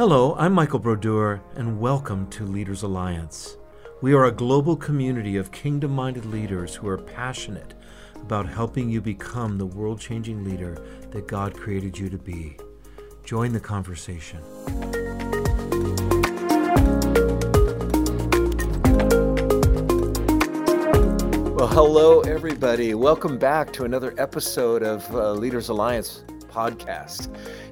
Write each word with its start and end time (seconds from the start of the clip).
Hello, 0.00 0.34
I'm 0.38 0.54
Michael 0.54 0.78
Brodeur, 0.78 1.42
and 1.56 1.78
welcome 1.78 2.26
to 2.30 2.46
Leaders 2.46 2.84
Alliance. 2.84 3.58
We 4.00 4.14
are 4.14 4.24
a 4.24 4.32
global 4.32 4.74
community 4.74 5.36
of 5.36 5.52
kingdom 5.52 5.90
minded 5.90 6.24
leaders 6.24 6.74
who 6.74 6.88
are 6.88 6.96
passionate 6.96 7.74
about 8.14 8.48
helping 8.48 8.88
you 8.88 9.02
become 9.02 9.58
the 9.58 9.66
world 9.66 10.00
changing 10.00 10.42
leader 10.42 10.82
that 11.10 11.28
God 11.28 11.52
created 11.52 11.98
you 11.98 12.08
to 12.08 12.16
be. 12.16 12.56
Join 13.26 13.52
the 13.52 13.60
conversation. 13.60 14.40
Well, 21.54 21.68
hello, 21.68 22.20
everybody. 22.20 22.94
Welcome 22.94 23.36
back 23.36 23.70
to 23.74 23.84
another 23.84 24.14
episode 24.16 24.82
of 24.82 25.14
uh, 25.14 25.34
Leaders 25.34 25.68
Alliance 25.68 26.24
podcast. 26.50 27.28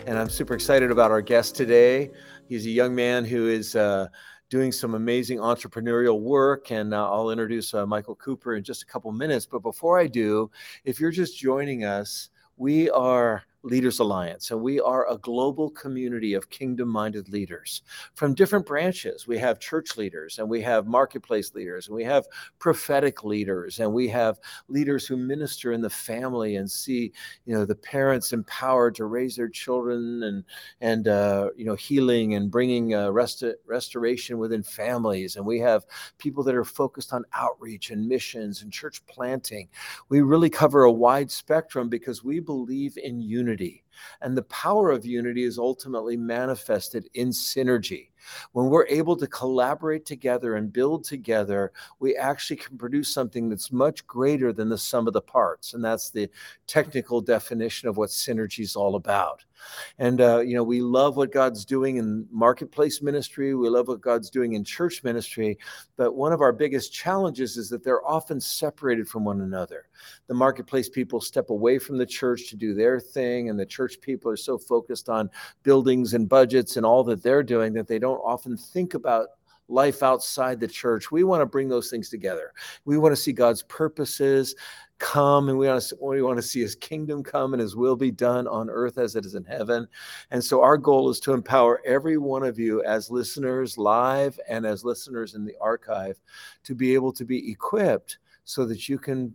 And 0.09 0.18
I'm 0.18 0.30
super 0.30 0.54
excited 0.54 0.90
about 0.90 1.11
our 1.11 1.20
guest 1.20 1.54
today. 1.54 2.11
He's 2.49 2.64
a 2.64 2.71
young 2.71 2.94
man 2.94 3.26
who 3.26 3.49
is 3.49 3.76
uh, 3.76 4.07
doing 4.49 4.72
some 4.72 4.94
amazing 4.94 5.36
entrepreneurial 5.36 6.18
work. 6.18 6.72
And 6.72 6.94
uh, 6.94 7.12
I'll 7.12 7.29
introduce 7.29 7.75
uh, 7.75 7.85
Michael 7.85 8.14
Cooper 8.14 8.54
in 8.57 8.64
just 8.64 8.82
a 8.82 8.86
couple 8.86 9.13
minutes. 9.13 9.44
But 9.44 9.58
before 9.58 9.99
I 9.99 10.07
do, 10.07 10.50
if 10.86 10.99
you're 10.99 11.11
just 11.11 11.36
joining 11.36 11.85
us, 11.85 12.30
we 12.57 12.89
are 12.89 13.43
Leaders 13.68 13.99
Alliance, 13.99 14.50
and 14.50 14.63
we 14.63 14.81
are 14.81 15.07
a 15.11 15.18
global 15.18 15.68
community 15.71 16.32
of 16.32 16.49
kingdom 16.49 16.89
minded 16.89 17.29
leaders 17.29 17.82
from 18.14 18.35
different 18.35 18.64
branches. 18.64 19.29
We 19.29 19.36
have 19.39 19.61
church 19.61 19.99
leaders, 19.99 20.39
and 20.39 20.49
we 20.49 20.63
have 20.63 20.86
marketplace 20.86 21.54
leaders, 21.54 21.86
and 21.86 21.94
we 21.94 22.04
have 22.04 22.27
prophetic 22.58 23.25
leaders, 23.25 23.79
and 23.81 23.93
we 23.93 24.08
have 24.08 24.39
leaders 24.68 25.07
who 25.07 25.18
minister 25.18 25.72
in 25.72 25.82
the 25.82 25.91
family 25.91 26.57
and 26.57 26.71
see, 26.71 27.13
you 27.44 27.54
know, 27.54 27.67
the 27.67 27.75
parents 27.75 28.32
empowered 28.32 28.94
to 28.94 29.04
raise 29.04 29.36
their 29.36 29.50
children 29.50 30.22
and, 30.22 30.44
and 30.80 31.08
uh, 31.08 31.50
you 31.55 31.66
know, 31.66 31.75
healing 31.75 32.34
and 32.34 32.50
bringing 32.50 32.94
uh, 32.94 33.11
rest- 33.11 33.44
restoration 33.66 34.39
within 34.39 34.62
families. 34.62 35.36
And 35.36 35.44
we 35.44 35.58
have 35.58 35.84
people 36.16 36.42
that 36.44 36.55
are 36.55 36.64
focused 36.64 37.12
on 37.12 37.24
outreach 37.34 37.91
and 37.91 38.08
missions 38.08 38.62
and 38.62 38.72
church 38.72 39.05
planting. 39.06 39.69
We 40.08 40.22
really 40.22 40.48
cover 40.50 40.84
a 40.84 40.92
wide 40.92 41.30
spectrum 41.30 41.91
because 41.91 42.24
we 42.24 42.41
believe 42.41 42.96
in 42.96 43.20
unity 43.20 43.58
unity. 43.59 43.83
And 44.20 44.36
the 44.36 44.42
power 44.44 44.91
of 44.91 45.04
unity 45.04 45.44
is 45.44 45.58
ultimately 45.58 46.16
manifested 46.16 47.08
in 47.14 47.30
synergy. 47.30 48.10
When 48.52 48.66
we're 48.66 48.86
able 48.86 49.16
to 49.16 49.27
collaborate 49.27 50.05
together 50.05 50.56
and 50.56 50.72
build 50.72 51.05
together, 51.05 51.72
we 52.00 52.16
actually 52.16 52.56
can 52.56 52.77
produce 52.77 53.12
something 53.12 53.48
that's 53.48 53.72
much 53.72 54.06
greater 54.06 54.52
than 54.52 54.68
the 54.68 54.78
sum 54.78 55.06
of 55.06 55.12
the 55.12 55.20
parts. 55.20 55.74
And 55.74 55.84
that's 55.84 56.10
the 56.10 56.28
technical 56.66 57.20
definition 57.20 57.88
of 57.88 57.96
what 57.96 58.10
synergy 58.10 58.60
is 58.60 58.77
all 58.77 58.96
about. 58.96 59.44
And, 59.98 60.20
uh, 60.20 60.40
you 60.40 60.55
know, 60.55 60.62
we 60.62 60.80
love 60.80 61.16
what 61.16 61.33
God's 61.33 61.64
doing 61.64 61.96
in 61.96 62.27
marketplace 62.30 63.02
ministry. 63.02 63.55
We 63.55 63.68
love 63.68 63.88
what 63.88 64.00
God's 64.00 64.30
doing 64.30 64.52
in 64.52 64.64
church 64.64 65.02
ministry. 65.02 65.58
But 65.96 66.14
one 66.14 66.33
of 66.33 66.40
our 66.40 66.52
biggest 66.52 66.92
challenges 66.92 67.56
is 67.56 67.68
that 67.70 67.83
they're 67.83 68.06
often 68.06 68.40
separated 68.40 69.08
from 69.08 69.24
one 69.24 69.40
another. 69.40 69.88
The 70.28 70.34
marketplace 70.34 70.88
people 70.88 71.20
step 71.20 71.50
away 71.50 71.78
from 71.78 71.98
the 71.98 72.06
church 72.06 72.48
to 72.50 72.56
do 72.56 72.74
their 72.74 73.00
thing, 73.00 73.50
and 73.50 73.58
the 73.58 73.66
church 73.66 73.88
people 73.97 74.31
are 74.31 74.36
so 74.36 74.58
focused 74.58 75.08
on 75.08 75.31
buildings 75.62 76.14
and 76.14 76.28
budgets 76.28 76.77
and 76.77 76.84
all 76.84 77.05
that 77.05 77.22
they're 77.22 77.42
doing 77.42 77.72
that 77.75 77.89
they 77.89 77.98
don't 77.98 78.19
often 78.19 78.56
think 78.56 78.95
about 78.95 79.28
life 79.69 80.03
outside 80.03 80.61
the 80.61 80.69
church. 80.69 81.11
We 81.11 81.25
want 81.25 81.42
to 81.42 81.47
bring 81.47 81.69
those 81.69 81.91
things 81.91 82.08
together. 82.08 82.53
We 82.84 82.98
want 82.98 83.14
to 83.14 83.20
see 83.20 83.33
God's 83.33 83.62
purposes 83.62 84.55
come 84.98 85.48
and 85.48 85.56
we 85.56 85.69
want 85.69 85.80
to 85.80 85.97
we 86.00 86.22
want 86.22 86.39
to 86.39 86.42
see 86.42 86.61
his 86.61 86.75
kingdom 86.75 87.22
come 87.22 87.55
and 87.55 87.61
his 87.61 87.77
will 87.77 87.95
be 87.95 88.11
done 88.11 88.48
on 88.48 88.69
earth 88.69 88.98
as 88.98 89.14
it 89.14 89.25
is 89.25 89.34
in 89.34 89.45
heaven. 89.45 89.86
And 90.30 90.42
so 90.42 90.61
our 90.62 90.77
goal 90.77 91.08
is 91.08 91.20
to 91.20 91.34
empower 91.34 91.80
every 91.86 92.19
one 92.19 92.42
of 92.42 92.58
you 92.58 92.83
as 92.83 93.11
listeners 93.11 93.78
live 93.78 94.41
and 94.48 94.67
as 94.67 94.84
listeners 94.84 95.34
in 95.34 95.45
the 95.45 95.56
archive 95.61 96.19
to 96.64 96.75
be 96.75 96.95
able 96.95 97.12
to 97.12 97.25
be 97.25 97.50
equipped 97.50 98.18
so 98.45 98.64
that 98.64 98.89
you 98.89 98.98
can 98.98 99.33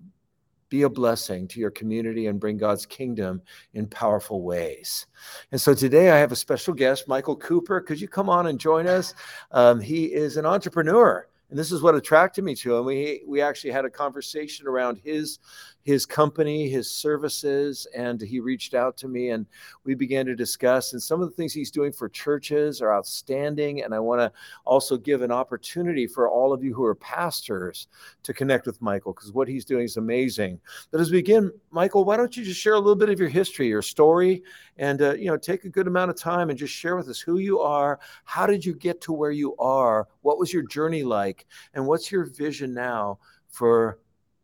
be 0.74 0.82
a 0.82 0.90
blessing 0.90 1.48
to 1.48 1.60
your 1.60 1.70
community 1.70 2.26
and 2.26 2.40
bring 2.40 2.58
God's 2.58 2.88
kingdom 2.88 3.44
in 3.76 3.86
powerful 3.86 4.42
ways. 4.42 5.06
And 5.52 5.62
so 5.62 5.76
today 5.76 6.10
I 6.10 6.18
have 6.18 6.32
a 6.32 6.36
special 6.36 6.74
guest, 6.74 7.08
Michael 7.08 7.36
Cooper. 7.36 7.80
Could 7.80 8.02
you 8.02 8.08
come 8.08 8.28
on 8.28 8.48
and 8.48 8.60
join 8.60 8.88
us? 8.88 9.14
Um, 9.52 9.80
he 9.80 10.06
is 10.06 10.36
an 10.36 10.48
entrepreneur 10.48 11.28
and 11.54 11.60
this 11.60 11.72
is 11.72 11.84
what 11.84 11.94
attracted 11.94 12.44
me 12.44 12.56
to 12.56 12.76
him. 12.76 12.86
We 12.86 13.22
we 13.28 13.40
actually 13.40 13.70
had 13.70 13.86
a 13.86 13.90
conversation 13.92 14.66
around 14.66 14.98
his 15.04 15.38
his 15.84 16.06
company, 16.06 16.70
his 16.70 16.90
services, 16.90 17.86
and 17.96 18.22
he 18.22 18.40
reached 18.40 18.74
out 18.74 18.96
to 18.98 19.08
me 19.08 19.30
and 19.30 19.46
we 19.84 19.94
began 19.96 20.26
to 20.26 20.36
discuss. 20.36 20.94
And 20.94 21.02
some 21.02 21.22
of 21.22 21.30
the 21.30 21.36
things 21.36 21.54
he's 21.54 21.72
doing 21.72 21.92
for 21.92 22.08
churches 22.08 22.82
are 22.82 22.94
outstanding. 22.94 23.84
And 23.84 23.94
I 23.94 24.00
want 24.00 24.22
to 24.22 24.32
also 24.66 24.98
give 24.98 25.22
an 25.22 25.32
opportunity 25.32 26.08
for 26.08 26.30
all 26.30 26.54
of 26.54 26.64
you 26.64 26.74
who 26.74 26.86
are 26.86 26.96
pastors 26.96 27.88
to 28.24 28.34
connect 28.34 28.66
with 28.66 28.82
Michael 28.82 29.14
because 29.14 29.34
what 29.34 29.48
he's 29.48 29.66
doing 29.66 29.84
is 29.84 29.98
amazing. 29.98 30.60
But 30.90 31.02
as 31.02 31.12
we 31.12 31.18
begin, 31.18 31.52
Michael, 31.70 32.06
why 32.06 32.18
don't 32.18 32.36
you 32.36 32.44
just 32.44 32.60
share 32.60 32.74
a 32.74 32.80
little 32.80 32.96
bit 32.96 33.10
of 33.10 33.20
your 33.20 33.30
history, 33.30 33.68
your 33.68 33.82
story, 33.82 34.44
and 34.78 35.02
uh, 35.02 35.14
you 35.14 35.26
know 35.26 35.38
take 35.38 35.66
a 35.66 35.70
good 35.70 35.88
amount 35.88 36.12
of 36.12 36.18
time 36.18 36.50
and 36.50 36.58
just 36.58 36.74
share 36.74 36.96
with 36.96 37.08
us 37.10 37.20
who 37.20 37.38
you 37.38 37.60
are, 37.60 38.00
how 38.24 38.46
did 38.46 38.66
you 38.66 38.74
get 38.74 39.02
to 39.02 39.14
where 39.14 39.32
you 39.32 39.56
are, 39.58 40.08
what 40.22 40.40
was 40.40 40.54
your 40.54 40.64
journey 40.64 41.04
like, 41.04 41.46
and 41.74 41.86
what's 41.86 42.12
your 42.12 42.26
vision 42.26 42.74
now 42.74 43.20
for 43.50 44.00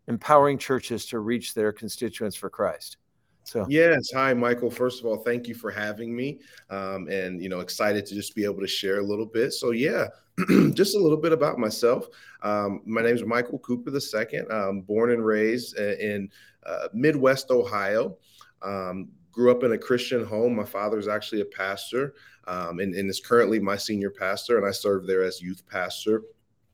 empowering 0.09 0.57
churches 0.57 1.05
to 1.05 1.19
reach 1.19 1.53
their 1.53 1.71
constituents 1.71 2.35
for 2.35 2.49
Christ. 2.49 2.97
So 3.43 3.65
yes, 3.69 4.11
hi 4.13 4.33
Michael. 4.33 4.69
First 4.69 4.99
of 4.99 5.05
all, 5.05 5.17
thank 5.17 5.47
you 5.47 5.55
for 5.55 5.71
having 5.71 6.15
me, 6.15 6.39
um, 6.69 7.07
and 7.07 7.41
you 7.41 7.49
know, 7.49 7.61
excited 7.61 8.05
to 8.07 8.15
just 8.15 8.35
be 8.35 8.43
able 8.43 8.59
to 8.59 8.67
share 8.67 8.99
a 8.99 9.03
little 9.03 9.25
bit. 9.25 9.53
So 9.53 9.71
yeah, 9.71 10.07
just 10.73 10.95
a 10.95 10.99
little 10.99 11.17
bit 11.17 11.31
about 11.31 11.57
myself. 11.57 12.07
Um, 12.43 12.81
my 12.85 13.01
name 13.01 13.15
is 13.15 13.23
Michael 13.23 13.59
Cooper 13.59 13.91
II. 13.91 14.41
I'm 14.51 14.81
born 14.81 15.11
and 15.11 15.25
raised 15.25 15.77
in 15.77 16.29
uh, 16.65 16.89
Midwest 16.93 17.49
Ohio. 17.49 18.17
Um, 18.61 19.09
grew 19.31 19.51
up 19.51 19.63
in 19.63 19.71
a 19.71 19.77
Christian 19.77 20.25
home. 20.25 20.55
My 20.55 20.65
father 20.65 20.99
is 20.99 21.07
actually 21.07 21.41
a 21.41 21.45
pastor, 21.45 22.13
um, 22.45 22.79
and, 22.79 22.93
and 22.93 23.09
is 23.09 23.19
currently 23.19 23.59
my 23.59 23.77
senior 23.77 24.11
pastor, 24.11 24.57
and 24.57 24.67
I 24.67 24.71
serve 24.71 25.07
there 25.07 25.23
as 25.23 25.41
youth 25.41 25.63
pastor 25.67 26.23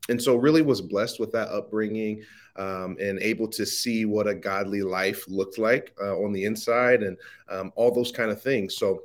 and 0.08 0.20
so 0.22 0.36
really 0.36 0.62
was 0.62 0.80
blessed 0.80 1.18
with 1.20 1.32
that 1.32 1.48
upbringing 1.48 2.22
um, 2.56 2.96
and 3.00 3.18
able 3.20 3.48
to 3.48 3.66
see 3.66 4.04
what 4.04 4.26
a 4.26 4.34
godly 4.34 4.82
life 4.82 5.24
looked 5.28 5.58
like 5.58 5.94
uh, 6.00 6.16
on 6.18 6.32
the 6.32 6.44
inside 6.44 7.02
and 7.02 7.16
um, 7.48 7.72
all 7.76 7.92
those 7.92 8.12
kind 8.12 8.30
of 8.30 8.40
things 8.40 8.76
so 8.76 9.02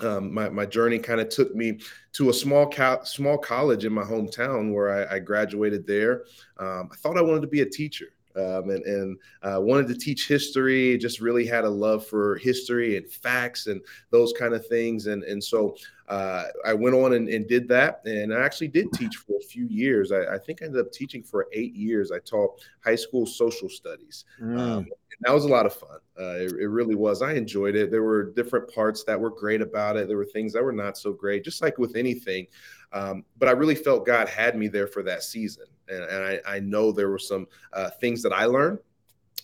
um, 0.00 0.32
my, 0.32 0.48
my 0.48 0.66
journey 0.66 0.98
kind 0.98 1.20
of 1.20 1.28
took 1.28 1.54
me 1.54 1.78
to 2.12 2.30
a 2.30 2.32
small 2.32 2.68
co- 2.68 3.02
small 3.04 3.38
college 3.38 3.84
in 3.84 3.92
my 3.92 4.02
hometown 4.02 4.72
where 4.72 5.08
I, 5.08 5.16
I 5.16 5.18
graduated 5.20 5.86
there. 5.86 6.24
Um, 6.58 6.88
I 6.92 6.96
thought 6.96 7.16
I 7.16 7.22
wanted 7.22 7.42
to 7.42 7.46
be 7.46 7.60
a 7.60 7.66
teacher. 7.66 8.13
Um, 8.36 8.70
and, 8.70 8.84
and 8.84 9.18
uh, 9.42 9.60
wanted 9.60 9.86
to 9.88 9.94
teach 9.94 10.26
history. 10.26 10.98
Just 10.98 11.20
really 11.20 11.46
had 11.46 11.64
a 11.64 11.70
love 11.70 12.04
for 12.04 12.36
history 12.36 12.96
and 12.96 13.08
facts 13.08 13.68
and 13.68 13.80
those 14.10 14.32
kind 14.32 14.54
of 14.54 14.66
things. 14.66 15.06
And 15.06 15.22
and 15.22 15.42
so 15.42 15.76
uh, 16.08 16.44
I 16.66 16.74
went 16.74 16.94
on 16.94 17.14
and, 17.14 17.28
and, 17.28 17.48
did 17.48 17.66
that, 17.68 18.02
and 18.04 18.34
I 18.34 18.44
actually 18.44 18.68
did 18.68 18.92
teach 18.92 19.16
for 19.16 19.36
a 19.36 19.42
few 19.42 19.66
years. 19.68 20.12
I, 20.12 20.34
I, 20.34 20.38
think 20.38 20.60
I 20.60 20.66
ended 20.66 20.84
up 20.84 20.92
teaching 20.92 21.22
for 21.22 21.46
eight 21.52 21.74
years. 21.74 22.12
I 22.12 22.18
taught 22.18 22.62
high 22.84 22.94
school 22.94 23.24
social 23.24 23.70
studies. 23.70 24.26
Mm. 24.38 24.58
Um, 24.58 24.86
that 25.22 25.32
was 25.32 25.46
a 25.46 25.48
lot 25.48 25.64
of 25.64 25.74
fun. 25.74 25.98
Uh, 26.18 26.34
it, 26.34 26.52
it, 26.52 26.68
really 26.68 26.94
was. 26.94 27.22
I 27.22 27.32
enjoyed 27.32 27.74
it. 27.74 27.90
There 27.90 28.02
were 28.02 28.32
different 28.32 28.72
parts 28.72 29.04
that 29.04 29.18
were 29.18 29.30
great 29.30 29.62
about 29.62 29.96
it. 29.96 30.08
There 30.08 30.18
were 30.18 30.26
things 30.26 30.52
that 30.52 30.62
were 30.62 30.72
not 30.72 30.98
so 30.98 31.12
great, 31.12 31.44
just 31.44 31.62
like 31.62 31.78
with 31.78 31.96
anything. 31.96 32.46
Um, 32.92 33.24
but 33.38 33.48
I 33.48 33.52
really 33.52 33.74
felt 33.74 34.06
God 34.06 34.28
had 34.28 34.56
me 34.56 34.68
there 34.68 34.86
for 34.86 35.02
that 35.04 35.22
season, 35.22 35.66
and, 35.88 36.02
and 36.04 36.24
I, 36.24 36.56
I, 36.56 36.60
know 36.60 36.92
there 36.92 37.10
were 37.10 37.18
some 37.18 37.46
uh, 37.72 37.90
things 37.90 38.22
that 38.22 38.32
I 38.32 38.46
learned 38.46 38.78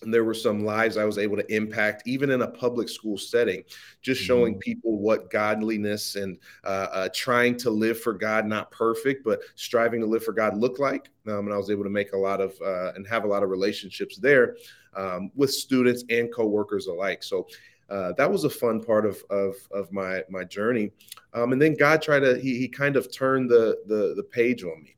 and 0.03 0.13
there 0.13 0.25
were 0.25 0.35
some 0.35 0.65
lives 0.65 0.97
I 0.97 1.05
was 1.05 1.19
able 1.19 1.37
to 1.37 1.55
impact, 1.55 2.03
even 2.07 2.31
in 2.31 2.43
a 2.43 2.49
public 2.49 2.89
school 2.89 3.19
setting, 3.19 3.65
just 4.03 4.21
showing 4.21 4.55
mm-hmm. 4.55 4.61
people 4.61 4.99
what 4.99 5.31
godliness 5.31 6.17
and 6.17 6.39
uh, 6.65 6.87
uh, 6.93 7.09
trying 7.15 7.57
to 7.59 7.71
live 7.71 8.01
for 8.01 8.13
God, 8.13 8.47
not 8.47 8.71
perfect, 8.71 9.25
but 9.25 9.41
striving 9.57 10.01
to 10.01 10.07
live 10.07 10.25
for 10.25 10.33
God 10.33 10.57
look 10.57 10.79
like. 10.79 11.11
Um, 11.27 11.47
and 11.47 11.53
I 11.53 11.59
was 11.59 11.71
able 11.71 11.85
to 11.85 11.91
make 11.91 12.13
a 12.13 12.19
lot 12.19 12.41
of 12.41 12.55
uh, 12.65 12.93
and 12.95 13.07
have 13.09 13.25
a 13.25 13.29
lot 13.29 13.43
of 13.43 13.51
relationships 13.51 14.17
there 14.17 14.57
um, 14.97 15.31
with 15.35 15.53
students 15.53 16.05
and 16.09 16.33
coworkers 16.33 16.87
alike. 16.87 17.23
So 17.23 17.47
uh, 17.91 18.13
that 18.17 18.31
was 18.31 18.45
a 18.45 18.51
fun 18.51 18.83
part 18.83 19.05
of 19.05 19.23
of, 19.29 19.55
of 19.71 19.93
my 19.93 20.25
my 20.31 20.45
journey. 20.45 20.93
Um, 21.35 21.53
and 21.53 21.61
then 21.61 21.75
God 21.75 22.01
tried 22.01 22.21
to 22.21 22.39
he, 22.39 22.57
he 22.57 22.69
kind 22.69 22.97
of 22.97 23.13
turned 23.13 23.51
the, 23.51 23.79
the 23.87 24.15
the 24.17 24.25
page 24.25 24.65
on 24.65 24.83
me. 24.83 24.97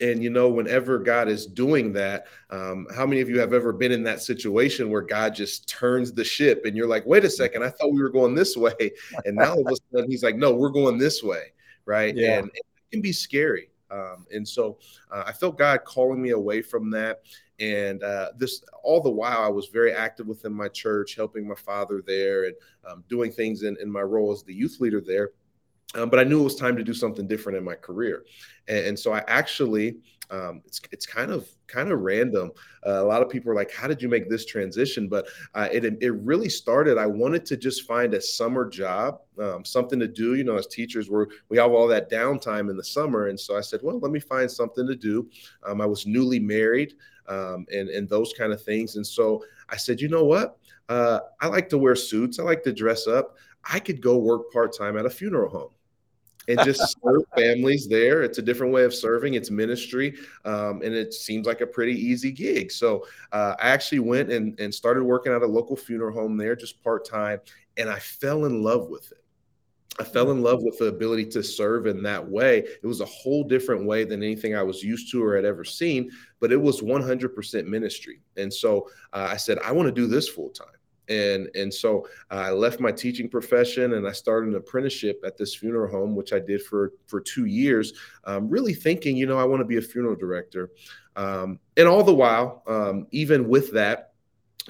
And 0.00 0.22
you 0.22 0.30
know, 0.30 0.48
whenever 0.48 0.98
God 0.98 1.28
is 1.28 1.46
doing 1.46 1.92
that, 1.92 2.26
um, 2.50 2.86
how 2.94 3.06
many 3.06 3.20
of 3.20 3.28
you 3.28 3.38
have 3.38 3.52
ever 3.52 3.72
been 3.72 3.92
in 3.92 4.02
that 4.04 4.22
situation 4.22 4.90
where 4.90 5.02
God 5.02 5.34
just 5.34 5.68
turns 5.68 6.12
the 6.12 6.24
ship 6.24 6.64
and 6.64 6.76
you're 6.76 6.88
like, 6.88 7.04
wait 7.06 7.24
a 7.24 7.30
second, 7.30 7.62
I 7.62 7.70
thought 7.70 7.92
we 7.92 8.02
were 8.02 8.10
going 8.10 8.34
this 8.34 8.56
way. 8.56 8.72
And 9.24 9.36
now 9.36 9.54
all 9.54 9.66
of 9.66 9.72
a 9.72 9.76
sudden 9.92 10.10
he's 10.10 10.22
like, 10.22 10.36
no, 10.36 10.52
we're 10.52 10.70
going 10.70 10.98
this 10.98 11.22
way. 11.22 11.52
Right. 11.84 12.16
Yeah. 12.16 12.38
And 12.38 12.48
it 12.48 12.64
can 12.90 13.00
be 13.00 13.12
scary. 13.12 13.68
Um, 13.90 14.26
and 14.32 14.46
so 14.46 14.78
uh, 15.10 15.24
I 15.26 15.32
felt 15.32 15.58
God 15.58 15.84
calling 15.84 16.20
me 16.20 16.30
away 16.30 16.62
from 16.62 16.90
that. 16.90 17.22
And 17.60 18.02
uh, 18.02 18.30
this 18.36 18.64
all 18.82 19.00
the 19.00 19.10
while, 19.10 19.42
I 19.42 19.48
was 19.48 19.68
very 19.68 19.92
active 19.92 20.26
within 20.26 20.52
my 20.52 20.68
church, 20.68 21.14
helping 21.14 21.46
my 21.46 21.54
father 21.54 22.02
there 22.04 22.44
and 22.44 22.54
um, 22.88 23.04
doing 23.08 23.30
things 23.30 23.62
in, 23.62 23.76
in 23.80 23.90
my 23.90 24.00
role 24.00 24.32
as 24.32 24.42
the 24.42 24.54
youth 24.54 24.78
leader 24.80 25.00
there. 25.00 25.30
Um, 25.94 26.08
but 26.08 26.18
I 26.18 26.24
knew 26.24 26.40
it 26.40 26.44
was 26.44 26.56
time 26.56 26.76
to 26.76 26.84
do 26.84 26.94
something 26.94 27.26
different 27.26 27.58
in 27.58 27.64
my 27.64 27.74
career, 27.74 28.24
and, 28.68 28.86
and 28.86 28.98
so 28.98 29.12
I 29.12 29.22
actually 29.28 29.96
um, 30.32 30.62
it's 30.64 30.80
it's 30.90 31.06
kind 31.06 31.30
of 31.30 31.46
kind 31.66 31.92
of 31.92 32.00
random. 32.00 32.50
Uh, 32.86 33.02
a 33.02 33.04
lot 33.04 33.22
of 33.22 33.28
people 33.28 33.52
are 33.52 33.54
like, 33.54 33.70
"How 33.70 33.86
did 33.86 34.00
you 34.00 34.08
make 34.08 34.30
this 34.30 34.46
transition?" 34.46 35.06
But 35.06 35.28
uh, 35.54 35.68
it 35.70 35.84
it 35.84 36.10
really 36.10 36.48
started. 36.48 36.96
I 36.96 37.06
wanted 37.06 37.44
to 37.46 37.56
just 37.56 37.86
find 37.86 38.14
a 38.14 38.20
summer 38.20 38.68
job, 38.68 39.20
um, 39.38 39.64
something 39.64 40.00
to 40.00 40.08
do. 40.08 40.34
You 40.34 40.44
know, 40.44 40.56
as 40.56 40.66
teachers, 40.66 41.10
we 41.10 41.26
we 41.50 41.58
have 41.58 41.72
all 41.72 41.86
that 41.88 42.10
downtime 42.10 42.70
in 42.70 42.76
the 42.76 42.84
summer, 42.84 43.26
and 43.28 43.38
so 43.38 43.56
I 43.56 43.60
said, 43.60 43.80
"Well, 43.82 43.98
let 43.98 44.10
me 44.10 44.20
find 44.20 44.50
something 44.50 44.86
to 44.86 44.96
do." 44.96 45.28
Um, 45.64 45.82
I 45.82 45.86
was 45.86 46.06
newly 46.06 46.40
married, 46.40 46.94
um, 47.28 47.66
and 47.70 47.90
and 47.90 48.08
those 48.08 48.32
kind 48.32 48.52
of 48.54 48.62
things, 48.62 48.96
and 48.96 49.06
so 49.06 49.44
I 49.68 49.76
said, 49.76 50.00
"You 50.00 50.08
know 50.08 50.24
what? 50.24 50.56
Uh, 50.88 51.20
I 51.40 51.48
like 51.48 51.68
to 51.70 51.78
wear 51.78 51.94
suits. 51.94 52.38
I 52.38 52.42
like 52.42 52.62
to 52.64 52.72
dress 52.72 53.06
up. 53.06 53.36
I 53.70 53.78
could 53.78 54.00
go 54.00 54.16
work 54.16 54.50
part 54.50 54.76
time 54.76 54.96
at 54.96 55.04
a 55.04 55.10
funeral 55.10 55.50
home." 55.50 55.70
And 56.48 56.58
just 56.60 56.96
serve 57.02 57.22
families 57.36 57.88
there. 57.88 58.22
It's 58.22 58.38
a 58.38 58.42
different 58.42 58.72
way 58.72 58.84
of 58.84 58.94
serving. 58.94 59.34
It's 59.34 59.50
ministry, 59.50 60.16
um, 60.44 60.82
and 60.82 60.94
it 60.94 61.14
seems 61.14 61.46
like 61.46 61.60
a 61.60 61.66
pretty 61.66 61.94
easy 61.94 62.32
gig. 62.32 62.70
So 62.70 63.06
uh, 63.32 63.54
I 63.58 63.68
actually 63.68 64.00
went 64.00 64.30
and, 64.30 64.58
and 64.60 64.74
started 64.74 65.04
working 65.04 65.32
at 65.32 65.42
a 65.42 65.46
local 65.46 65.76
funeral 65.76 66.12
home 66.12 66.36
there, 66.36 66.56
just 66.56 66.82
part 66.82 67.08
time, 67.08 67.40
and 67.76 67.88
I 67.88 67.98
fell 67.98 68.44
in 68.44 68.62
love 68.62 68.88
with 68.88 69.10
it. 69.12 69.18
I 69.98 70.04
fell 70.04 70.30
in 70.30 70.42
love 70.42 70.62
with 70.62 70.78
the 70.78 70.86
ability 70.86 71.26
to 71.26 71.42
serve 71.42 71.86
in 71.86 72.02
that 72.04 72.26
way. 72.26 72.58
It 72.60 72.86
was 72.86 73.02
a 73.02 73.06
whole 73.06 73.44
different 73.44 73.84
way 73.84 74.04
than 74.04 74.22
anything 74.22 74.56
I 74.56 74.62
was 74.62 74.82
used 74.82 75.10
to 75.12 75.22
or 75.22 75.36
had 75.36 75.44
ever 75.44 75.64
seen, 75.64 76.10
but 76.40 76.50
it 76.50 76.56
was 76.56 76.80
100% 76.80 77.66
ministry. 77.66 78.20
And 78.38 78.52
so 78.52 78.88
uh, 79.12 79.28
I 79.30 79.36
said, 79.36 79.58
I 79.62 79.72
want 79.72 79.88
to 79.88 79.92
do 79.92 80.06
this 80.06 80.28
full 80.28 80.48
time 80.48 80.68
and 81.08 81.48
and 81.54 81.72
so 81.72 82.08
I 82.30 82.50
left 82.50 82.80
my 82.80 82.92
teaching 82.92 83.28
profession 83.28 83.94
and 83.94 84.06
I 84.06 84.12
started 84.12 84.50
an 84.50 84.56
apprenticeship 84.56 85.22
at 85.26 85.36
this 85.36 85.54
funeral 85.54 85.90
home, 85.90 86.14
which 86.14 86.32
I 86.32 86.38
did 86.38 86.62
for 86.62 86.92
for 87.06 87.20
two 87.20 87.46
years, 87.46 87.92
um, 88.24 88.48
really 88.48 88.74
thinking, 88.74 89.16
you 89.16 89.26
know, 89.26 89.38
I 89.38 89.44
want 89.44 89.60
to 89.60 89.66
be 89.66 89.78
a 89.78 89.82
funeral 89.82 90.16
director, 90.16 90.70
um, 91.16 91.58
and 91.76 91.88
all 91.88 92.02
the 92.02 92.14
while, 92.14 92.62
um, 92.66 93.06
even 93.10 93.48
with 93.48 93.72
that, 93.72 94.12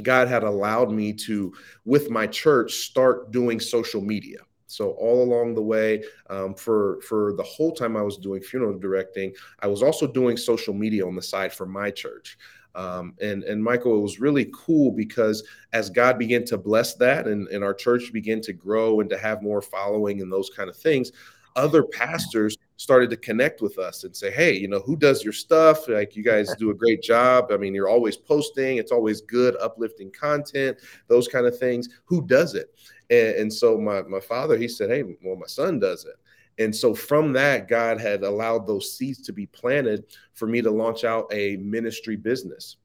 God 0.03 0.29
had 0.29 0.43
allowed 0.43 0.91
me 0.91 1.13
to, 1.15 1.53
with 1.85 2.11
my 2.11 2.27
church, 2.27 2.73
start 2.73 3.31
doing 3.31 3.61
social 3.61 4.01
media. 4.01 4.39
So 4.67 4.93
all 4.93 5.23
along 5.23 5.55
the 5.55 5.63
way, 5.63 6.03
um, 6.31 6.55
for 6.55 6.99
for 7.03 7.35
the 7.35 7.43
whole 7.43 7.73
time 7.73 7.95
I 7.95 8.01
was 8.01 8.17
doing 8.17 8.41
funeral 8.41 8.79
directing, 8.79 9.35
I 9.61 9.67
was 9.67 9.83
also 9.83 10.07
doing 10.07 10.39
social 10.39 10.73
media 10.73 11.07
on 11.07 11.15
the 11.15 11.21
side 11.21 11.53
for 11.53 11.67
my 11.67 11.91
church. 11.91 12.39
Um, 12.75 13.15
and 13.21 13.45
and 13.45 13.63
Michael, 13.63 13.97
it 13.99 14.03
was 14.03 14.21
really 14.21 14.51
cool 14.55 14.93
because 14.93 15.45
as 15.73 15.91
God 15.91 16.19
began 16.19 16.45
to 16.47 16.59
bless 16.59 16.95
that, 16.95 17.27
and, 17.27 17.49
and 17.49 17.63
our 17.63 17.75
church 17.75 18.13
began 18.13 18.41
to 18.43 18.53
grow 18.53 19.01
and 19.01 19.11
to 19.11 19.19
have 19.19 19.43
more 19.43 19.63
following 19.63 20.21
and 20.23 20.33
those 20.33 20.51
kind 20.51 20.71
of 20.71 20.77
things, 20.77 21.13
other 21.57 21.83
pastors 21.83 22.57
started 22.77 23.11
to 23.11 23.17
connect 23.17 23.61
with 23.61 23.79
us 23.79 24.05
and 24.05 24.17
say, 24.17 24.31
"Hey, 24.31 24.57
you 24.57 24.69
know, 24.69 24.81
who 24.81 24.97
does 24.97 25.23
your 25.23 25.33
stuff? 25.33 25.89
Like, 25.89 26.17
you 26.17 26.23
guys 26.23 26.55
do 26.57 26.71
a 26.71 26.75
great 26.75 27.03
job. 27.03 27.49
I 27.53 27.57
mean, 27.57 27.75
you're 27.75 27.89
always 27.89 28.17
posting. 28.17 28.79
It's 28.79 28.93
always 28.93 29.21
good, 29.21 29.57
uplifting 29.61 30.11
content. 30.11 30.79
Those 31.09 31.29
kind 31.29 31.47
of 31.47 31.59
things. 31.59 31.89
Who 32.07 32.27
does 32.27 32.55
it?" 32.55 32.75
And, 33.11 33.37
and 33.37 33.53
so 33.53 33.79
my 33.79 34.03
my 34.03 34.21
father, 34.21 34.57
he 34.57 34.69
said, 34.69 34.91
"Hey, 34.91 35.03
well, 35.23 35.37
my 35.37 35.47
son 35.47 35.79
does 35.79 36.05
it." 36.07 36.17
And 36.59 36.75
so 36.75 36.95
from 36.95 37.33
that, 37.33 37.69
God 37.69 38.01
had 38.01 38.23
allowed 38.23 38.67
those 38.67 38.97
seeds 38.97 39.23
to 39.23 39.33
be 39.33 39.47
planted 39.47 40.05
for 40.35 40.47
me 40.47 40.63
to 40.63 40.71
launch 40.71 41.05
out 41.05 41.33
a 41.33 41.57
ministry 41.57 42.17
business. 42.17 42.77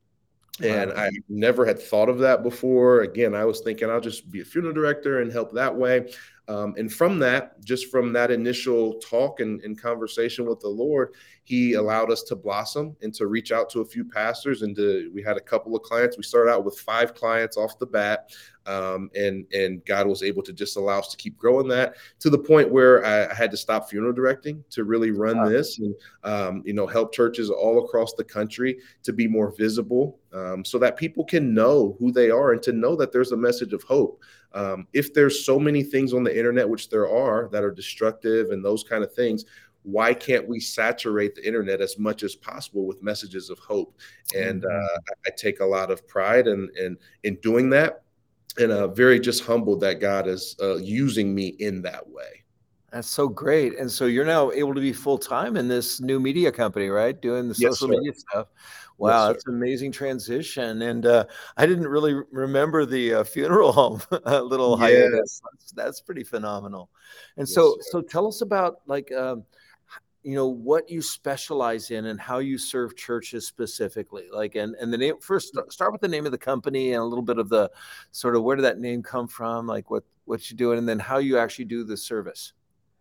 And 0.61 0.91
wow. 0.91 1.03
I 1.03 1.09
never 1.29 1.65
had 1.65 1.79
thought 1.79 2.09
of 2.09 2.19
that 2.19 2.43
before. 2.43 3.01
Again, 3.01 3.35
I 3.35 3.45
was 3.45 3.59
thinking 3.59 3.89
I'll 3.89 4.01
just 4.01 4.31
be 4.31 4.41
a 4.41 4.45
funeral 4.45 4.73
director 4.73 5.21
and 5.21 5.31
help 5.31 5.51
that 5.53 5.75
way. 5.75 6.11
Um, 6.49 6.75
and 6.77 6.91
from 6.91 7.19
that, 7.19 7.61
just 7.61 7.91
from 7.91 8.13
that 8.13 8.31
initial 8.31 8.93
talk 8.95 9.41
and, 9.41 9.61
and, 9.63 9.79
conversation 9.79 10.45
with 10.45 10.61
the 10.61 10.69
Lord, 10.69 11.13
He 11.43 11.73
allowed 11.73 12.09
us 12.09 12.23
to 12.23 12.37
blossom 12.37 12.95
and 13.01 13.13
to 13.15 13.27
reach 13.27 13.51
out 13.51 13.69
to 13.71 13.81
a 13.81 13.85
few 13.85 14.05
pastors. 14.05 14.61
And 14.61 14.73
to, 14.77 15.11
we 15.13 15.21
had 15.21 15.35
a 15.35 15.41
couple 15.41 15.75
of 15.75 15.81
clients. 15.81 16.15
We 16.15 16.23
started 16.23 16.51
out 16.51 16.63
with 16.63 16.79
five 16.79 17.13
clients 17.13 17.57
off 17.57 17.77
the 17.79 17.85
bat, 17.85 18.31
um, 18.65 19.09
and 19.13 19.45
and 19.53 19.83
God 19.83 20.07
was 20.07 20.23
able 20.23 20.41
to 20.43 20.53
just 20.53 20.77
allow 20.77 20.99
us 20.99 21.09
to 21.09 21.17
keep 21.17 21.37
growing 21.37 21.67
that 21.67 21.95
to 22.19 22.29
the 22.29 22.39
point 22.39 22.71
where 22.71 23.05
I, 23.05 23.29
I 23.29 23.33
had 23.33 23.51
to 23.51 23.57
stop 23.57 23.89
funeral 23.89 24.13
directing 24.13 24.63
to 24.69 24.85
really 24.85 25.11
run 25.11 25.37
wow. 25.39 25.49
this 25.49 25.79
and 25.79 25.95
um, 26.23 26.63
you 26.65 26.73
know 26.73 26.87
help 26.87 27.13
churches 27.13 27.49
all 27.49 27.83
across 27.83 28.13
the 28.13 28.23
country 28.23 28.79
to 29.03 29.11
be 29.11 29.27
more 29.27 29.53
visible, 29.57 30.19
um, 30.31 30.63
so 30.63 30.79
that 30.79 30.95
people 30.95 31.25
can 31.25 31.53
know 31.53 31.97
who 31.99 32.09
they 32.09 32.29
are 32.29 32.53
and 32.53 32.63
to 32.63 32.71
know 32.71 32.95
that 32.95 33.11
there's 33.11 33.33
a 33.33 33.37
message 33.37 33.73
of 33.73 33.83
hope. 33.83 34.21
Um, 34.53 34.87
if 34.93 35.13
there's 35.13 35.45
so 35.45 35.59
many 35.59 35.83
things 35.83 36.13
on 36.13 36.23
the 36.23 36.35
internet, 36.35 36.67
which 36.67 36.89
there 36.89 37.09
are, 37.09 37.49
that 37.49 37.63
are 37.63 37.71
destructive 37.71 38.51
and 38.51 38.63
those 38.63 38.83
kind 38.83 39.03
of 39.03 39.13
things, 39.13 39.45
why 39.83 40.13
can't 40.13 40.47
we 40.47 40.59
saturate 40.59 41.35
the 41.35 41.45
internet 41.47 41.79
as 41.79 41.97
much 41.97 42.23
as 42.23 42.35
possible 42.35 42.85
with 42.85 43.01
messages 43.03 43.49
of 43.49 43.57
hope? 43.59 43.95
And 44.35 44.63
mm-hmm. 44.63 44.85
uh, 44.95 45.13
I 45.25 45.29
take 45.37 45.59
a 45.59 45.65
lot 45.65 45.91
of 45.91 46.07
pride 46.07 46.47
in, 46.47 46.69
in, 46.77 46.97
in 47.23 47.35
doing 47.35 47.69
that, 47.71 48.03
and 48.57 48.71
uh, 48.71 48.87
very 48.87 49.19
just 49.19 49.43
humbled 49.43 49.79
that 49.81 50.01
God 50.01 50.27
is 50.27 50.55
uh, 50.61 50.75
using 50.77 51.33
me 51.33 51.47
in 51.59 51.81
that 51.83 52.07
way. 52.09 52.43
That's 52.91 53.09
so 53.09 53.27
great. 53.27 53.77
And 53.77 53.91
so 53.91 54.05
you're 54.05 54.25
now 54.25 54.51
able 54.51 54.73
to 54.73 54.79
be 54.79 54.93
full 54.93 55.17
time 55.17 55.57
in 55.57 55.67
this 55.67 55.99
new 55.99 56.19
media 56.19 56.51
company, 56.51 56.87
right? 56.87 57.19
Doing 57.21 57.49
the 57.49 57.55
yes, 57.57 57.79
social 57.79 57.89
sir. 57.89 57.99
media 57.99 58.13
stuff. 58.15 58.47
Wow, 58.97 59.27
yes, 59.27 59.33
that's 59.33 59.47
an 59.47 59.55
amazing 59.55 59.91
transition. 59.91 60.81
And 60.81 61.05
uh, 61.05 61.25
I 61.57 61.65
didn't 61.65 61.87
really 61.87 62.15
remember 62.31 62.85
the 62.85 63.15
uh, 63.15 63.23
funeral 63.25 63.71
home 63.73 64.01
little 64.25 64.79
yes. 64.79 64.79
hiatus. 64.79 65.41
That's, 65.51 65.71
that's, 65.73 66.01
pretty 66.01 66.23
phenomenal. 66.23 66.89
And 67.35 67.47
so, 67.47 67.75
sir. 67.81 67.89
so 67.91 68.01
tell 68.01 68.25
us 68.25 68.41
about 68.41 68.79
like, 68.87 69.11
um, 69.11 69.43
you 70.23 70.35
know, 70.35 70.47
what 70.47 70.89
you 70.89 71.01
specialize 71.01 71.91
in 71.91 72.05
and 72.05 72.19
how 72.19 72.39
you 72.39 72.57
serve 72.57 72.95
churches 72.95 73.45
specifically. 73.45 74.25
Like, 74.31 74.55
and 74.55 74.75
and 74.75 74.91
the 74.91 74.97
name 74.97 75.19
first 75.21 75.53
start 75.69 75.91
with 75.91 76.01
the 76.01 76.07
name 76.07 76.25
of 76.25 76.31
the 76.31 76.37
company 76.37 76.93
and 76.93 77.01
a 77.01 77.05
little 77.05 77.23
bit 77.23 77.37
of 77.37 77.49
the 77.49 77.69
sort 78.11 78.35
of 78.35 78.43
where 78.43 78.55
did 78.55 78.63
that 78.63 78.79
name 78.79 79.03
come 79.03 79.27
from? 79.27 79.67
Like 79.67 79.91
what 79.91 80.03
what 80.25 80.49
you're 80.49 80.57
doing, 80.57 80.79
and 80.79 80.89
then 80.89 80.99
how 80.99 81.19
you 81.19 81.37
actually 81.37 81.65
do 81.65 81.83
the 81.83 81.95
service. 81.95 82.53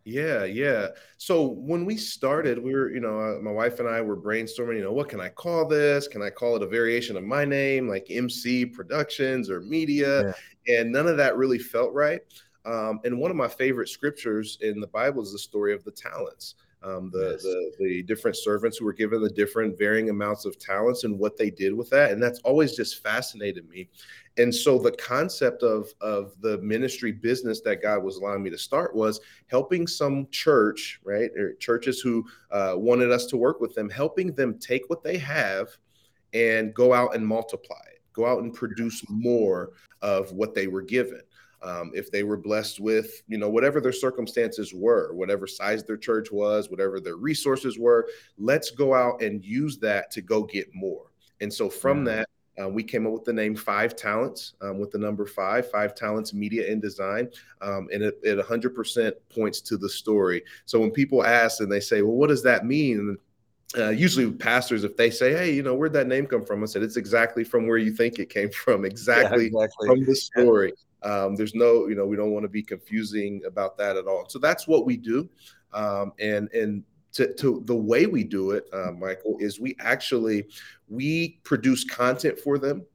Yeah, 0.07 0.45
yeah. 0.45 0.87
So 1.17 1.45
when 1.45 1.83
we 1.83 1.97
started, 1.97 2.57
we 2.63 2.73
were, 2.73 2.89
you 2.89 3.01
know, 3.01 3.19
uh, 3.19 3.41
my 3.41 3.51
wife 3.51 3.81
and 3.81 3.89
I 3.89 3.99
were 3.99 4.15
brainstorming, 4.15 4.77
you 4.77 4.83
know, 4.83 4.93
what 4.93 5.09
can 5.09 5.19
I 5.19 5.27
call 5.27 5.67
this? 5.67 6.07
Can 6.07 6.21
I 6.21 6.29
call 6.29 6.55
it 6.55 6.63
a 6.63 6.65
variation 6.65 7.17
of 7.17 7.25
my 7.25 7.43
name, 7.43 7.89
like 7.89 8.07
MC 8.09 8.65
Productions 8.65 9.49
or 9.49 9.59
Media? 9.59 10.33
Yeah. 10.65 10.79
And 10.79 10.93
none 10.93 11.07
of 11.07 11.17
that 11.17 11.35
really 11.35 11.59
felt 11.59 11.91
right. 11.91 12.21
Um, 12.65 13.01
and 13.03 13.19
one 13.19 13.31
of 13.31 13.35
my 13.35 13.49
favorite 13.49 13.89
scriptures 13.89 14.57
in 14.61 14.79
the 14.79 14.87
Bible 14.87 15.23
is 15.23 15.33
the 15.33 15.39
story 15.39 15.73
of 15.73 15.83
the 15.83 15.91
talents 15.91 16.55
um, 16.87 17.09
the, 17.11 17.31
yes. 17.31 17.43
the 17.43 17.71
the 17.79 18.03
different 18.03 18.37
servants 18.37 18.77
who 18.77 18.85
were 18.85 18.93
given 18.93 19.21
the 19.21 19.29
different 19.29 19.77
varying 19.77 20.09
amounts 20.09 20.45
of 20.45 20.57
talents 20.57 21.03
and 21.03 21.17
what 21.19 21.37
they 21.37 21.49
did 21.49 21.73
with 21.73 21.89
that. 21.89 22.11
And 22.11 22.21
that's 22.21 22.39
always 22.39 22.75
just 22.75 23.03
fascinated 23.03 23.67
me. 23.69 23.89
And 24.37 24.53
so 24.53 24.77
the 24.77 24.91
concept 24.91 25.63
of 25.63 25.93
of 26.01 26.33
the 26.41 26.59
ministry 26.59 27.11
business 27.11 27.61
that 27.61 27.81
god 27.81 28.03
was 28.03 28.17
allowing 28.17 28.43
me 28.43 28.49
to 28.51 28.57
start 28.57 28.95
was 28.95 29.19
helping 29.47 29.87
some 29.87 30.27
church 30.31 30.99
right 31.03 31.31
or 31.37 31.53
churches 31.55 31.99
who 31.99 32.25
uh, 32.51 32.73
wanted 32.75 33.11
us 33.11 33.25
to 33.27 33.37
work 33.37 33.59
with 33.59 33.73
them 33.73 33.89
helping 33.89 34.33
them 34.33 34.57
take 34.59 34.89
what 34.89 35.03
they 35.03 35.17
have 35.17 35.69
and 36.33 36.73
go 36.73 36.93
out 36.93 37.15
and 37.15 37.25
multiply 37.25 37.81
it 37.91 38.01
go 38.13 38.25
out 38.25 38.43
and 38.43 38.53
produce 38.53 39.03
more 39.09 39.71
of 40.01 40.31
what 40.33 40.53
they 40.53 40.67
were 40.67 40.81
given 40.81 41.21
um, 41.61 41.91
if 41.93 42.11
they 42.11 42.23
were 42.23 42.37
blessed 42.37 42.79
with 42.79 43.23
you 43.27 43.37
know 43.37 43.49
whatever 43.49 43.81
their 43.81 43.91
circumstances 43.91 44.73
were 44.73 45.13
whatever 45.13 45.47
size 45.47 45.83
their 45.83 45.97
church 45.97 46.31
was 46.31 46.69
whatever 46.69 46.99
their 46.99 47.15
resources 47.15 47.79
were 47.79 48.07
let's 48.37 48.71
go 48.71 48.93
out 48.93 49.21
and 49.21 49.43
use 49.43 49.77
that 49.77 50.11
to 50.11 50.21
go 50.21 50.43
get 50.43 50.67
more 50.73 51.07
and 51.41 51.51
so 51.51 51.69
from 51.69 52.03
that 52.03 52.27
uh, 52.59 52.67
we 52.67 52.83
came 52.83 53.05
up 53.05 53.13
with 53.13 53.23
the 53.23 53.31
name 53.31 53.55
Five 53.55 53.95
Talents 53.95 54.53
um, 54.61 54.79
with 54.79 54.89
the 54.89 54.97
number 54.97 55.27
five, 55.27 55.69
Five 55.69 55.93
Talents 55.93 56.33
Media 56.33 56.71
and 56.71 56.81
Design. 56.81 57.29
Um, 57.61 57.87
and 57.93 58.01
it, 58.01 58.19
it 58.23 58.43
100% 58.43 59.11
points 59.29 59.61
to 59.61 59.77
the 59.77 59.87
story. 59.87 60.43
So 60.65 60.79
when 60.79 60.89
people 60.89 61.23
ask 61.23 61.61
and 61.61 61.71
they 61.71 61.79
say, 61.79 62.01
well, 62.01 62.15
what 62.15 62.29
does 62.29 62.41
that 62.41 62.65
mean? 62.65 63.17
uh, 63.75 63.89
usually 63.89 64.31
pastors, 64.31 64.83
if 64.83 64.95
they 64.95 65.09
say, 65.09 65.33
"Hey, 65.33 65.53
you 65.53 65.61
know, 65.61 65.75
where'd 65.75 65.93
that 65.93 66.07
name 66.07 66.25
come 66.25 66.45
from?" 66.45 66.63
I 66.63 66.67
said, 66.67 66.83
"It's 66.83 66.95
exactly 66.95 67.43
from 67.43 67.67
where 67.67 67.77
you 67.77 67.91
think 67.91 68.17
it 68.19 68.29
came 68.29 68.49
from, 68.49 68.85
exactly, 68.85 69.49
yeah, 69.53 69.63
exactly. 69.63 69.87
from 69.87 70.05
the 70.05 70.15
story." 70.15 70.73
Um, 71.03 71.35
there's 71.35 71.55
no, 71.55 71.87
you 71.87 71.95
know, 71.95 72.05
we 72.05 72.15
don't 72.15 72.31
want 72.31 72.43
to 72.43 72.49
be 72.49 72.63
confusing 72.63 73.41
about 73.45 73.77
that 73.77 73.97
at 73.97 74.07
all. 74.07 74.27
So 74.29 74.39
that's 74.39 74.67
what 74.67 74.85
we 74.85 74.97
do, 74.97 75.29
um, 75.73 76.13
and 76.19 76.51
and 76.53 76.83
to, 77.13 77.33
to, 77.35 77.63
the 77.65 77.75
way 77.75 78.05
we 78.05 78.23
do 78.23 78.51
it, 78.51 78.65
uh, 78.73 78.91
Michael, 78.91 79.37
is 79.39 79.59
we 79.59 79.75
actually 79.79 80.47
we 80.87 81.39
produce 81.43 81.83
content 81.83 82.39
for 82.39 82.59
them 82.59 82.85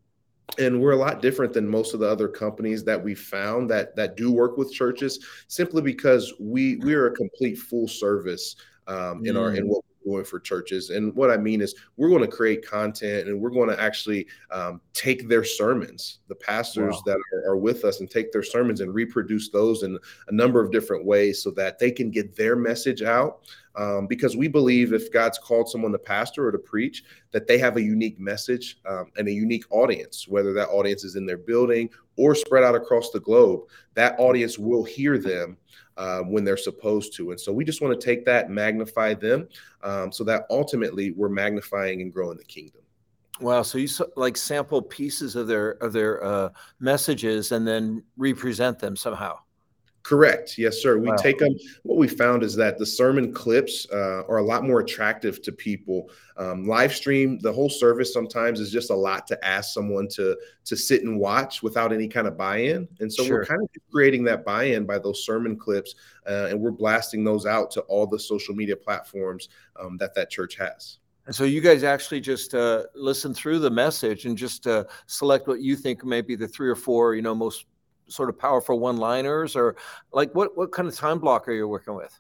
and 0.59 0.81
we're 0.81 0.93
a 0.93 0.97
lot 0.97 1.23
different 1.23 1.53
than 1.53 1.69
most 1.69 1.95
of 1.95 2.01
the 2.01 2.09
other 2.09 2.29
companies 2.29 2.85
that 2.85 3.03
we 3.03 3.15
found 3.15 3.71
that 3.71 3.97
that 3.97 4.17
do 4.17 4.31
work 4.31 4.57
with 4.57 4.73
churches 4.73 5.25
simply 5.49 5.83
because 5.83 6.33
we 6.39 6.77
we 6.77 6.95
are 6.95 7.07
a 7.07 7.15
complete 7.15 7.57
full 7.57 7.89
service 7.89 8.57
um, 8.87 9.25
in 9.25 9.37
our 9.37 9.55
in 9.55 9.65
mm. 9.65 9.69
what 9.69 9.85
doing 10.05 10.25
for 10.25 10.41
churches. 10.41 10.91
And 10.91 11.15
what 11.15 11.31
I 11.31 11.37
mean 11.37 11.61
is, 11.61 11.75
we're 11.97 12.09
going 12.09 12.23
to 12.23 12.29
create 12.29 12.67
content 12.67 13.29
and 13.29 13.41
we're 13.41 13.51
going 13.51 13.69
to 13.69 13.81
actually 13.81 14.27
um, 14.51 14.81
take 14.95 15.29
their 15.29 15.45
sermons, 15.45 16.19
the 16.29 16.35
pastors 16.35 16.95
wow. 16.95 17.03
that 17.07 17.19
are, 17.35 17.53
are, 17.53 17.57
with 17.57 17.85
us, 17.85 18.01
and 18.01 18.11
take 18.11 18.33
their 18.33 18.43
sermons 18.43 18.81
and 18.81 18.95
reproduce 18.95 19.51
those 19.51 19.83
in 19.83 19.99
a 20.29 20.33
number 20.33 20.61
of 20.61 20.71
different 20.71 21.05
ways 21.05 21.43
so 21.43 21.51
that 21.53 21.79
they 21.79 21.91
can 21.91 22.11
get 22.11 22.37
their 22.37 22.57
message 22.57 23.03
out. 23.03 23.41
Um, 23.75 24.07
because 24.07 24.37
we 24.37 24.49
believe 24.49 24.93
if 24.93 25.11
God's 25.11 25.39
called 25.39 25.69
someone 25.69 25.93
to 25.93 25.99
pastor 25.99 26.47
or 26.47 26.53
to 26.53 26.59
preach, 26.59 27.05
that 27.31 27.47
they 27.47 27.57
have 27.59 27.77
a 27.77 27.83
unique 27.83 28.21
message 28.21 28.79
um, 28.87 29.11
and 29.17 29.29
a 29.29 29.33
unique 29.33 29.65
audience, 29.71 30.29
whether 30.29 30.53
that 30.53 30.69
audience 30.69 31.05
is 31.05 31.17
in 31.17 31.25
their 31.25 31.39
building 31.39 31.89
or 32.17 32.35
spread 32.35 32.65
out 32.65 32.75
across 32.75 33.11
the 33.11 33.21
globe, 33.21 33.63
that 33.95 34.15
audience 34.19 34.59
will 34.59 34.85
hear 34.85 35.17
them 35.17 35.57
uh, 35.97 36.21
when 36.21 36.45
they're 36.45 36.57
supposed 36.57 37.15
to. 37.17 37.31
And 37.31 37.41
so 37.41 37.53
we 37.53 37.65
just 37.65 37.81
want 37.81 37.99
to 37.99 38.05
take 38.05 38.25
that, 38.27 38.51
magnify 38.51 39.15
them, 39.15 39.49
um, 39.83 40.13
so 40.13 40.25
that 40.25 40.47
ultimately 40.51 41.13
we're 41.13 41.29
magnifying 41.29 42.03
and 42.03 42.13
growing 42.13 42.37
the 42.37 42.45
kingdom. 42.45 42.83
Wow! 43.41 43.63
So 43.63 43.79
you 43.79 43.89
like 44.15 44.37
sample 44.37 44.83
pieces 44.83 45.37
of 45.37 45.47
their 45.47 45.73
of 45.83 45.93
their 45.93 46.23
uh, 46.23 46.51
messages 46.81 47.51
and 47.51 47.67
then 47.67 48.05
represent 48.17 48.79
them 48.79 48.95
somehow. 48.95 49.39
Correct. 50.03 50.59
Yes, 50.59 50.83
sir. 50.83 50.99
We 50.99 51.09
wow. 51.09 51.17
take 51.17 51.39
them. 51.39 51.55
What 51.85 51.97
we 51.97 52.09
found 52.09 52.43
is 52.43 52.57
that 52.57 52.77
the 52.77 52.87
sermon 52.87 53.33
clips 53.33 53.87
uh, 53.93 54.25
are 54.29 54.39
a 54.39 54.43
lot 54.43 54.65
more 54.65 54.81
attractive 54.81 55.41
to 55.43 55.53
people. 55.53 56.11
Um, 56.37 56.67
live 56.67 56.93
stream, 56.93 57.39
the 57.39 57.53
whole 57.53 57.69
service 57.69 58.13
sometimes 58.13 58.59
is 58.59 58.73
just 58.73 58.91
a 58.91 58.95
lot 58.95 59.29
to 59.29 59.45
ask 59.45 59.73
someone 59.73 60.09
to 60.09 60.37
to 60.65 60.77
sit 60.77 61.05
and 61.05 61.21
watch 61.21 61.63
without 61.63 61.93
any 61.93 62.09
kind 62.09 62.27
of 62.27 62.37
buy-in. 62.37 62.89
And 62.99 63.13
so 63.13 63.25
sure. 63.25 63.39
we're 63.39 63.45
kind 63.45 63.63
of 63.63 63.69
creating 63.93 64.25
that 64.25 64.45
buy-in 64.45 64.87
by 64.87 64.99
those 64.99 65.25
sermon 65.25 65.57
clips, 65.57 65.95
uh, 66.29 66.49
and 66.51 66.61
we're 66.61 66.73
blasting 66.73 67.23
those 67.23 67.47
out 67.47 67.71
to 67.73 67.83
all 67.83 68.07
the 68.07 68.19
social 68.19 68.55
media 68.55 68.77
platforms 68.77 69.51
um, 69.79 69.97
that 69.99 70.15
that 70.15 70.31
church 70.31 70.57
has. 70.57 70.99
And 71.27 71.35
so 71.35 71.45
you 71.45 71.61
guys 71.61 71.85
actually 71.85 72.21
just 72.21 72.55
uh, 72.57 72.85
listen 72.97 73.33
through 73.33 73.61
the 73.61 73.71
message 73.71 74.25
and 74.27 74.37
just 74.37 74.67
uh, 74.67 74.85
select 75.07 75.47
what 75.47 75.61
you 75.61 75.77
think 75.77 76.05
may 76.05 76.23
be 76.23 76.35
the 76.35 76.49
three 76.49 76.69
or 76.69 76.75
four, 76.75 77.15
you 77.15 77.23
know, 77.23 77.37
most 77.37 77.67
sort 78.09 78.29
of 78.29 78.39
powerful 78.39 78.79
one-liners, 78.79 79.57
or 79.57 79.77
like 80.13 80.35
what 80.35 80.57
what 80.57 80.73
kind 80.73 80.89
of 80.89 80.95
time 80.95 81.19
block 81.19 81.49
are 81.49 81.53
you 81.53 81.69
working 81.69 81.95
with? 81.95 82.19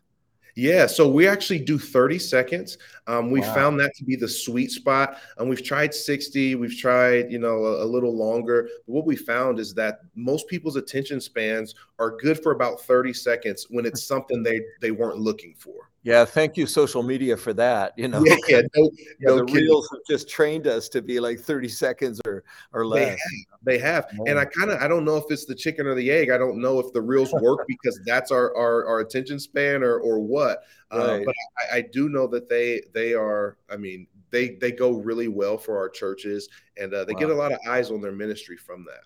Yeah, 0.54 0.86
so 0.86 1.08
we 1.08 1.26
actually 1.26 1.60
do 1.60 1.78
30 1.78 2.18
seconds. 2.18 2.76
Um, 3.06 3.30
we 3.30 3.40
wow. 3.40 3.54
found 3.54 3.80
that 3.80 3.94
to 3.96 4.04
be 4.04 4.16
the 4.16 4.28
sweet 4.28 4.70
spot. 4.70 5.16
And 5.38 5.48
we've 5.48 5.64
tried 5.64 5.94
60, 5.94 6.56
we've 6.56 6.76
tried, 6.76 7.32
you 7.32 7.38
know, 7.38 7.64
a, 7.64 7.84
a, 7.84 7.86
little 7.86 8.14
longer. 8.14 8.68
But 8.86 8.92
what 8.92 9.06
we 9.06 9.16
found 9.16 9.58
is 9.58 9.72
that 9.74 10.00
most 10.14 10.48
people's 10.48 10.76
attention 10.76 11.22
spans 11.22 11.74
are 11.98 12.16
good 12.18 12.42
for 12.42 12.52
about 12.52 12.82
30 12.82 13.14
seconds 13.14 13.66
when 13.70 13.86
it's 13.86 14.04
something 14.04 14.42
they 14.42 14.60
they 14.80 14.90
weren't 14.90 15.18
looking 15.18 15.54
for. 15.56 15.90
Yeah, 16.04 16.24
thank 16.24 16.56
you, 16.56 16.66
social 16.66 17.04
media, 17.04 17.36
for 17.36 17.52
that. 17.54 17.92
You 17.96 18.08
know, 18.08 18.24
yeah, 18.26 18.36
yeah, 18.48 18.62
no, 18.74 18.90
yeah 18.96 19.28
no 19.28 19.36
the 19.36 19.44
kidding. 19.44 19.68
reels 19.68 19.88
have 19.92 20.00
just 20.08 20.28
trained 20.28 20.66
us 20.66 20.88
to 20.90 21.00
be 21.00 21.20
like 21.20 21.38
30 21.38 21.68
seconds 21.68 22.20
or 22.26 22.42
or 22.72 22.84
less. 22.84 23.20
They 23.64 23.78
have, 23.78 24.08
they 24.10 24.14
have. 24.18 24.28
and 24.28 24.38
I 24.38 24.44
kind 24.44 24.70
of 24.70 24.82
I 24.82 24.88
don't 24.88 25.04
know 25.04 25.16
if 25.16 25.24
it's 25.30 25.44
the 25.44 25.54
chicken 25.54 25.86
or 25.86 25.94
the 25.94 26.10
egg. 26.10 26.30
I 26.30 26.38
don't 26.38 26.60
know 26.60 26.80
if 26.80 26.92
the 26.92 27.00
reels 27.00 27.32
work 27.34 27.60
because 27.68 28.00
that's 28.04 28.32
our 28.32 28.54
our, 28.56 28.84
our 28.86 29.00
attention 29.00 29.38
span 29.38 29.84
or 29.84 29.98
or 30.00 30.18
what. 30.18 30.64
Uh, 30.92 30.98
right. 30.98 31.22
Uh, 31.22 31.24
but 31.24 31.34
I, 31.72 31.76
I 31.76 31.80
do 31.82 32.08
know 32.08 32.26
that 32.26 32.48
they 32.48 32.82
they 32.92 33.14
are. 33.14 33.56
I 33.70 33.76
mean, 33.76 34.08
they 34.30 34.56
they 34.56 34.72
go 34.72 34.90
really 34.90 35.28
well 35.28 35.56
for 35.56 35.78
our 35.78 35.88
churches, 35.88 36.48
and 36.76 36.92
uh, 36.92 37.04
they 37.04 37.12
wow. 37.12 37.20
get 37.20 37.30
a 37.30 37.34
lot 37.34 37.52
of 37.52 37.60
eyes 37.68 37.92
on 37.92 38.00
their 38.00 38.12
ministry 38.12 38.56
from 38.56 38.84
that. 38.86 39.04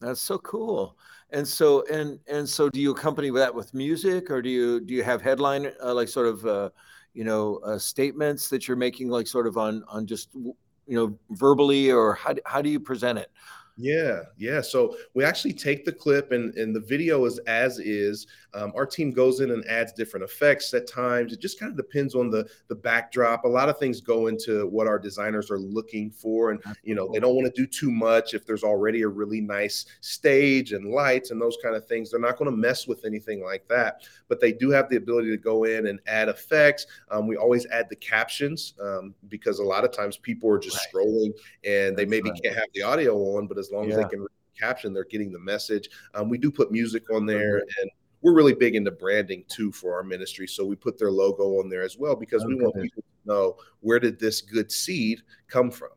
That's 0.00 0.20
so 0.20 0.38
cool. 0.38 0.96
And 1.32 1.48
so 1.48 1.84
and 1.90 2.18
and 2.26 2.46
so 2.46 2.68
do 2.68 2.80
you 2.80 2.90
accompany 2.90 3.30
that 3.30 3.54
with 3.54 3.72
music 3.72 4.30
or 4.30 4.42
do 4.42 4.50
you 4.50 4.80
do 4.80 4.92
you 4.92 5.02
have 5.02 5.22
headline 5.22 5.72
uh, 5.82 5.94
like 5.94 6.08
sort 6.08 6.26
of 6.26 6.44
uh, 6.44 6.68
you 7.14 7.24
know 7.24 7.56
uh, 7.64 7.78
statements 7.78 8.48
that 8.50 8.68
you're 8.68 8.76
making 8.76 9.08
like 9.08 9.26
sort 9.26 9.46
of 9.46 9.56
on 9.56 9.82
on 9.88 10.06
just 10.06 10.28
you 10.34 10.54
know 10.88 11.18
verbally 11.30 11.90
or 11.90 12.14
how 12.14 12.34
how 12.44 12.60
do 12.60 12.68
you 12.68 12.78
present 12.78 13.18
it? 13.18 13.30
Yeah, 13.76 14.22
yeah. 14.36 14.60
So 14.60 14.96
we 15.14 15.24
actually 15.24 15.54
take 15.54 15.84
the 15.84 15.92
clip 15.92 16.32
and, 16.32 16.54
and 16.56 16.76
the 16.76 16.80
video 16.80 17.24
is 17.24 17.38
as 17.40 17.78
is. 17.78 18.26
Um, 18.54 18.70
our 18.76 18.84
team 18.84 19.12
goes 19.12 19.40
in 19.40 19.50
and 19.50 19.64
adds 19.64 19.94
different 19.94 20.24
effects 20.24 20.74
at 20.74 20.86
times. 20.86 21.32
It 21.32 21.40
just 21.40 21.58
kind 21.58 21.70
of 21.70 21.76
depends 21.76 22.14
on 22.14 22.28
the 22.28 22.46
the 22.68 22.74
backdrop. 22.74 23.44
A 23.44 23.48
lot 23.48 23.70
of 23.70 23.78
things 23.78 24.02
go 24.02 24.26
into 24.26 24.66
what 24.66 24.86
our 24.86 24.98
designers 24.98 25.50
are 25.50 25.58
looking 25.58 26.10
for, 26.10 26.50
and 26.50 26.60
you 26.82 26.94
know 26.94 27.10
they 27.10 27.18
don't 27.18 27.34
want 27.34 27.46
to 27.52 27.60
do 27.60 27.66
too 27.66 27.90
much 27.90 28.34
if 28.34 28.44
there's 28.44 28.62
already 28.62 29.02
a 29.02 29.08
really 29.08 29.40
nice 29.40 29.86
stage 30.02 30.72
and 30.72 30.90
lights 30.90 31.30
and 31.30 31.40
those 31.40 31.56
kind 31.62 31.74
of 31.74 31.86
things. 31.86 32.10
They're 32.10 32.20
not 32.20 32.36
going 32.36 32.50
to 32.50 32.56
mess 32.56 32.86
with 32.86 33.06
anything 33.06 33.42
like 33.42 33.66
that, 33.68 34.02
but 34.28 34.38
they 34.38 34.52
do 34.52 34.68
have 34.70 34.90
the 34.90 34.96
ability 34.96 35.30
to 35.30 35.38
go 35.38 35.64
in 35.64 35.86
and 35.86 35.98
add 36.06 36.28
effects. 36.28 36.86
Um, 37.10 37.26
we 37.26 37.36
always 37.36 37.64
add 37.66 37.88
the 37.88 37.96
captions 37.96 38.74
um, 38.82 39.14
because 39.30 39.60
a 39.60 39.64
lot 39.64 39.82
of 39.82 39.92
times 39.92 40.18
people 40.18 40.50
are 40.50 40.58
just 40.58 40.76
right. 40.76 41.06
scrolling 41.06 41.30
and 41.64 41.96
they 41.96 42.04
maybe 42.04 42.30
right. 42.30 42.42
can't 42.42 42.54
have 42.54 42.68
the 42.74 42.82
audio 42.82 43.16
on, 43.36 43.46
but 43.46 43.61
as 43.62 43.70
long 43.70 43.84
yeah. 43.84 43.96
as 43.96 44.02
they 44.02 44.08
can 44.08 44.26
caption, 44.58 44.92
they're 44.92 45.04
getting 45.04 45.32
the 45.32 45.38
message. 45.38 45.88
Um, 46.14 46.28
we 46.28 46.38
do 46.38 46.50
put 46.50 46.70
music 46.70 47.10
on 47.10 47.26
there, 47.26 47.58
and 47.58 47.90
we're 48.20 48.34
really 48.34 48.54
big 48.54 48.74
into 48.74 48.90
branding 48.90 49.44
too 49.48 49.72
for 49.72 49.94
our 49.94 50.02
ministry. 50.02 50.46
So 50.46 50.64
we 50.64 50.76
put 50.76 50.98
their 50.98 51.10
logo 51.10 51.58
on 51.60 51.68
there 51.68 51.82
as 51.82 51.96
well 51.98 52.14
because 52.14 52.42
okay. 52.42 52.54
we 52.54 52.62
want 52.62 52.74
people 52.80 53.02
to 53.02 53.28
know 53.28 53.56
where 53.80 53.98
did 53.98 54.18
this 54.18 54.40
good 54.40 54.70
seed 54.70 55.22
come 55.48 55.70
from. 55.70 55.90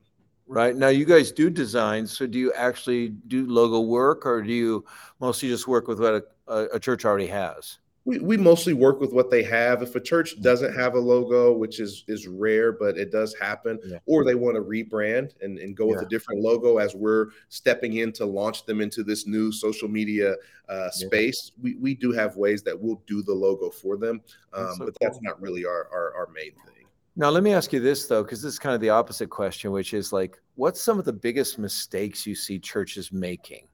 Right 0.47 0.75
now, 0.75 0.89
you 0.89 1.05
guys 1.05 1.31
do 1.31 1.49
design. 1.49 2.05
So 2.05 2.27
do 2.27 2.37
you 2.37 2.53
actually 2.53 3.09
do 3.27 3.47
logo 3.47 3.79
work, 3.79 4.25
or 4.25 4.41
do 4.41 4.53
you 4.53 4.85
mostly 5.19 5.49
just 5.49 5.67
work 5.67 5.87
with 5.87 5.99
what 5.99 6.37
a, 6.47 6.67
a 6.73 6.79
church 6.79 7.03
already 7.03 7.27
has? 7.27 7.79
We, 8.05 8.19
we 8.19 8.37
mostly 8.37 8.73
work 8.73 9.01
with 9.01 9.11
what 9.11 9.31
they 9.31 9.41
have. 9.43 9.81
If 9.81 9.95
a 9.95 9.99
church 9.99 10.39
doesn't 10.41 10.73
have 10.75 10.93
a 10.93 10.99
logo, 10.99 11.51
which 11.51 11.79
is 11.79 12.05
is 12.07 12.27
rare, 12.27 12.71
but 12.71 12.97
it 12.97 13.11
does 13.11 13.35
happen, 13.35 13.79
yeah. 13.85 13.97
or 14.05 14.23
they 14.23 14.35
want 14.35 14.55
to 14.55 14.61
rebrand 14.61 15.33
and, 15.41 15.57
and 15.57 15.75
go 15.75 15.85
yeah. 15.85 15.95
with 15.95 16.03
a 16.03 16.09
different 16.09 16.41
logo 16.41 16.77
as 16.77 16.93
we're 16.95 17.29
stepping 17.49 17.97
in 17.97 18.11
to 18.13 18.25
launch 18.25 18.65
them 18.65 18.79
into 18.79 19.03
this 19.03 19.25
new 19.25 19.51
social 19.51 19.87
media 19.87 20.35
uh, 20.69 20.89
space, 20.91 21.51
yeah. 21.57 21.63
we, 21.63 21.75
we 21.75 21.95
do 21.95 22.11
have 22.11 22.37
ways 22.37 22.61
that 22.63 22.79
we'll 22.79 23.01
do 23.07 23.23
the 23.23 23.33
logo 23.33 23.69
for 23.69 23.97
them. 23.97 24.21
Um, 24.53 24.69
so 24.77 24.85
but 24.85 24.85
cool. 24.85 24.93
that's 25.01 25.19
not 25.21 25.41
really 25.41 25.65
our, 25.65 25.89
our, 25.91 26.15
our 26.15 26.27
main 26.33 26.51
thing. 26.65 26.85
Now, 27.15 27.29
let 27.29 27.43
me 27.43 27.53
ask 27.53 27.71
you 27.71 27.79
this, 27.79 28.07
though, 28.07 28.23
because 28.23 28.41
this 28.41 28.53
is 28.53 28.59
kind 28.59 28.75
of 28.75 28.81
the 28.81 28.89
opposite 28.89 29.29
question, 29.29 29.71
which 29.71 29.93
is 29.93 30.11
like, 30.11 30.37
what's 30.55 30.81
some 30.81 30.99
of 30.99 31.05
the 31.05 31.13
biggest 31.13 31.57
mistakes 31.57 32.27
you 32.27 32.35
see 32.35 32.59
churches 32.59 33.11
making? 33.11 33.67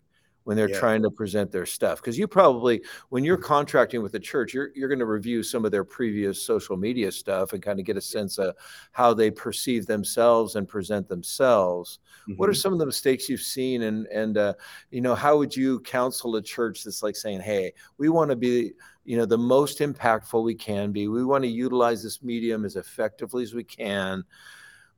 When 0.44 0.58
they're 0.58 0.70
yeah. 0.70 0.80
trying 0.80 1.02
to 1.04 1.10
present 1.10 1.52
their 1.52 1.66
stuff 1.66 2.00
because 2.00 2.18
you 2.18 2.28
probably 2.28 2.82
when 3.10 3.24
you're 3.24 3.38
contracting 3.38 4.02
with 4.02 4.12
the 4.12 4.20
church 4.20 4.54
you're, 4.54 4.72
you're 4.76 4.88
going 4.90 5.00
to 5.00 5.06
review 5.06 5.44
some 5.44 5.66
of 5.66 5.72
their 5.72 5.84
previous 5.84 6.42
social 6.42 6.78
media 6.78 7.12
stuff 7.12 7.54
and 7.54 7.62
kind 7.62 7.80
of 7.80 7.86
get 7.86 7.98
a 7.98 8.02
sense 8.02 8.38
of 8.38 8.56
how 8.92 9.14
they 9.14 9.30
perceive 9.30 9.86
themselves 9.86 10.56
and 10.56 10.68
present 10.68 11.08
themselves 11.08 12.00
mm-hmm. 12.24 12.38
what 12.38 12.50
are 12.50 12.52
mm-hmm. 12.52 12.60
some 12.60 12.74
of 12.74 12.80
the 12.80 12.86
mistakes 12.86 13.30
you've 13.30 13.42
seen 13.42 13.84
and 13.84 14.08
and 14.08 14.38
uh, 14.38 14.54
you 14.90 15.02
know 15.02 15.16
how 15.16 15.38
would 15.38 15.56
you 15.56 15.80
counsel 15.82 16.36
a 16.36 16.42
church 16.42 16.84
that's 16.84 17.04
like 17.04 17.16
saying 17.16 17.40
hey 17.40 17.72
we 17.98 18.10
want 18.10 18.30
to 18.30 18.36
be 18.36 18.72
you 19.06 19.18
know 19.18 19.26
the 19.26 19.38
most 19.38 19.80
impactful 19.80 20.44
we 20.44 20.56
can 20.56 20.92
be 20.92 21.08
we 21.08 21.24
want 21.24 21.44
to 21.44 21.50
utilize 21.50 22.04
this 22.04 22.24
medium 22.24 22.66
as 22.66 22.76
effectively 22.76 23.44
as 23.44 23.54
we 23.54 23.64
can 23.64 24.24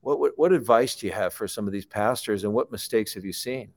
what, 0.02 0.20
what, 0.20 0.34
what 0.36 0.52
advice 0.52 0.96
do 0.96 1.08
you 1.08 1.14
have 1.14 1.34
for 1.34 1.48
some 1.48 1.66
of 1.66 1.72
these 1.72 1.86
pastors 1.86 2.44
and 2.44 2.54
what 2.54 2.72
mistakes 2.72 3.14
have 3.14 3.24
you 3.24 3.32
seen 3.32 3.70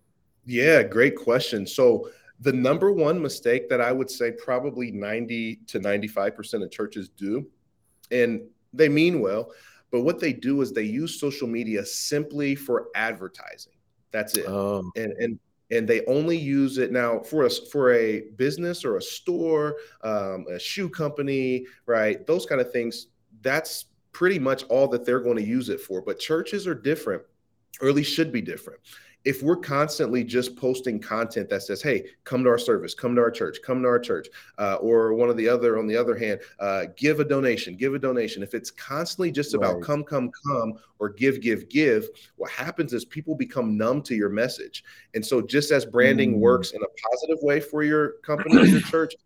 yeah, 0.47 0.83
great 0.85 1.17
question. 1.17 1.67
So 1.67 2.09
the 2.41 2.53
number 2.53 2.93
one 2.93 3.21
mistake 3.21 3.69
that 3.69 3.81
I 3.81 3.93
would 3.93 4.11
say 4.11 4.31
probably 4.31 4.93
90 4.93 5.57
to 5.67 5.81
95% 5.81 6.63
of 6.63 6.71
churches 6.71 7.09
do, 7.09 7.47
and 8.11 8.43
they 8.73 8.89
mean 8.89 9.21
well, 9.21 9.51
but 9.91 10.03
what 10.03 10.21
they 10.21 10.33
do 10.33 10.61
is 10.63 10.73
they 10.73 10.83
use 10.83 11.19
social 11.19 11.49
media 11.49 11.85
simply 11.85 12.55
for 12.55 12.89
advertising. 12.95 13.73
That's 14.13 14.37
it. 14.37 14.47
Um, 14.47 14.93
and 14.97 15.13
and 15.19 15.39
and 15.73 15.89
they 15.89 16.05
only 16.07 16.37
use 16.37 16.79
it 16.79 16.93
now 16.93 17.19
for 17.19 17.45
us 17.45 17.59
for 17.59 17.93
a 17.93 18.21
business 18.37 18.85
or 18.85 18.99
a 18.99 19.03
store, 19.03 19.77
um, 20.05 20.47
a 20.49 20.61
shoe 20.61 20.89
company, 20.89 21.67
right? 21.87 22.25
Those 22.27 22.47
kind 22.47 22.61
of 22.61 22.71
things. 22.71 23.09
That's 23.43 23.87
pretty 24.13 24.39
much 24.39 24.63
all 24.65 24.87
that 24.89 25.05
they're 25.05 25.21
going 25.21 25.37
to 25.37 25.45
use 25.45 25.69
it 25.69 25.81
for. 25.81 26.01
But 26.01 26.21
churches 26.21 26.67
are 26.67 26.75
different, 26.75 27.23
or 27.81 27.89
at 27.89 27.95
least 27.95 28.15
should 28.15 28.33
be 28.33 28.41
different 28.41 28.81
if 29.27 29.43
we're 29.43 29.57
constantly 29.57 30.23
just 30.23 30.55
posting 30.55 31.01
content 31.01 31.51
that 31.51 31.61
says, 31.65 31.83
"Hey, 31.83 32.11
come 32.23 32.45
to 32.45 32.49
our 32.49 32.59
service, 32.59 32.95
come 32.95 33.17
to 33.17 33.21
our 33.21 33.31
church, 33.31 33.59
come 33.61 33.83
to 33.83 33.89
our 33.89 33.99
church," 33.99 34.29
uh, 34.59 34.77
or 34.77 35.15
one 35.15 35.29
of 35.29 35.37
the 35.37 35.49
other, 35.49 35.79
on 35.79 35.89
the 35.89 35.97
other 35.97 36.17
hand, 36.17 36.41
uh, 36.61 36.87
give 36.97 37.19
a 37.19 37.25
donation, 37.25 37.77
give 37.77 37.93
a 37.93 37.99
donation. 37.99 38.45
If 38.45 38.55
it's 38.55 38.71
constantly 38.71 39.33
just 39.33 39.53
right. 39.53 39.69
about 39.69 39.83
come, 39.83 40.05
come, 40.05 40.31
come, 40.49 40.75
or 41.01 41.09
give, 41.09 41.41
give, 41.41 41.69
give, 41.69 42.09
what 42.37 42.53
happens 42.53 42.93
is 42.93 43.05
people 43.05 43.35
become 43.35 43.77
numb 43.77 44.01
to 44.03 44.15
your 44.15 44.29
message. 44.29 44.85
And 45.15 45.27
so, 45.27 45.43
just 45.43 45.73
as 45.73 45.85
branding 45.85 46.37
mm. 46.37 46.39
works 46.39 46.71
in 46.71 46.81
a 46.81 47.11
positive 47.11 47.43
way 47.43 47.59
for 47.59 47.83
your 47.83 48.13
company 48.23 48.57
or 48.57 48.65
your 48.65 48.81
church, 48.93 49.17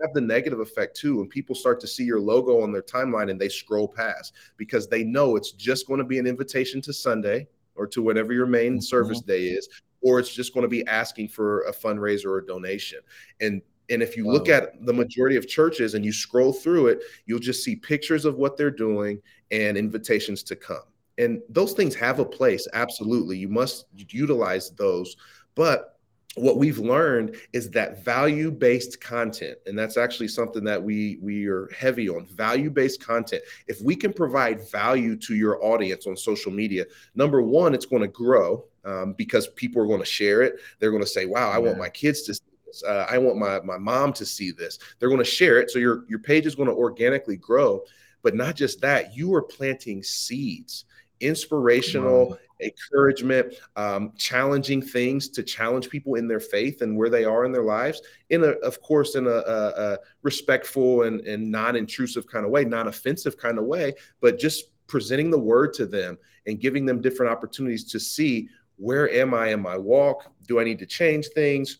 have 0.00 0.14
the 0.14 0.20
negative 0.22 0.60
effect 0.60 0.96
too 0.96 1.18
when 1.18 1.28
people 1.28 1.54
start 1.54 1.78
to 1.78 1.86
see 1.86 2.04
your 2.04 2.18
logo 2.18 2.62
on 2.62 2.72
their 2.72 2.80
timeline 2.80 3.30
and 3.30 3.38
they 3.38 3.50
scroll 3.50 3.86
past 3.86 4.32
because 4.56 4.88
they 4.88 5.04
know 5.04 5.36
it's 5.36 5.52
just 5.52 5.86
going 5.86 5.98
to 5.98 6.04
be 6.04 6.18
an 6.18 6.26
invitation 6.26 6.80
to 6.80 6.94
Sunday 6.94 7.46
or 7.80 7.86
to 7.88 8.02
whatever 8.02 8.32
your 8.32 8.46
main 8.46 8.74
mm-hmm. 8.74 8.80
service 8.80 9.22
day 9.22 9.44
is, 9.44 9.68
or 10.02 10.20
it's 10.20 10.34
just 10.34 10.52
going 10.54 10.62
to 10.62 10.68
be 10.68 10.86
asking 10.86 11.28
for 11.28 11.62
a 11.62 11.72
fundraiser 11.72 12.26
or 12.26 12.38
a 12.38 12.46
donation. 12.46 13.00
And 13.40 13.62
And 13.90 14.02
if 14.02 14.16
you 14.16 14.24
wow. 14.26 14.34
look 14.34 14.48
at 14.48 14.64
the 14.86 14.92
majority 14.92 15.36
of 15.36 15.48
churches 15.48 15.94
and 15.94 16.04
you 16.04 16.12
scroll 16.12 16.52
through 16.52 16.88
it, 16.92 16.98
you'll 17.26 17.46
just 17.50 17.64
see 17.64 17.74
pictures 17.74 18.24
of 18.24 18.36
what 18.36 18.56
they're 18.56 18.70
doing 18.88 19.20
and 19.50 19.76
invitations 19.76 20.44
to 20.44 20.54
come. 20.54 20.86
And 21.18 21.42
those 21.48 21.72
things 21.72 21.94
have 21.96 22.20
a 22.20 22.24
place, 22.24 22.68
absolutely. 22.72 23.36
You 23.36 23.48
must 23.48 23.86
utilize 23.96 24.70
those. 24.70 25.16
But 25.54 25.98
what 26.36 26.58
we've 26.58 26.78
learned 26.78 27.36
is 27.52 27.70
that 27.70 28.04
value-based 28.04 29.00
content 29.00 29.58
and 29.66 29.76
that's 29.76 29.96
actually 29.96 30.28
something 30.28 30.62
that 30.62 30.80
we 30.80 31.18
we 31.20 31.46
are 31.46 31.68
heavy 31.76 32.08
on 32.08 32.24
value-based 32.26 33.04
content. 33.04 33.42
If 33.66 33.80
we 33.82 33.96
can 33.96 34.12
provide 34.12 34.70
value 34.70 35.16
to 35.16 35.34
your 35.34 35.62
audience 35.64 36.06
on 36.06 36.16
social 36.16 36.52
media 36.52 36.84
number 37.16 37.42
one 37.42 37.74
it's 37.74 37.86
going 37.86 38.02
to 38.02 38.08
grow 38.08 38.64
um, 38.84 39.12
because 39.14 39.48
people 39.48 39.82
are 39.82 39.86
going 39.86 40.00
to 40.00 40.06
share 40.06 40.42
it. 40.42 40.60
They're 40.78 40.92
going 40.92 41.02
to 41.02 41.08
say 41.08 41.26
wow 41.26 41.50
i 41.50 41.58
want 41.58 41.78
my 41.78 41.88
kids 41.88 42.22
to 42.22 42.34
see 42.34 42.42
this. 42.64 42.84
Uh, 42.84 43.06
i 43.10 43.18
want 43.18 43.36
my, 43.36 43.60
my 43.60 43.78
mom 43.78 44.12
to 44.14 44.24
see 44.24 44.52
this. 44.52 44.78
They're 44.98 45.08
going 45.08 45.18
to 45.18 45.24
share 45.24 45.58
it 45.58 45.70
so 45.70 45.80
your 45.80 46.04
your 46.08 46.20
page 46.20 46.46
is 46.46 46.54
going 46.54 46.68
to 46.68 46.74
organically 46.74 47.36
grow. 47.36 47.82
But 48.22 48.34
not 48.34 48.54
just 48.54 48.82
that 48.82 49.16
you 49.16 49.34
are 49.34 49.42
planting 49.42 50.02
seeds. 50.02 50.84
Inspirational 51.20 52.38
encouragement, 52.62 53.54
um, 53.76 54.12
challenging 54.16 54.82
things 54.82 55.28
to 55.30 55.42
challenge 55.42 55.88
people 55.88 56.14
in 56.14 56.28
their 56.28 56.40
faith 56.40 56.82
and 56.82 56.96
where 56.96 57.10
they 57.10 57.24
are 57.24 57.44
in 57.44 57.52
their 57.52 57.64
lives. 57.64 58.02
In 58.30 58.44
a, 58.44 58.50
of 58.60 58.80
course, 58.82 59.14
in 59.14 59.26
a, 59.26 59.30
a, 59.30 59.92
a 59.92 59.98
respectful 60.22 61.02
and, 61.02 61.20
and 61.22 61.50
non-intrusive 61.50 62.26
kind 62.26 62.44
of 62.44 62.50
way, 62.50 62.64
non-offensive 62.64 63.36
kind 63.36 63.58
of 63.58 63.64
way, 63.64 63.94
but 64.20 64.38
just 64.38 64.64
presenting 64.86 65.30
the 65.30 65.38
word 65.38 65.72
to 65.74 65.86
them 65.86 66.18
and 66.46 66.60
giving 66.60 66.84
them 66.84 67.00
different 67.00 67.30
opportunities 67.30 67.84
to 67.84 68.00
see 68.00 68.48
where 68.76 69.10
am 69.10 69.34
I 69.34 69.48
in 69.48 69.60
my 69.60 69.76
walk? 69.76 70.32
Do 70.48 70.58
I 70.58 70.64
need 70.64 70.78
to 70.78 70.86
change 70.86 71.28
things? 71.28 71.78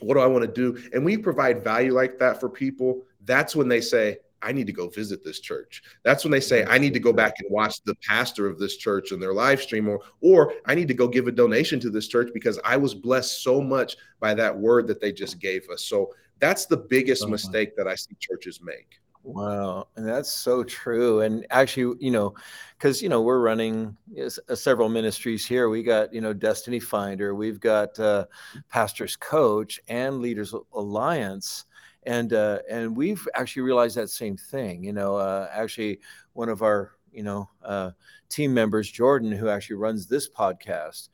What 0.00 0.14
do 0.14 0.20
I 0.20 0.26
want 0.26 0.44
to 0.44 0.50
do? 0.50 0.80
And 0.92 1.04
we 1.04 1.16
provide 1.16 1.64
value 1.64 1.92
like 1.92 2.18
that 2.18 2.38
for 2.38 2.48
people. 2.48 3.02
That's 3.24 3.56
when 3.56 3.68
they 3.68 3.80
say, 3.80 4.18
I 4.42 4.52
need 4.52 4.66
to 4.66 4.72
go 4.72 4.88
visit 4.88 5.24
this 5.24 5.40
church. 5.40 5.82
That's 6.02 6.24
when 6.24 6.30
they 6.30 6.40
say, 6.40 6.64
I 6.64 6.78
need 6.78 6.92
to 6.94 7.00
go 7.00 7.12
back 7.12 7.34
and 7.40 7.50
watch 7.50 7.82
the 7.84 7.94
pastor 8.06 8.46
of 8.46 8.58
this 8.58 8.76
church 8.76 9.12
and 9.12 9.20
their 9.20 9.32
live 9.32 9.60
stream, 9.60 9.88
or, 9.88 10.00
or 10.20 10.54
I 10.66 10.74
need 10.74 10.88
to 10.88 10.94
go 10.94 11.08
give 11.08 11.26
a 11.26 11.32
donation 11.32 11.80
to 11.80 11.90
this 11.90 12.08
church 12.08 12.30
because 12.34 12.58
I 12.64 12.76
was 12.76 12.94
blessed 12.94 13.42
so 13.42 13.60
much 13.60 13.96
by 14.20 14.34
that 14.34 14.56
word 14.56 14.86
that 14.88 15.00
they 15.00 15.12
just 15.12 15.40
gave 15.40 15.68
us. 15.70 15.84
So 15.84 16.12
that's 16.38 16.66
the 16.66 16.76
biggest 16.76 17.24
oh 17.24 17.28
mistake 17.28 17.76
that 17.76 17.88
I 17.88 17.94
see 17.94 18.14
churches 18.20 18.60
make. 18.62 19.00
Wow, 19.26 19.88
and 19.96 20.06
that's 20.06 20.30
so 20.30 20.62
true. 20.62 21.22
And 21.22 21.44
actually, 21.50 21.96
you 21.98 22.12
know, 22.12 22.34
because 22.78 23.02
you 23.02 23.08
know 23.08 23.22
we're 23.22 23.40
running 23.40 23.96
uh, 24.16 24.54
several 24.54 24.88
ministries 24.88 25.44
here. 25.44 25.68
We 25.68 25.82
got 25.82 26.14
you 26.14 26.20
know 26.20 26.32
Destiny 26.32 26.78
Finder, 26.78 27.34
we've 27.34 27.58
got 27.58 27.98
uh, 27.98 28.26
Pastors 28.68 29.16
Coach, 29.16 29.80
and 29.88 30.20
Leaders 30.20 30.54
Alliance 30.72 31.64
and 32.06 32.32
uh, 32.32 32.60
and 32.70 32.96
we've 32.96 33.26
actually 33.34 33.62
realized 33.62 33.96
that 33.96 34.08
same 34.08 34.36
thing. 34.36 34.84
You 34.84 34.92
know, 34.92 35.16
uh, 35.16 35.48
actually, 35.52 36.00
one 36.32 36.48
of 36.48 36.62
our 36.62 36.92
you 37.12 37.22
know 37.22 37.50
uh, 37.62 37.90
team 38.28 38.54
members, 38.54 38.90
Jordan, 38.90 39.32
who 39.32 39.48
actually 39.48 39.76
runs 39.76 40.06
this 40.06 40.28
podcast, 40.28 41.08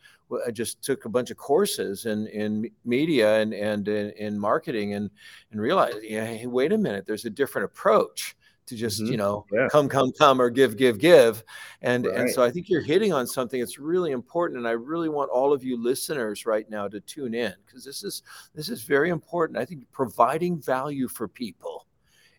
I 0.47 0.51
just 0.51 0.83
took 0.83 1.05
a 1.05 1.09
bunch 1.09 1.31
of 1.31 1.37
courses 1.37 2.07
in 2.07 2.27
in 2.29 2.71
media 2.85 3.41
and 3.41 3.53
and 3.55 3.89
in, 3.89 4.11
in 4.11 4.39
marketing, 4.39 4.95
and 4.95 5.11
and 5.51 5.61
realized, 5.61 5.99
yeah, 6.03 6.27
hey, 6.27 6.47
wait 6.47 6.73
a 6.73 6.79
minute, 6.79 7.07
there's 7.07 7.25
a 7.25 7.31
different 7.31 7.65
approach 7.65 8.37
to 8.73 8.79
just 8.79 9.03
mm-hmm. 9.03 9.13
you 9.13 9.19
know 9.19 9.45
yeah. 9.53 9.69
come 9.71 9.89
come 9.89 10.11
come 10.13 10.41
or 10.41 10.49
give 10.49 10.77
give 10.77 10.99
give 10.99 11.45
and 11.83 12.07
right. 12.07 12.17
and 12.17 12.31
so 12.31 12.43
i 12.43 12.51
think 12.51 12.69
you're 12.69 12.81
hitting 12.83 13.13
on 13.13 13.27
something 13.27 13.61
that's 13.61 13.79
really 13.79 14.13
important 14.13 14.59
and 14.59 14.67
i 14.67 14.73
really 14.73 15.11
want 15.11 15.31
all 15.31 15.53
of 15.53 15.63
you 15.63 15.81
listeners 15.81 16.47
right 16.47 16.69
now 16.71 16.89
to 16.89 17.01
tune 17.01 17.35
in 17.35 17.55
because 17.67 17.85
this 17.85 18.03
is 18.03 18.23
this 18.55 18.69
is 18.69 18.83
very 18.83 19.11
important 19.11 19.59
i 19.59 19.65
think 19.65 19.85
providing 19.93 20.61
value 20.61 21.07
for 21.07 21.29
people 21.29 21.87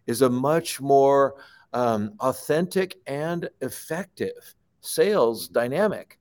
is 0.07 0.21
a 0.23 0.29
much 0.29 0.81
more 0.81 1.35
um, 1.73 2.13
authentic 2.19 2.97
and 3.07 3.49
effective 3.61 4.55
sales 4.81 5.47
dynamic 5.47 6.19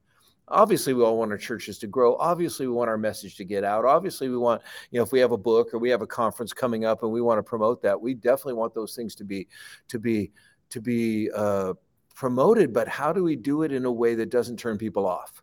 obviously 0.48 0.92
we 0.92 1.02
all 1.02 1.18
want 1.18 1.30
our 1.30 1.38
churches 1.38 1.78
to 1.78 1.86
grow. 1.86 2.16
Obviously 2.16 2.66
we 2.66 2.72
want 2.72 2.90
our 2.90 2.98
message 2.98 3.36
to 3.36 3.44
get 3.44 3.64
out. 3.64 3.84
Obviously 3.84 4.28
we 4.28 4.36
want 4.36 4.62
you 4.90 4.98
know 4.98 5.02
if 5.02 5.12
we 5.12 5.20
have 5.20 5.32
a 5.32 5.36
book 5.36 5.72
or 5.72 5.78
we 5.78 5.90
have 5.90 6.02
a 6.02 6.06
conference 6.06 6.52
coming 6.52 6.84
up 6.84 7.02
and 7.02 7.12
we 7.12 7.20
want 7.20 7.38
to 7.38 7.42
promote 7.42 7.82
that 7.82 8.00
we 8.00 8.14
definitely 8.14 8.54
want 8.54 8.74
those 8.74 8.94
things 8.94 9.14
to 9.16 9.24
be 9.24 9.48
to 9.88 9.98
be 9.98 10.30
to 10.70 10.80
be 10.80 11.30
uh, 11.34 11.72
promoted 12.14 12.72
but 12.72 12.88
how 12.88 13.12
do 13.12 13.22
we 13.22 13.36
do 13.36 13.62
it 13.62 13.72
in 13.72 13.84
a 13.84 13.92
way 13.92 14.14
that 14.14 14.30
doesn't 14.30 14.58
turn 14.58 14.78
people 14.78 15.06
off? 15.06 15.42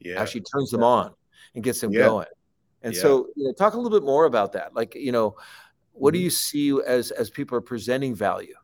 Yeah. 0.00 0.20
Actually 0.20 0.42
turns 0.42 0.70
them 0.70 0.82
on 0.82 1.14
and 1.54 1.62
gets 1.62 1.80
them 1.80 1.92
yeah. 1.92 2.06
going. 2.06 2.26
And 2.82 2.94
yeah. 2.94 3.00
so 3.00 3.28
you 3.36 3.44
know, 3.44 3.52
talk 3.52 3.74
a 3.74 3.76
little 3.76 3.98
bit 3.98 4.06
more 4.06 4.24
about 4.24 4.52
that. 4.52 4.74
Like 4.74 4.94
you 4.94 5.12
know 5.12 5.36
what 5.92 6.14
mm-hmm. 6.14 6.18
do 6.18 6.24
you 6.24 6.30
see 6.30 6.80
as 6.86 7.10
as 7.10 7.30
people 7.30 7.56
are 7.56 7.62
presenting 7.62 8.14
value? 8.14 8.54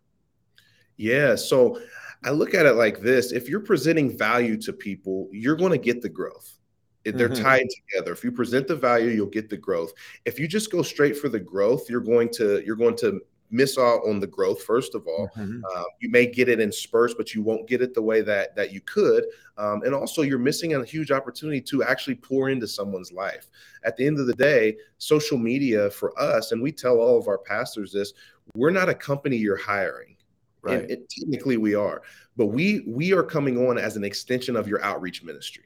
Yeah. 0.96 1.34
So 1.34 1.80
I 2.24 2.30
look 2.30 2.54
at 2.54 2.66
it 2.66 2.74
like 2.74 3.00
this 3.00 3.32
if 3.32 3.48
you're 3.48 3.60
presenting 3.60 4.16
value 4.16 4.56
to 4.62 4.72
people, 4.72 5.28
you're 5.32 5.56
going 5.56 5.72
to 5.72 5.78
get 5.78 6.02
the 6.02 6.08
growth. 6.08 6.58
They're 7.04 7.28
mm-hmm. 7.28 7.42
tied 7.42 7.68
together. 7.92 8.12
If 8.12 8.24
you 8.24 8.32
present 8.32 8.66
the 8.66 8.74
value, 8.74 9.10
you'll 9.10 9.26
get 9.26 9.48
the 9.48 9.56
growth. 9.56 9.92
If 10.24 10.40
you 10.40 10.48
just 10.48 10.72
go 10.72 10.82
straight 10.82 11.16
for 11.16 11.28
the 11.28 11.38
growth, 11.38 11.88
you're 11.88 12.00
going 12.00 12.30
to 12.30 12.64
you're 12.64 12.74
going 12.74 12.96
to 12.96 13.20
miss 13.50 13.78
out 13.78 14.00
on 14.06 14.18
the 14.18 14.26
growth 14.26 14.62
first 14.62 14.94
of 14.94 15.06
all 15.06 15.30
mm-hmm. 15.36 15.60
uh, 15.74 15.84
you 16.00 16.10
may 16.10 16.26
get 16.26 16.48
it 16.48 16.60
in 16.60 16.72
spurts 16.72 17.14
but 17.14 17.34
you 17.34 17.42
won't 17.42 17.68
get 17.68 17.80
it 17.80 17.94
the 17.94 18.02
way 18.02 18.20
that 18.20 18.54
that 18.56 18.72
you 18.72 18.80
could 18.80 19.24
um, 19.56 19.82
and 19.82 19.94
also 19.94 20.22
you're 20.22 20.38
missing 20.38 20.74
a 20.74 20.84
huge 20.84 21.10
opportunity 21.10 21.60
to 21.60 21.82
actually 21.82 22.14
pour 22.14 22.50
into 22.50 22.66
someone's 22.66 23.12
life 23.12 23.48
at 23.84 23.96
the 23.96 24.06
end 24.06 24.18
of 24.18 24.26
the 24.26 24.34
day 24.34 24.76
social 24.98 25.38
media 25.38 25.90
for 25.90 26.18
us 26.20 26.52
and 26.52 26.60
we 26.60 26.72
tell 26.72 26.96
all 26.98 27.18
of 27.18 27.28
our 27.28 27.38
pastors 27.38 27.92
this 27.92 28.12
we're 28.54 28.70
not 28.70 28.88
a 28.88 28.94
company 28.94 29.36
you're 29.36 29.56
hiring 29.56 30.15
Right. 30.66 30.90
And 30.90 31.08
technically 31.08 31.56
we 31.56 31.74
are, 31.74 32.02
but 32.36 32.46
we 32.46 32.84
we 32.86 33.12
are 33.12 33.22
coming 33.22 33.66
on 33.66 33.78
as 33.78 33.96
an 33.96 34.04
extension 34.04 34.56
of 34.56 34.68
your 34.68 34.82
outreach 34.82 35.22
ministry. 35.22 35.64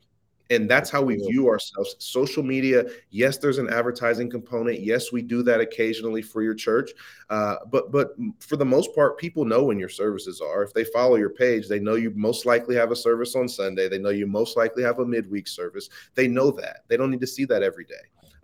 And 0.51 0.69
that's 0.69 0.91
how 0.91 1.01
we 1.01 1.15
view 1.15 1.49
ourselves. 1.49 1.95
Social 2.01 2.43
media, 2.43 2.85
yes, 3.11 3.39
there's 3.39 3.59
an 3.59 3.73
advertising 3.73 4.29
component. 4.29 4.81
Yes, 4.81 5.13
we 5.13 5.23
do 5.23 5.45
that 5.45 5.61
occasionally 5.61 6.23
for 6.23 6.43
your 6.43 6.55
church. 6.55 6.91
Uh, 7.31 7.55
but 7.71 7.93
but 7.93 8.17
for 8.41 8.57
the 8.57 8.65
most 8.65 8.93
part, 8.93 9.17
people 9.17 9.45
know 9.45 9.63
when 9.63 9.79
your 9.79 9.89
services 9.89 10.41
are. 10.41 10.65
If 10.65 10.75
they 10.75 10.83
follow 10.83 11.15
your 11.15 11.31
page, 11.31 11.69
they 11.69 11.79
know 11.79 11.95
you 11.95 12.11
most 12.17 12.47
likely 12.47 12.75
have 12.75 12.91
a 12.91 12.97
service 12.97 13.37
on 13.37 13.49
Sunday. 13.49 13.89
They 13.89 13.99
know 13.99 14.11
you 14.11 14.27
most 14.27 14.57
likely 14.57 14.83
have 14.83 14.99
a 14.99 15.07
midweek 15.07 15.47
service. 15.47 15.89
They 16.17 16.27
know 16.27 16.51
that. 16.51 16.79
They 16.89 16.97
don't 16.97 17.13
need 17.13 17.21
to 17.21 17.29
see 17.29 17.45
that 17.45 17.63
every 17.63 17.85
day. 17.85 17.95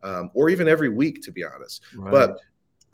Um, 0.05 0.31
or 0.33 0.49
even 0.49 0.69
every 0.69 0.91
week, 0.91 1.23
to 1.23 1.33
be 1.33 1.43
honest. 1.43 1.83
Right. 1.97 2.13
But 2.13 2.39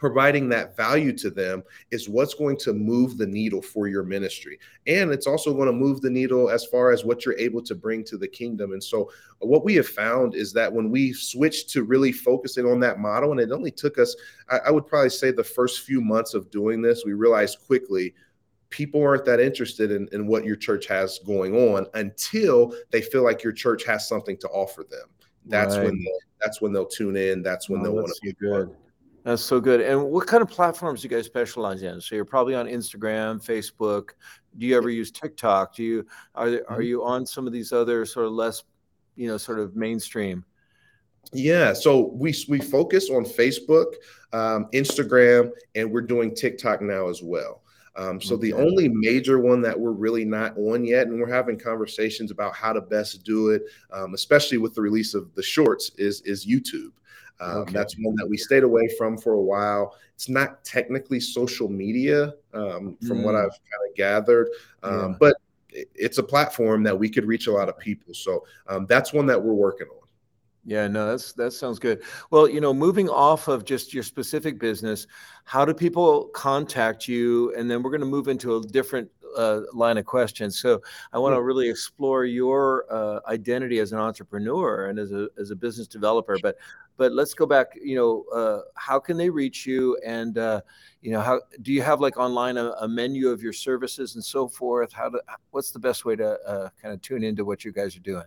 providing 0.03 0.49
that 0.49 0.77
value 0.77 1.13
to 1.13 1.31
them 1.31 1.63
is 1.93 2.09
what's 2.09 2.35
going 2.35 2.57
to 2.57 2.73
move 2.73 3.17
the 3.17 3.27
needle 3.27 3.63
for 3.63 3.87
your 3.87 4.03
ministry. 4.03 4.59
And 4.89 5.13
it's 5.13 5.29
also 5.29 5.55
going 5.55 5.69
to 5.69 5.73
move 5.73 6.01
the 6.01 6.11
needle 6.11 6.51
as 6.51 6.65
far 6.65 6.91
as 6.91 7.05
what 7.05 7.25
you're 7.25 7.39
able 7.39 7.63
to 7.63 7.77
bring 7.77 8.03
to 8.07 8.17
the 8.17 8.27
kingdom. 8.27 8.73
And 8.73 8.83
so, 8.83 9.13
what 9.39 9.65
we 9.65 9.77
have 9.77 9.87
found 9.87 10.35
is 10.35 10.53
that 10.55 10.73
when 10.73 10.91
we 10.91 11.13
switched 11.13 11.71
to 11.71 11.85
really 11.85 12.11
focusing 12.11 12.67
on 12.67 12.81
that 12.81 12.99
model, 12.99 13.31
and 13.31 13.41
it 13.41 13.53
only 13.53 13.71
took 13.71 13.97
us, 13.97 14.17
I, 14.51 14.59
I 14.67 14.71
would 14.73 14.89
probably 14.89 15.11
say 15.11 15.31
the 15.31 15.45
first 15.45 15.83
few 15.83 16.01
months 16.01 16.35
of 16.35 16.51
doing 16.51 16.83
this, 16.83 17.05
we 17.07 17.13
realized 17.13 17.65
quickly 17.65 18.13
people 18.71 19.01
aren't 19.01 19.25
that 19.27 19.39
interested 19.39 19.93
in, 19.93 20.09
in 20.11 20.27
what 20.27 20.45
your 20.45 20.57
church 20.57 20.89
has 20.89 21.21
going 21.21 21.55
on 21.55 21.87
until 21.95 22.75
they 22.91 23.03
feel 23.03 23.23
like 23.23 23.45
your 23.45 23.53
church 23.53 23.85
has 23.85 24.09
something 24.09 24.37
to 24.39 24.49
offer 24.49 24.83
them. 24.83 25.11
That's 25.47 25.77
right. 25.77 25.85
when 25.85 26.05
that's 26.41 26.61
when 26.61 26.73
they'll 26.73 26.87
tune 26.87 27.15
in. 27.15 27.41
That's 27.41 27.69
when 27.69 27.83
oh, 27.83 27.85
they'll 27.85 27.95
want 27.95 28.09
to 28.09 28.21
be 28.21 28.33
good. 28.33 28.67
Part. 28.67 28.79
That's 29.25 29.43
so 29.43 29.61
good. 29.61 29.81
And 29.81 30.03
what 30.11 30.27
kind 30.27 30.43
of 30.43 30.51
platforms 30.51 31.03
do 31.03 31.09
you 31.09 31.15
guys 31.15 31.27
specialize 31.27 31.83
in? 31.83 32.01
So 32.01 32.15
you're 32.15 32.25
probably 32.25 32.55
on 32.55 32.67
Instagram, 32.67 33.45
Facebook. 33.45 34.11
Do 34.59 34.67
you 34.67 34.77
ever 34.77 34.91
use 34.91 35.11
TikTok? 35.11 35.77
Do 35.77 35.85
you 35.85 36.07
are 36.35 36.51
there, 36.51 36.71
are 36.71 36.79
mm-hmm. 36.79 36.87
you 36.87 37.05
on 37.05 37.25
some 37.25 37.47
of 37.47 37.53
these 37.53 37.73
other 37.73 38.05
sort 38.05 38.27
of 38.27 38.33
less, 38.33 38.65
you 39.15 39.29
know, 39.29 39.37
sort 39.37 39.61
of 39.61 39.77
mainstream? 39.77 40.45
Yeah, 41.33 41.73
so 41.73 42.11
we 42.15 42.35
we 42.49 42.61
focus 42.61 43.09
on 43.09 43.25
Facebook, 43.25 43.95
um, 44.33 44.67
Instagram, 44.75 45.51
and 45.77 45.91
we're 45.91 46.03
doing 46.03 46.35
TikTok 46.35 46.83
now 46.83 47.09
as 47.09 47.23
well. 47.23 47.63
Um, 47.95 48.21
so 48.21 48.37
the 48.37 48.55
only 48.55 48.89
major 48.89 49.39
one 49.39 49.61
that 49.63 49.79
we're 49.79 49.93
really 49.93 50.25
not 50.25 50.57
on 50.57 50.85
yet, 50.85 51.07
and 51.07 51.21
we're 51.21 51.33
having 51.33 51.59
conversations 51.59 52.31
about 52.31 52.55
how 52.55 52.73
to 52.73 52.81
best 52.81 53.23
do 53.23 53.51
it, 53.51 53.63
um, 53.93 54.15
especially 54.15 54.59
with 54.59 54.75
the 54.75 54.81
release 54.81 55.15
of 55.15 55.33
the 55.35 55.43
shorts, 55.43 55.93
is 55.97 56.23
is 56.23 56.45
YouTube. 56.47 56.91
Um, 57.43 57.59
okay. 57.59 57.73
That's 57.73 57.97
one 57.99 58.15
that 58.17 58.27
we 58.27 58.37
stayed 58.37 58.63
away 58.63 58.89
from 58.97 59.19
for 59.19 59.33
a 59.33 59.41
while. 59.41 59.97
It's 60.15 60.29
not 60.29 60.65
technically 60.65 61.19
social 61.19 61.69
media, 61.69 62.35
um, 62.55 62.97
from 63.07 63.19
mm. 63.19 63.25
what 63.25 63.35
I've 63.35 63.51
kind 63.51 63.83
of 63.89 63.97
gathered, 63.97 64.49
um, 64.83 65.11
yeah. 65.11 65.17
but 65.19 65.37
it's 65.73 66.19
a 66.19 66.23
platform 66.23 66.83
that 66.85 66.97
we 66.97 67.09
could 67.09 67.25
reach 67.25 67.47
a 67.47 67.53
lot 67.53 67.69
of 67.69 67.79
people. 67.79 68.15
So 68.15 68.45
um, 68.69 68.87
that's 68.87 69.13
one 69.13 69.27
that 69.27 69.43
we're 69.43 69.55
working 69.55 69.89
on. 69.89 70.03
Yeah, 70.65 70.87
no, 70.87 71.09
that's 71.09 71.33
that 71.33 71.51
sounds 71.53 71.81
good. 71.81 72.03
Well, 72.31 72.49
you 72.49 72.61
know, 72.61 72.73
moving 72.73 73.09
off 73.09 73.49
of 73.49 73.65
just 73.65 73.93
your 73.93 74.05
specific 74.05 74.61
business, 74.61 75.09
how 75.45 75.65
do 75.65 75.75
people 75.75 76.27
contact 76.35 77.09
you? 77.09 77.53
And 77.57 77.69
then 77.69 77.83
we're 77.83 77.91
going 77.91 78.01
to 78.03 78.07
move 78.07 78.29
into 78.29 78.57
a 78.57 78.63
different 78.63 79.11
uh, 79.37 79.61
line 79.73 79.99
of 79.99 80.05
questions. 80.05 80.61
So 80.61 80.83
I 81.13 81.19
want 81.19 81.35
to 81.35 81.43
really 81.43 81.69
explore 81.69 82.25
your 82.25 82.87
uh, 82.91 83.21
identity 83.29 83.79
as 83.79 83.93
an 83.93 83.99
entrepreneur 83.99 84.87
and 84.87 84.99
as 84.99 85.13
a 85.13 85.29
as 85.39 85.51
a 85.51 85.57
business 85.57 85.87
developer. 85.87 86.37
But 86.43 86.57
but 86.97 87.13
let's 87.13 87.35
go 87.35 87.47
back. 87.47 87.69
You 87.83 87.97
know, 87.97 88.25
uh, 88.35 88.61
how 88.75 88.99
can 88.99 89.17
they 89.17 89.31
reach 89.31 89.67
you? 89.67 89.99
And 90.05 90.39
uh, 90.39 90.61
you 91.01 91.11
know, 91.11 91.21
how 91.21 91.41
do 91.63 91.73
you 91.73 91.83
have 91.83 92.01
like 92.01 92.17
online 92.17 92.57
a, 92.57 92.73
a, 92.81 92.89
menu 92.89 93.29
of 93.29 93.43
your 93.43 93.53
services 93.53 94.15
and 94.15 94.25
so 94.25 94.49
forth? 94.49 94.93
How 94.93 95.09
to 95.09 95.21
what's 95.51 95.71
the 95.71 95.79
best 95.79 96.05
way 96.05 96.17
to 96.17 96.39
uh, 96.47 96.69
kind 96.81 96.95
of 96.95 97.01
tune 97.03 97.25
into 97.25 97.45
what 97.45 97.65
you 97.65 97.73
guys 97.73 97.97
are 97.97 98.01
doing? 98.01 98.25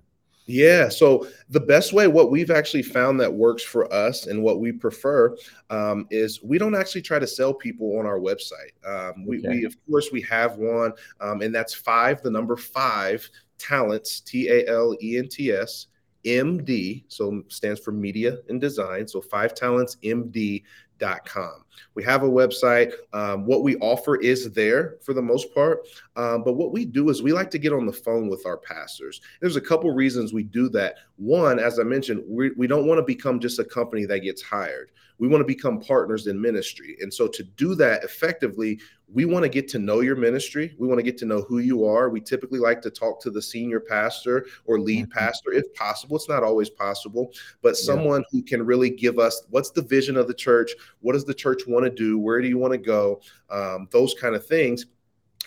Yeah. 0.48 0.90
So 0.90 1.28
the 1.50 1.60
best 1.60 1.92
way, 1.92 2.08
what 2.08 2.30
we've 2.30 2.52
actually 2.52 2.84
found 2.84 3.20
that 3.20 3.34
works 3.34 3.64
for 3.64 3.92
us 3.92 4.28
and 4.28 4.44
what 4.44 4.60
we 4.60 4.72
prefer 4.72 5.36
um, 5.70 6.08
is 6.12 6.44
we 6.44 6.58
don't 6.58 6.76
actually 6.76 7.02
try 7.02 7.18
to 7.18 7.28
sell 7.28 7.54
people 7.54 7.98
on 7.98 8.06
our 8.06 8.20
website. 8.20 8.74
Um, 8.86 9.26
we, 9.26 9.40
okay. 9.40 9.50
we, 9.50 9.66
of 9.66 9.76
course, 9.90 10.12
we 10.12 10.22
have 10.22 10.58
one, 10.58 10.94
um, 11.20 11.42
and 11.42 11.54
that's 11.54 11.74
five, 11.74 12.22
the 12.22 12.30
number 12.30 12.56
five 12.56 13.28
talents, 13.58 14.20
T 14.20 14.50
A 14.50 14.68
L 14.68 14.96
E 15.02 15.18
N 15.18 15.28
T 15.28 15.52
S. 15.52 15.88
MD, 16.26 17.04
so 17.08 17.44
stands 17.50 17.80
for 17.80 17.92
media 17.92 18.40
and 18.50 18.60
design. 18.60 19.08
So 19.08 19.22
five 19.22 19.54
talents 19.54 19.98
MD 20.04 20.64
com. 21.00 21.65
We 21.94 22.04
have 22.04 22.24
a 22.24 22.30
website. 22.30 22.94
Um, 23.14 23.46
what 23.46 23.64
we 23.64 23.78
offer 23.78 24.18
is 24.18 24.52
there 24.52 24.96
for 25.02 25.14
the 25.14 25.22
most 25.22 25.54
part. 25.54 25.88
Um, 26.16 26.44
but 26.44 26.54
what 26.54 26.72
we 26.72 26.86
do 26.86 27.10
is 27.10 27.22
we 27.22 27.34
like 27.34 27.52
to 27.52 27.60
get 27.60 27.74
on 27.74 27.86
the 27.86 27.94
phone 27.94 28.30
with 28.30 28.46
our 28.46 28.58
pastors. 28.58 29.22
There's 29.42 29.56
a 29.56 29.62
couple 29.62 29.92
reasons 29.92 30.34
we 30.34 30.44
do 30.44 30.70
that. 30.70 30.96
One, 31.18 31.60
as 31.60 31.80
I 31.80 31.84
mentioned, 31.84 32.24
we, 32.28 32.52
we 32.52 32.68
don't 32.68 32.88
want 32.88 33.00
to 33.00 33.04
become 33.04 33.40
just 33.40 33.60
a 33.60 33.66
company 33.66 34.06
that 34.06 34.20
gets 34.20 34.42
hired. 34.42 34.92
We 35.18 35.30
want 35.30 35.42
to 35.42 35.46
become 35.46 35.80
partners 35.80 36.28
in 36.28 36.42
ministry. 36.42 36.98
And 37.00 37.14
so 37.14 37.28
to 37.28 37.44
do 37.44 37.74
that 37.76 38.04
effectively, 38.04 38.80
we 39.08 39.26
want 39.26 39.44
to 39.44 39.50
get 39.50 39.68
to 39.70 39.80
know 39.80 40.02
your 40.02 40.16
ministry. 40.16 40.76
We 40.78 40.88
want 40.88 41.00
to 41.00 41.04
get 41.04 41.18
to 41.20 41.26
know 41.26 41.42
who 41.42 41.60
you 41.60 41.86
are. 41.86 42.10
We 42.10 42.20
typically 42.22 42.60
like 42.60 42.82
to 42.82 42.90
talk 42.90 43.22
to 43.22 43.30
the 43.30 43.42
senior 43.42 43.80
pastor 43.80 44.48
or 44.66 44.80
lead 44.80 45.10
mm-hmm. 45.10 45.20
pastor 45.20 45.54
if 45.54 45.74
possible. 45.76 46.16
It's 46.16 46.30
not 46.30 46.44
always 46.44 46.70
possible, 46.70 47.32
but 47.62 47.78
someone 47.78 48.22
yeah. 48.22 48.28
who 48.32 48.42
can 48.42 48.66
really 48.66 48.90
give 48.90 49.20
us 49.20 49.44
what's 49.50 49.72
the 49.72 49.84
vision 49.84 50.18
of 50.18 50.28
the 50.28 50.34
church? 50.34 50.72
What 51.02 51.14
does 51.14 51.26
the 51.26 51.34
church 51.34 51.65
want 51.68 51.86
to 51.86 51.90
do? 51.90 52.18
Where 52.18 52.42
do 52.42 52.48
you 52.48 52.58
want 52.58 52.74
to 52.74 52.78
go? 52.78 53.22
Um, 53.50 53.88
those 53.92 54.14
kind 54.14 54.36
of 54.36 54.46
things. 54.46 54.86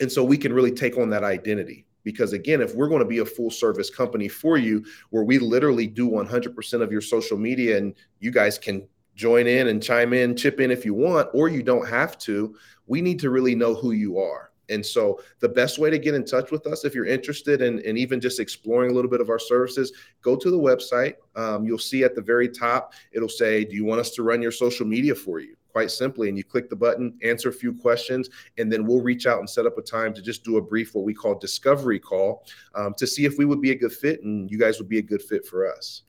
And 0.01 0.11
so 0.11 0.23
we 0.23 0.39
can 0.39 0.53
really 0.53 0.73
take 0.73 0.97
on 0.97 1.11
that 1.11 1.25
identity 1.25 1.85
because 2.05 2.33
again 2.33 2.61
if 2.61 2.75
we're 2.75 2.89
going 2.89 3.01
to 3.01 3.05
be 3.05 3.19
a 3.19 3.25
full 3.25 3.51
service 3.51 3.91
company 3.91 4.29
for 4.29 4.57
you 4.57 4.85
where 5.11 5.25
we 5.25 5.39
literally 5.39 5.87
do 5.87 6.09
100% 6.09 6.81
of 6.81 6.93
your 6.93 7.01
social 7.01 7.37
media 7.37 7.77
and 7.77 7.95
you 8.21 8.31
guys 8.31 8.57
can 8.57 8.87
join 9.19 9.49
in 9.49 9.67
and 9.67 9.83
chime 9.83 10.13
in, 10.13 10.37
chip 10.37 10.61
in 10.61 10.71
if 10.71 10.85
you 10.85 10.95
want, 10.95 11.29
or 11.35 11.49
you 11.49 11.63
don't 11.63 11.87
have 11.89 12.17
to. 12.19 12.55
We 12.87 13.03
need 13.03 13.19
to 13.19 13.31
really 13.31 13.55
know 13.55 13.75
who 13.75 13.91
you 13.91 14.19
are. 14.19 14.53
And 14.71 14.85
so, 14.85 15.21
the 15.41 15.49
best 15.49 15.79
way 15.79 15.91
to 15.91 15.99
get 15.99 16.15
in 16.15 16.25
touch 16.25 16.51
with 16.51 16.67
us, 16.67 16.85
if 16.85 16.95
you're 16.95 17.07
interested 17.07 17.63
in, 17.63 17.81
in 17.81 17.97
even 17.97 18.21
just 18.21 18.39
exploring 18.39 18.91
a 18.91 18.95
little 18.95 19.11
bit 19.11 19.21
of 19.21 19.31
our 19.31 19.39
services, 19.39 19.93
go 20.23 20.37
to 20.37 20.51
the 20.51 20.59
website. 20.59 21.15
Um, 21.37 21.65
you'll 21.65 21.79
see 21.79 22.05
at 22.05 22.15
the 22.15 22.23
very 22.23 22.49
top, 22.49 22.93
it'll 23.13 23.29
say, 23.29 23.65
Do 23.65 23.75
you 23.75 23.85
want 23.85 24.01
us 24.01 24.11
to 24.11 24.23
run 24.23 24.43
your 24.43 24.53
social 24.53 24.87
media 24.87 25.15
for 25.15 25.41
you? 25.41 25.57
Quite 25.73 25.91
simply. 25.91 26.29
And 26.29 26.37
you 26.37 26.45
click 26.45 26.71
the 26.71 26.77
button, 26.77 27.17
answer 27.23 27.51
a 27.51 27.53
few 27.53 27.73
questions, 27.73 28.31
and 28.57 28.73
then 28.73 28.87
we'll 28.87 29.03
reach 29.03 29.27
out 29.27 29.39
and 29.39 29.49
set 29.49 29.67
up 29.67 29.79
a 29.79 29.83
time 29.83 30.15
to 30.15 30.23
just 30.23 30.43
do 30.43 30.57
a 30.57 30.63
brief, 30.63 30.95
what 30.95 31.05
we 31.05 31.15
call 31.15 31.39
discovery 31.39 32.01
call, 32.01 32.45
um, 32.75 32.95
to 32.97 33.07
see 33.07 33.25
if 33.25 33.39
we 33.39 33.45
would 33.45 33.61
be 33.61 33.71
a 33.71 33.75
good 33.75 33.93
fit 33.93 34.23
and 34.23 34.51
you 34.51 34.59
guys 34.59 34.79
would 34.79 34.89
be 34.89 34.99
a 34.99 35.03
good 35.03 35.23
fit 35.23 35.47
for 35.47 35.71
us. 35.71 36.03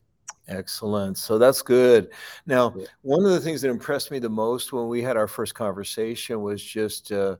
Excellent. 0.47 1.17
So 1.17 1.37
that's 1.37 1.61
good. 1.61 2.09
Now, 2.47 2.73
one 3.03 3.23
of 3.23 3.31
the 3.31 3.39
things 3.39 3.61
that 3.61 3.69
impressed 3.69 4.09
me 4.09 4.17
the 4.17 4.29
most 4.29 4.73
when 4.73 4.87
we 4.87 5.01
had 5.01 5.15
our 5.15 5.27
first 5.27 5.53
conversation 5.53 6.41
was 6.41 6.63
just 6.63 7.11
uh, 7.11 7.35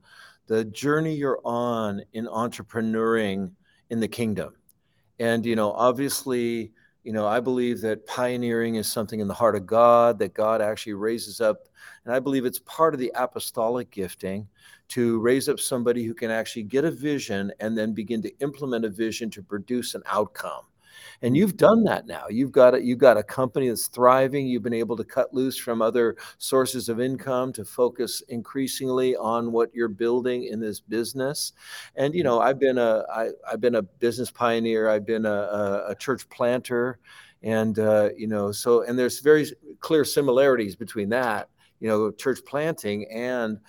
the 0.45 0.65
journey 0.65 1.15
you're 1.15 1.39
on 1.43 2.03
in 2.13 2.27
entrepreneuring 2.27 3.51
in 3.89 3.99
the 3.99 4.07
kingdom. 4.07 4.53
And, 5.19 5.43
you 5.45 5.55
know, 5.55 5.71
obviously, 5.71 6.71
you 7.03 7.13
know, 7.13 7.25
I 7.25 7.39
believe 7.39 7.81
that 7.81 8.05
pioneering 8.05 8.75
is 8.75 8.87
something 8.87 9.19
in 9.19 9.27
the 9.27 9.33
heart 9.33 9.55
of 9.55 9.65
God 9.65 10.19
that 10.19 10.33
God 10.33 10.61
actually 10.61 10.93
raises 10.93 11.39
up. 11.39 11.67
And 12.03 12.13
I 12.13 12.19
believe 12.19 12.45
it's 12.45 12.59
part 12.59 12.93
of 12.93 12.99
the 12.99 13.11
apostolic 13.15 13.89
gifting 13.91 14.47
to 14.89 15.19
raise 15.19 15.47
up 15.47 15.59
somebody 15.59 16.03
who 16.03 16.13
can 16.13 16.31
actually 16.31 16.63
get 16.63 16.85
a 16.85 16.91
vision 16.91 17.51
and 17.59 17.77
then 17.77 17.93
begin 17.93 18.21
to 18.23 18.37
implement 18.39 18.85
a 18.85 18.89
vision 18.89 19.29
to 19.31 19.43
produce 19.43 19.95
an 19.95 20.03
outcome 20.07 20.63
and 21.21 21.35
you've 21.35 21.57
done 21.57 21.83
that 21.83 22.07
now. 22.07 22.25
You've 22.29 22.51
got 22.51 22.75
a, 22.75 22.81
you've 22.83 22.99
got 22.99 23.17
a 23.17 23.23
company 23.23 23.67
that's 23.69 23.87
thriving. 23.87 24.47
You've 24.47 24.63
been 24.63 24.73
able 24.73 24.95
to 24.97 25.03
cut 25.03 25.33
loose 25.33 25.57
from 25.57 25.81
other 25.81 26.15
sources 26.37 26.89
of 26.89 26.99
income 26.99 27.51
to 27.53 27.65
focus 27.65 28.21
increasingly 28.29 29.15
on 29.15 29.51
what 29.51 29.73
you're 29.73 29.89
building 29.89 30.45
in 30.45 30.59
this 30.59 30.79
business. 30.79 31.53
And 31.95 32.13
you 32.13 32.23
know 32.23 32.39
i've 32.39 32.59
been 32.59 32.77
a 32.77 33.03
I, 33.13 33.29
i've 33.49 33.61
been 33.61 33.75
a 33.75 33.81
business 33.81 34.31
pioneer. 34.31 34.89
I've 34.89 35.05
been 35.05 35.25
a, 35.25 35.29
a, 35.29 35.85
a 35.89 35.95
church 35.95 36.27
planter. 36.29 36.99
And 37.41 37.79
uh, 37.79 38.09
you 38.17 38.27
know 38.27 38.51
so 38.51 38.83
and 38.83 38.99
there's 38.99 39.19
very 39.19 39.45
clear 39.79 40.03
similarities 40.03 40.75
between 40.75 41.09
that 41.09 41.49
you 41.79 41.87
know 41.87 42.11
church 42.11 42.39
planting 42.45 43.09
and 43.11 43.59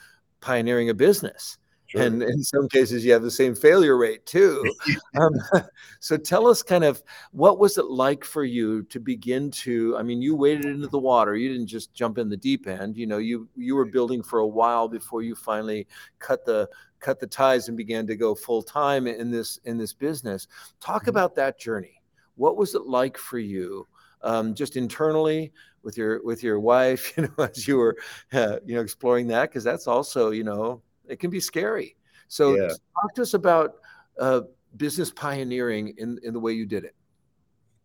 pioneering 0.41 0.91
a 0.91 0.95
business 0.95 1.59
Sure. 1.91 2.03
And 2.03 2.23
in 2.23 2.41
some 2.45 2.69
cases, 2.69 3.05
you 3.05 3.13
have 3.13 3.23
the 3.23 3.33
same 3.33 3.53
failure 3.53 3.97
rate 3.97 4.25
too. 4.25 4.65
um, 5.21 5.33
so 5.99 6.17
tell 6.17 6.47
us 6.47 6.63
kind 6.63 6.85
of 6.85 7.03
what 7.33 7.59
was 7.59 7.79
it 7.79 7.87
like 7.87 8.25
for 8.25 8.45
you 8.45 8.85
to 8.85 9.01
begin 9.01 9.51
to? 9.51 9.97
I 9.97 10.05
mean, 10.05 10.23
you 10.23 10.37
waded 10.37 10.67
into 10.67 10.87
the 10.87 11.01
water. 11.01 11.35
You 11.35 11.49
didn't 11.49 11.67
just 11.67 11.93
jump 11.93 12.17
in 12.19 12.29
the 12.29 12.37
deep 12.37 12.69
end. 12.69 12.97
You 12.97 13.09
know, 13.09 13.19
you 13.19 13.49
you 13.57 13.75
were 13.75 13.87
building 13.87 14.23
for 14.23 14.39
a 14.39 14.47
while 14.47 14.87
before 14.87 15.23
you 15.23 15.35
finally 15.35 15.89
cut 16.21 16.45
the 16.45 16.69
cut 17.01 17.19
the 17.19 17.27
ties 17.27 17.67
and 17.67 17.77
began 17.77 18.07
to 18.07 18.15
go 18.15 18.37
full 18.37 18.63
time 18.63 19.09
in 19.09 19.33
this 19.33 19.59
in 19.65 19.77
this 19.77 19.93
business. 19.93 20.47
Talk 20.81 21.03
mm-hmm. 21.03 21.11
about 21.11 21.35
that 21.35 21.59
journey. 21.59 22.03
What 22.37 22.57
was 22.57 22.77
it 22.77 22.87
like 22.87 23.19
for 23.19 23.41
you? 23.41 23.89
Um, 24.23 24.55
just 24.55 24.77
internally 24.77 25.53
with 25.83 25.99
your 25.99 26.23
with 26.23 26.45
your 26.45 26.61
wife, 26.61 27.15
you 27.17 27.25
know, 27.25 27.45
as 27.45 27.67
you 27.67 27.79
were, 27.79 27.97
uh, 28.33 28.59
you 28.65 28.77
know, 28.77 28.81
exploring 28.81 29.27
that 29.27 29.51
because 29.51 29.65
that's 29.65 29.89
also, 29.89 30.31
you 30.31 30.45
know, 30.45 30.83
it 31.11 31.19
can 31.19 31.31
be 31.31 31.41
scary. 31.41 31.97
So 32.29 32.55
yeah. 32.55 32.69
talk 32.69 33.15
to 33.17 33.23
us 33.23 33.35
about 33.35 33.77
uh, 34.19 34.43
business 34.77 35.11
pioneering 35.11 35.95
in, 35.99 36.19
in 36.23 36.33
the 36.33 36.41
way 36.41 36.53
you 36.53 36.67
did 36.67 36.85
it. 36.85 36.95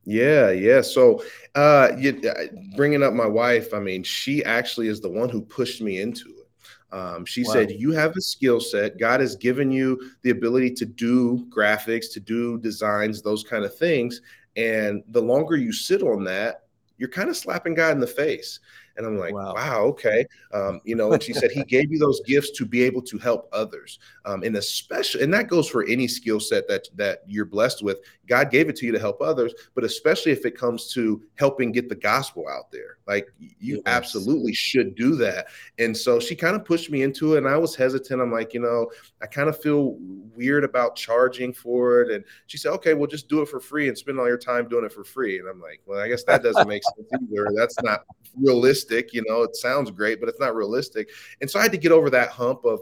Yeah, 0.05 0.51
yeah. 0.51 0.81
So, 0.81 1.23
uh, 1.55 1.91
you, 1.97 2.21
uh, 2.29 2.45
bringing 2.75 3.01
up 3.01 3.13
my 3.13 3.25
wife, 3.25 3.73
I 3.73 3.79
mean, 3.79 4.03
she 4.03 4.43
actually 4.45 4.87
is 4.87 5.01
the 5.01 5.09
one 5.09 5.29
who 5.29 5.41
pushed 5.41 5.81
me 5.81 5.99
into 5.99 6.29
it. 6.29 6.95
Um, 6.95 7.25
she 7.25 7.43
wow. 7.43 7.53
said, 7.53 7.71
You 7.71 7.91
have 7.91 8.15
a 8.15 8.21
skill 8.21 8.59
set. 8.59 8.99
God 8.99 9.19
has 9.19 9.35
given 9.35 9.71
you 9.71 10.11
the 10.21 10.29
ability 10.29 10.71
to 10.75 10.85
do 10.85 11.47
graphics, 11.49 12.13
to 12.13 12.19
do 12.19 12.59
designs, 12.59 13.21
those 13.23 13.43
kind 13.43 13.65
of 13.65 13.75
things. 13.75 14.21
And 14.55 15.03
the 15.09 15.21
longer 15.21 15.57
you 15.57 15.73
sit 15.73 16.03
on 16.03 16.23
that, 16.25 16.65
you're 16.97 17.09
kind 17.09 17.29
of 17.29 17.35
slapping 17.35 17.73
God 17.73 17.93
in 17.93 17.99
the 17.99 18.07
face. 18.07 18.59
And 18.97 19.05
I'm 19.05 19.17
like, 19.17 19.33
wow, 19.33 19.53
wow 19.53 19.83
okay. 19.85 20.25
Um, 20.53 20.81
you 20.83 20.95
know, 20.95 21.11
and 21.11 21.21
she 21.21 21.33
said, 21.33 21.51
He 21.51 21.63
gave 21.63 21.91
you 21.91 21.99
those 21.99 22.21
gifts 22.25 22.51
to 22.51 22.65
be 22.65 22.83
able 22.83 23.01
to 23.03 23.17
help 23.17 23.49
others. 23.51 23.99
Um, 24.25 24.43
and 24.43 24.55
especially, 24.57 25.23
and 25.23 25.33
that 25.33 25.47
goes 25.47 25.69
for 25.69 25.83
any 25.85 26.07
skill 26.07 26.39
set 26.39 26.67
that 26.67 26.87
that 26.95 27.23
you're 27.27 27.45
blessed 27.45 27.83
with. 27.83 27.99
God 28.27 28.49
gave 28.49 28.69
it 28.69 28.75
to 28.77 28.85
you 28.85 28.91
to 28.91 28.99
help 28.99 29.21
others, 29.21 29.53
but 29.75 29.83
especially 29.83 30.31
if 30.31 30.45
it 30.45 30.57
comes 30.57 30.91
to 30.93 31.21
helping 31.35 31.71
get 31.71 31.89
the 31.89 31.95
gospel 31.95 32.45
out 32.47 32.71
there. 32.71 32.97
Like 33.07 33.27
you 33.39 33.75
yes. 33.75 33.83
absolutely 33.85 34.53
should 34.53 34.95
do 34.95 35.15
that. 35.17 35.47
And 35.77 35.95
so 35.95 36.19
she 36.19 36.35
kind 36.35 36.55
of 36.55 36.65
pushed 36.65 36.89
me 36.89 37.03
into 37.03 37.35
it, 37.35 37.39
and 37.39 37.47
I 37.47 37.57
was 37.57 37.75
hesitant. 37.75 38.21
I'm 38.21 38.31
like, 38.31 38.53
you 38.53 38.61
know, 38.61 38.89
I 39.21 39.27
kind 39.27 39.47
of 39.47 39.61
feel 39.61 39.95
weird 40.35 40.63
about 40.63 40.95
charging 40.95 41.53
for 41.53 42.01
it. 42.01 42.11
And 42.11 42.23
she 42.47 42.57
said, 42.57 42.71
okay, 42.73 42.93
well, 42.93 43.07
just 43.07 43.29
do 43.29 43.41
it 43.41 43.49
for 43.49 43.59
free 43.59 43.87
and 43.87 43.97
spend 43.97 44.19
all 44.19 44.27
your 44.27 44.37
time 44.37 44.67
doing 44.67 44.85
it 44.85 44.91
for 44.93 45.03
free. 45.03 45.39
And 45.39 45.47
I'm 45.47 45.61
like, 45.61 45.81
well, 45.85 45.99
I 45.99 46.07
guess 46.07 46.23
that 46.23 46.43
doesn't 46.43 46.67
make 46.67 46.83
sense 46.83 47.23
either. 47.31 47.51
That's 47.55 47.81
not 47.83 48.05
realistic. 48.35 49.13
You 49.13 49.23
know, 49.27 49.43
it 49.43 49.55
sounds 49.55 49.91
great, 49.91 50.19
but 50.19 50.29
it's 50.29 50.39
not 50.39 50.55
realistic. 50.55 51.09
And 51.41 51.49
so 51.49 51.59
I 51.59 51.63
had 51.63 51.71
to 51.71 51.77
get 51.77 51.91
over 51.91 52.09
that 52.09 52.29
hump 52.29 52.65
of 52.65 52.81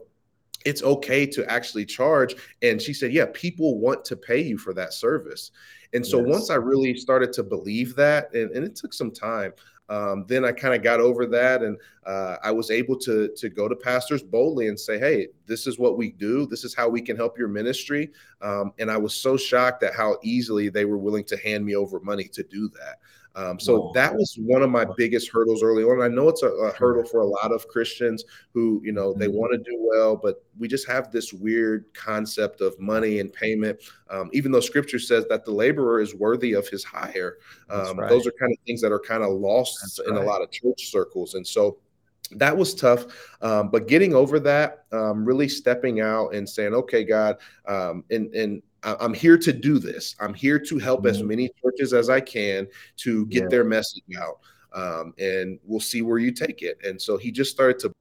it's 0.66 0.84
okay 0.84 1.26
to 1.28 1.50
actually 1.52 1.86
charge. 1.86 2.36
And 2.62 2.82
she 2.82 2.94
said, 2.94 3.12
yeah, 3.12 3.26
people 3.34 3.80
want 3.80 4.06
to 4.06 4.16
pay 4.16 4.42
you 4.42 4.58
for 4.58 4.74
that 4.74 4.94
service. 4.94 5.52
And 5.94 6.06
so 6.06 6.20
yes. 6.20 6.28
once 6.28 6.50
I 6.50 6.56
really 6.56 6.96
started 6.96 7.32
to 7.34 7.44
believe 7.44 7.96
that, 7.96 8.34
and, 8.34 8.50
and 8.52 8.66
it 8.66 8.76
took 8.76 8.94
some 8.94 9.12
time, 9.12 9.54
um, 9.90 10.26
then 10.28 10.46
I 10.46 10.52
kind 10.52 10.74
of 10.74 10.82
got 10.82 11.00
over 11.00 11.26
that, 11.28 11.62
and 11.62 11.78
uh, 12.06 12.38
I 12.42 12.52
was 12.52 12.72
able 12.72 12.98
to 13.00 13.30
to 13.36 13.50
go 13.50 13.68
to 13.68 13.76
pastors 13.76 14.24
boldly 14.24 14.70
and 14.70 14.80
say, 14.80 14.98
"Hey, 14.98 15.28
this 15.46 15.68
is 15.68 15.78
what 15.78 15.98
we 15.98 16.12
do. 16.12 16.48
This 16.48 16.64
is 16.64 16.74
how 16.74 16.88
we 16.88 17.02
can 17.02 17.18
help 17.18 17.38
your 17.38 17.50
ministry." 17.50 18.12
Um, 18.42 18.72
and 18.80 18.90
I 18.90 18.98
was 18.98 19.14
so 19.14 19.36
shocked 19.36 19.84
at 19.84 19.94
how 19.94 20.18
easily 20.24 20.70
they 20.70 20.86
were 20.86 20.98
willing 20.98 21.26
to 21.26 21.38
hand 21.38 21.66
me 21.66 21.76
over 21.76 22.00
money 22.00 22.30
to 22.30 22.44
do 22.44 22.70
that. 22.70 23.00
Um, 23.36 23.60
so 23.60 23.92
that 23.96 24.14
was 24.14 24.36
one 24.40 24.62
of 24.62 24.70
my 24.70 24.86
biggest 24.96 25.30
hurdles 25.30 25.64
early 25.64 25.84
on. 25.84 26.02
I 26.02 26.08
know 26.08 26.30
it's 26.30 26.44
a, 26.44 26.50
a 26.50 26.72
hurdle 26.74 27.04
for 27.04 27.22
a 27.22 27.26
lot 27.26 27.52
of 27.52 27.68
Christians 27.68 28.24
who, 28.54 28.80
you 28.84 28.92
know, 28.92 29.14
they 29.14 29.28
mm-hmm. 29.28 29.38
want 29.38 29.54
to 29.54 29.58
do 29.58 29.76
well, 29.80 30.16
but 30.16 30.44
we 30.60 30.68
just 30.68 30.88
have 30.88 31.12
this 31.12 31.34
weird 31.34 31.86
concept 31.94 32.62
of 32.62 32.80
money 32.80 33.20
and 33.20 33.34
payment. 33.34 33.80
Um, 34.10 34.30
even 34.34 34.52
though 34.52 34.60
Scripture 34.60 35.00
says 35.00 35.26
that 35.30 35.46
the 35.46 35.52
laborer 35.52 36.00
is 36.00 36.14
worthy 36.14 36.54
of 36.54 36.68
his 36.68 36.84
hire, 36.84 37.38
um, 37.70 38.00
right. 38.00 38.10
those 38.10 38.28
are 38.28 38.34
kind 38.40 38.52
of 38.52 38.60
things 38.68 38.82
that 38.82 38.92
are 38.92 39.00
kind 39.00 39.24
of 39.24 39.32
lost 39.32 39.80
That's 39.82 40.00
in 40.08 40.14
right. 40.14 40.24
a 40.24 40.28
lot 40.28 40.42
of 40.42 40.52
church 40.52 40.92
circles. 40.92 41.34
And 41.34 41.46
so 41.46 41.80
that 42.32 42.56
was 42.56 42.76
tough. 42.76 43.06
Um, 43.42 43.70
but 43.70 43.88
getting 43.88 44.14
over 44.14 44.40
that, 44.42 44.86
um, 44.92 45.26
really 45.26 45.50
stepping 45.50 46.02
out 46.02 46.36
and 46.36 46.48
saying, 46.48 46.74
okay, 46.74 47.04
God, 47.04 47.38
um, 47.68 48.04
and, 48.12 48.34
and 48.34 48.62
I'm 48.84 49.14
here 49.14 49.38
to 49.38 49.54
do 49.54 49.80
this. 49.80 50.16
I'm 50.20 50.34
here 50.34 50.60
to 50.60 50.78
help 50.78 51.02
mm-hmm. 51.02 51.08
as 51.08 51.24
many 51.24 51.50
churches 51.62 51.94
as 51.94 52.10
I 52.10 52.20
can 52.20 52.68
to 52.98 53.26
get 53.28 53.44
yeah. 53.44 53.50
their 53.50 53.64
message 53.64 54.04
out. 54.20 54.40
Um, 54.74 55.14
and 55.20 55.60
we'll 55.64 55.80
see 55.80 56.02
where 56.02 56.18
you 56.18 56.32
take 56.32 56.62
it. 56.62 56.78
And 56.84 57.02
so 57.02 57.18
he 57.18 57.32
just 57.32 57.52
started 57.52 57.80
to 57.80 57.94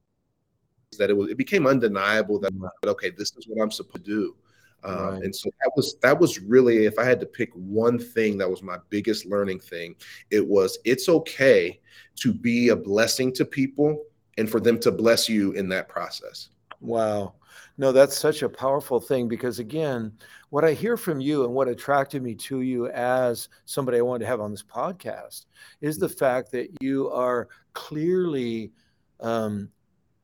that 0.97 1.09
it 1.09 1.13
was 1.13 1.29
it 1.29 1.37
became 1.37 1.65
undeniable 1.65 2.39
that 2.39 2.53
okay, 2.85 3.09
this 3.09 3.33
is 3.37 3.47
what 3.47 3.61
I'm 3.63 3.71
supposed 3.71 4.05
to 4.05 4.11
do. 4.11 4.35
Um, 4.83 4.97
right. 4.97 5.23
And 5.23 5.35
so 5.35 5.49
that 5.61 5.71
was 5.75 5.95
that 6.01 6.19
was 6.19 6.39
really 6.39 6.85
if 6.85 6.99
I 6.99 7.05
had 7.05 7.19
to 7.21 7.25
pick 7.25 7.51
one 7.53 7.97
thing 7.97 8.37
that 8.37 8.49
was 8.49 8.61
my 8.61 8.77
biggest 8.89 9.25
learning 9.25 9.59
thing, 9.59 9.95
it 10.29 10.45
was 10.45 10.77
it's 10.83 11.09
okay 11.09 11.79
to 12.17 12.33
be 12.33 12.69
a 12.69 12.75
blessing 12.75 13.31
to 13.33 13.45
people 13.45 14.03
and 14.37 14.49
for 14.49 14.59
them 14.59 14.79
to 14.79 14.91
bless 14.91 15.29
you 15.29 15.53
in 15.53 15.69
that 15.69 15.87
process. 15.87 16.49
Wow. 16.81 17.35
No, 17.77 17.91
that's 17.91 18.17
such 18.17 18.43
a 18.43 18.49
powerful 18.49 18.99
thing 18.99 19.27
because, 19.27 19.59
again, 19.59 20.11
what 20.49 20.63
I 20.63 20.73
hear 20.73 20.97
from 20.97 21.19
you 21.19 21.43
and 21.45 21.53
what 21.53 21.67
attracted 21.67 22.21
me 22.21 22.35
to 22.35 22.61
you 22.61 22.87
as 22.89 23.49
somebody 23.65 23.97
I 23.97 24.01
wanted 24.01 24.19
to 24.19 24.27
have 24.27 24.41
on 24.41 24.51
this 24.51 24.63
podcast 24.63 25.45
is 25.81 25.97
the 25.97 26.09
fact 26.09 26.51
that 26.51 26.69
you 26.81 27.09
are 27.09 27.47
clearly 27.73 28.71
um, 29.19 29.69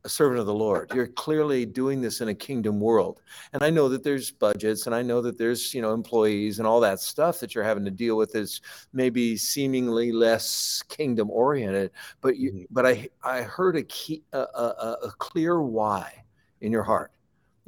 a 0.05 0.09
servant 0.09 0.39
of 0.39 0.45
the 0.45 0.53
Lord. 0.53 0.91
You're 0.93 1.07
clearly 1.07 1.65
doing 1.65 2.01
this 2.01 2.21
in 2.21 2.29
a 2.29 2.35
kingdom 2.35 2.79
world. 2.79 3.21
And 3.53 3.63
I 3.63 3.69
know 3.69 3.89
that 3.89 4.03
there's 4.03 4.31
budgets 4.31 4.85
and 4.85 4.95
I 4.95 5.01
know 5.01 5.21
that 5.21 5.37
there's, 5.37 5.73
you 5.73 5.81
know, 5.81 5.93
employees 5.93 6.59
and 6.59 6.67
all 6.67 6.79
that 6.81 6.99
stuff 6.99 7.39
that 7.39 7.53
you're 7.53 7.63
having 7.63 7.85
to 7.85 7.91
deal 7.91 8.15
with 8.15 8.35
is 8.35 8.61
maybe 8.93 9.35
seemingly 9.35 10.11
less 10.11 10.83
kingdom 10.87 11.29
oriented, 11.29 11.91
but 12.21 12.37
you 12.37 12.51
mm-hmm. 12.51 12.63
but 12.71 12.85
I 12.85 13.09
I 13.23 13.41
heard 13.41 13.75
a 13.75 13.83
key 13.83 14.23
a, 14.31 14.39
a, 14.39 14.97
a 15.03 15.11
clear 15.17 15.61
why 15.61 16.23
in 16.61 16.71
your 16.71 16.83
heart. 16.83 17.11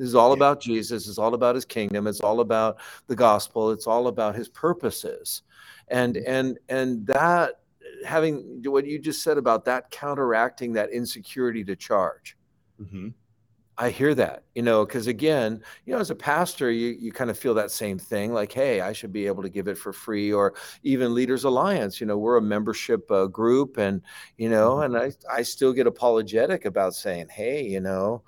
This 0.01 0.07
is 0.07 0.15
all 0.15 0.29
yeah. 0.29 0.37
about 0.37 0.59
Jesus. 0.59 1.07
It's 1.07 1.19
all 1.19 1.35
about 1.35 1.53
his 1.53 1.63
kingdom. 1.63 2.07
It's 2.07 2.21
all 2.21 2.39
about 2.39 2.79
the 3.05 3.15
gospel. 3.15 3.69
It's 3.69 3.85
all 3.85 4.07
about 4.07 4.33
his 4.33 4.49
purposes. 4.49 5.43
And 5.89 6.15
mm-hmm. 6.15 6.31
and 6.31 6.59
and 6.69 7.05
that 7.05 7.59
having 8.03 8.63
what 8.65 8.87
you 8.87 8.97
just 8.97 9.21
said 9.21 9.37
about 9.37 9.63
that 9.65 9.91
counteracting 9.91 10.73
that 10.73 10.89
insecurity 10.89 11.63
to 11.65 11.75
charge. 11.75 12.35
Mm-hmm. 12.81 13.09
I 13.77 13.91
hear 13.91 14.15
that, 14.15 14.43
you 14.55 14.63
know, 14.63 14.87
because 14.87 15.05
again, 15.05 15.61
you 15.85 15.93
know, 15.93 15.99
as 15.99 16.09
a 16.09 16.15
pastor, 16.15 16.71
you 16.71 16.97
you 16.99 17.11
kind 17.11 17.29
of 17.29 17.37
feel 17.37 17.53
that 17.53 17.69
same 17.69 17.99
thing, 17.99 18.33
like, 18.33 18.51
hey, 18.51 18.81
I 18.81 18.93
should 18.93 19.13
be 19.13 19.27
able 19.27 19.43
to 19.43 19.49
give 19.49 19.67
it 19.67 19.77
for 19.77 19.93
free, 19.93 20.33
or 20.33 20.55
even 20.81 21.13
Leaders 21.13 21.43
Alliance, 21.43 22.01
you 22.01 22.07
know, 22.07 22.17
we're 22.17 22.37
a 22.37 22.41
membership 22.41 23.09
uh, 23.11 23.27
group, 23.27 23.77
and 23.77 24.01
you 24.37 24.49
know, 24.49 24.77
mm-hmm. 24.77 24.95
and 24.95 25.13
I 25.31 25.37
I 25.37 25.43
still 25.43 25.73
get 25.73 25.85
apologetic 25.85 26.65
about 26.65 26.95
saying, 26.95 27.27
hey, 27.29 27.63
you 27.63 27.81
know, 27.81 28.23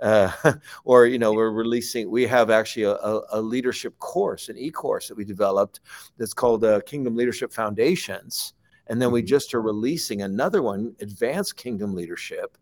uh, 0.00 0.30
or 0.84 1.06
you 1.06 1.18
know 1.18 1.32
we're 1.32 1.50
releasing 1.50 2.10
we 2.10 2.26
have 2.26 2.50
actually 2.50 2.84
a, 2.84 3.20
a, 3.32 3.40
leadership 3.40 3.98
course 3.98 4.48
an 4.48 4.56
e-course 4.56 5.08
that 5.08 5.16
we 5.16 5.24
developed 5.24 5.80
that's 6.16 6.34
called 6.34 6.64
uh, 6.64 6.80
kingdom 6.82 7.16
leadership 7.16 7.52
foundations. 7.52 8.54
And 8.90 9.02
then 9.02 9.10
we 9.10 9.20
mm-hmm. 9.20 9.26
just 9.26 9.52
are 9.52 9.60
releasing 9.60 10.22
another 10.22 10.62
one 10.62 10.94
advanced 11.00 11.56
kingdom 11.56 11.94
leadership. 11.94 12.56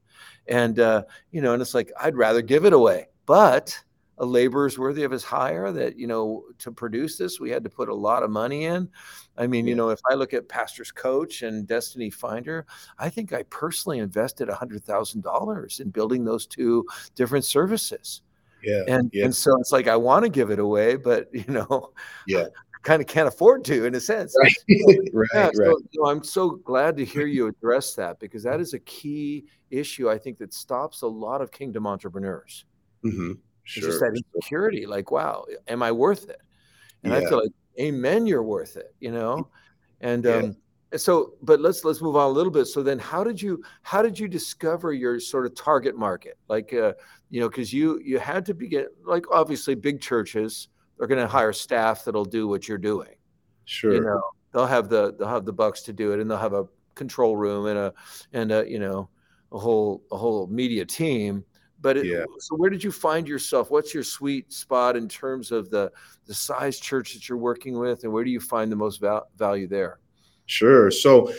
And 0.49 0.81
uh, 0.81 1.05
you 1.31 1.41
know 1.41 1.53
and 1.53 1.63
it's 1.63 1.75
like 1.75 1.93
i'd 2.01 2.17
rather 2.17 2.43
give 2.43 2.65
it 2.65 2.73
away. 2.73 3.09
But 3.27 3.79
a 4.19 4.25
labor 4.25 4.67
is 4.67 4.79
worthy 4.79 5.03
of 5.03 5.11
his 5.11 5.25
hire 5.25 5.73
that 5.73 5.99
you 5.99 6.07
know 6.07 6.45
to 6.59 6.73
produce 6.73 7.19
this 7.19 7.39
we 7.39 7.51
had 7.51 7.65
to 7.65 7.71
put 7.71 7.89
a 7.89 7.95
lot 7.95 8.23
of 8.23 8.31
money 8.31 8.65
in 8.65 8.89
i 9.37 9.47
mean 9.47 9.67
yeah. 9.67 9.71
you 9.71 9.77
know 9.77 9.91
if 9.91 10.01
i 10.11 10.15
look 10.15 10.33
at 10.33 10.49
pastor's 10.49 10.91
coach 10.91 11.43
and 11.43 11.67
destiny 11.67 12.11
finder 12.11 12.67
i 12.99 13.09
think 13.09 13.33
i 13.33 13.43
personally 13.45 13.99
invested 13.99 14.49
$100000 14.49 15.81
in 15.81 15.91
building 15.91 16.25
those 16.25 16.47
two 16.47 16.85
different 17.15 17.45
services 17.45 18.23
yeah 18.63 18.83
and 18.89 19.11
yeah. 19.13 19.25
and 19.25 19.35
so 19.35 19.59
it's 19.61 19.73
like 19.73 19.89
i 19.89 19.97
want 19.97 20.25
to 20.25 20.31
give 20.31 20.51
it 20.51 20.59
away 20.59 20.97
but 20.97 21.29
you 21.33 21.45
know 21.49 21.91
yeah 22.27 22.47
kind 22.87 23.03
of 23.03 23.09
can't 23.09 23.27
afford 23.27 23.65
to 23.65 23.85
in 23.85 23.97
a 23.97 24.01
sense. 24.01 24.35
Right. 24.41 24.53
right, 25.13 25.29
yeah, 25.35 25.47
right. 25.47 25.55
So, 25.57 25.79
you 25.91 26.01
know, 26.01 26.09
I'm 26.09 26.23
so 26.23 26.51
glad 26.51 26.97
to 26.99 27.05
hear 27.05 27.27
you 27.27 27.49
address 27.49 27.95
that 27.97 28.21
because 28.21 28.45
that 28.45 28.61
is 28.61 28.75
a 28.75 28.79
key 28.79 29.47
issue 29.71 30.09
I 30.09 30.19
think 30.19 30.39
that 30.39 30.55
stops 30.55 31.03
a 31.03 31.07
lot 31.07 31.41
of 31.41 31.51
kingdom 31.51 31.87
entrepreneurs. 31.87 32.65
Mm-hmm. 33.05 33.33
Sure. 33.67 33.89
It's 33.89 33.99
just 33.99 34.01
that 34.01 34.17
insecurity, 34.17 34.87
like, 34.87 35.11
wow, 35.11 35.45
am 35.69 35.83
I 35.83 35.93
worth 35.93 36.29
it? 36.29 36.41
And 37.03 37.13
yeah. 37.13 37.19
I 37.19 37.29
feel 37.29 37.39
like, 37.39 37.53
amen, 37.79 38.27
you're 38.27 38.43
worth 38.43 38.77
it, 38.77 38.95
you 38.99 39.13
know? 39.13 39.49
And 40.01 40.25
yeah. 40.25 40.37
um 40.37 40.57
so 40.97 41.35
but 41.43 41.61
let's 41.61 41.85
let's 41.85 42.01
move 42.01 42.17
on 42.17 42.27
a 42.27 42.33
little 42.33 42.53
bit 42.53 42.65
so 42.67 42.81
then 42.81 42.99
how 42.99 43.25
did 43.25 43.43
you 43.43 43.61
how 43.83 44.03
did 44.03 44.17
you 44.17 44.29
discover 44.29 44.93
your 44.93 45.19
sort 45.19 45.45
of 45.45 45.53
target 45.55 45.97
market 45.97 46.39
like 46.49 46.73
uh 46.73 46.93
you 47.29 47.41
know 47.41 47.49
because 47.49 47.73
you 47.73 48.01
you 48.05 48.21
had 48.21 48.47
to 48.47 48.55
begin 48.55 48.87
like 49.05 49.25
obviously 49.33 49.75
big 49.75 50.01
churches 50.01 50.69
they're 50.99 51.07
going 51.07 51.21
to 51.21 51.27
hire 51.27 51.53
staff 51.53 52.05
that'll 52.05 52.25
do 52.25 52.49
what 52.49 52.69
you're 52.69 52.79
doing. 52.79 53.15
Sure. 53.65 53.95
You 53.95 54.01
know, 54.01 54.23
they'll 54.53 54.67
have 54.67 54.89
the 54.89 55.15
they'll 55.19 55.29
have 55.29 55.45
the 55.45 55.53
bucks 55.53 55.83
to 55.83 55.93
do 55.93 56.13
it, 56.13 56.21
and 56.21 56.31
they'll 56.31 56.39
have 56.39 56.55
a 56.55 56.67
control 56.95 57.37
room 57.37 57.67
and 57.67 57.79
a 57.79 57.95
and 58.33 58.53
a 58.53 58.69
you 58.69 58.79
know 58.79 59.09
a 59.53 59.59
whole 59.59 60.03
a 60.11 60.17
whole 60.17 60.47
media 60.47 60.85
team. 60.85 61.45
But 61.87 61.99
it, 61.99 62.07
yeah. 62.07 62.25
so 62.41 62.57
where 62.57 62.69
did 62.69 62.83
you 62.83 62.91
find 62.91 63.29
yourself? 63.29 63.71
What's 63.71 63.95
your 63.95 64.03
sweet 64.03 64.53
spot 64.53 64.97
in 64.97 65.09
terms 65.09 65.53
of 65.53 65.71
the 65.71 65.93
the 66.27 66.35
size 66.35 66.81
church 66.81 67.15
that 67.15 67.29
you're 67.29 67.39
working 67.39 67.79
with, 67.79 68.03
and 68.03 68.13
where 68.13 68.25
do 68.25 68.31
you 68.33 68.41
find 68.41 68.73
the 68.73 68.77
most 68.77 69.01
val- 69.01 69.29
value 69.37 69.69
there? 69.69 70.01
Sure. 70.47 70.91
So 70.91 71.33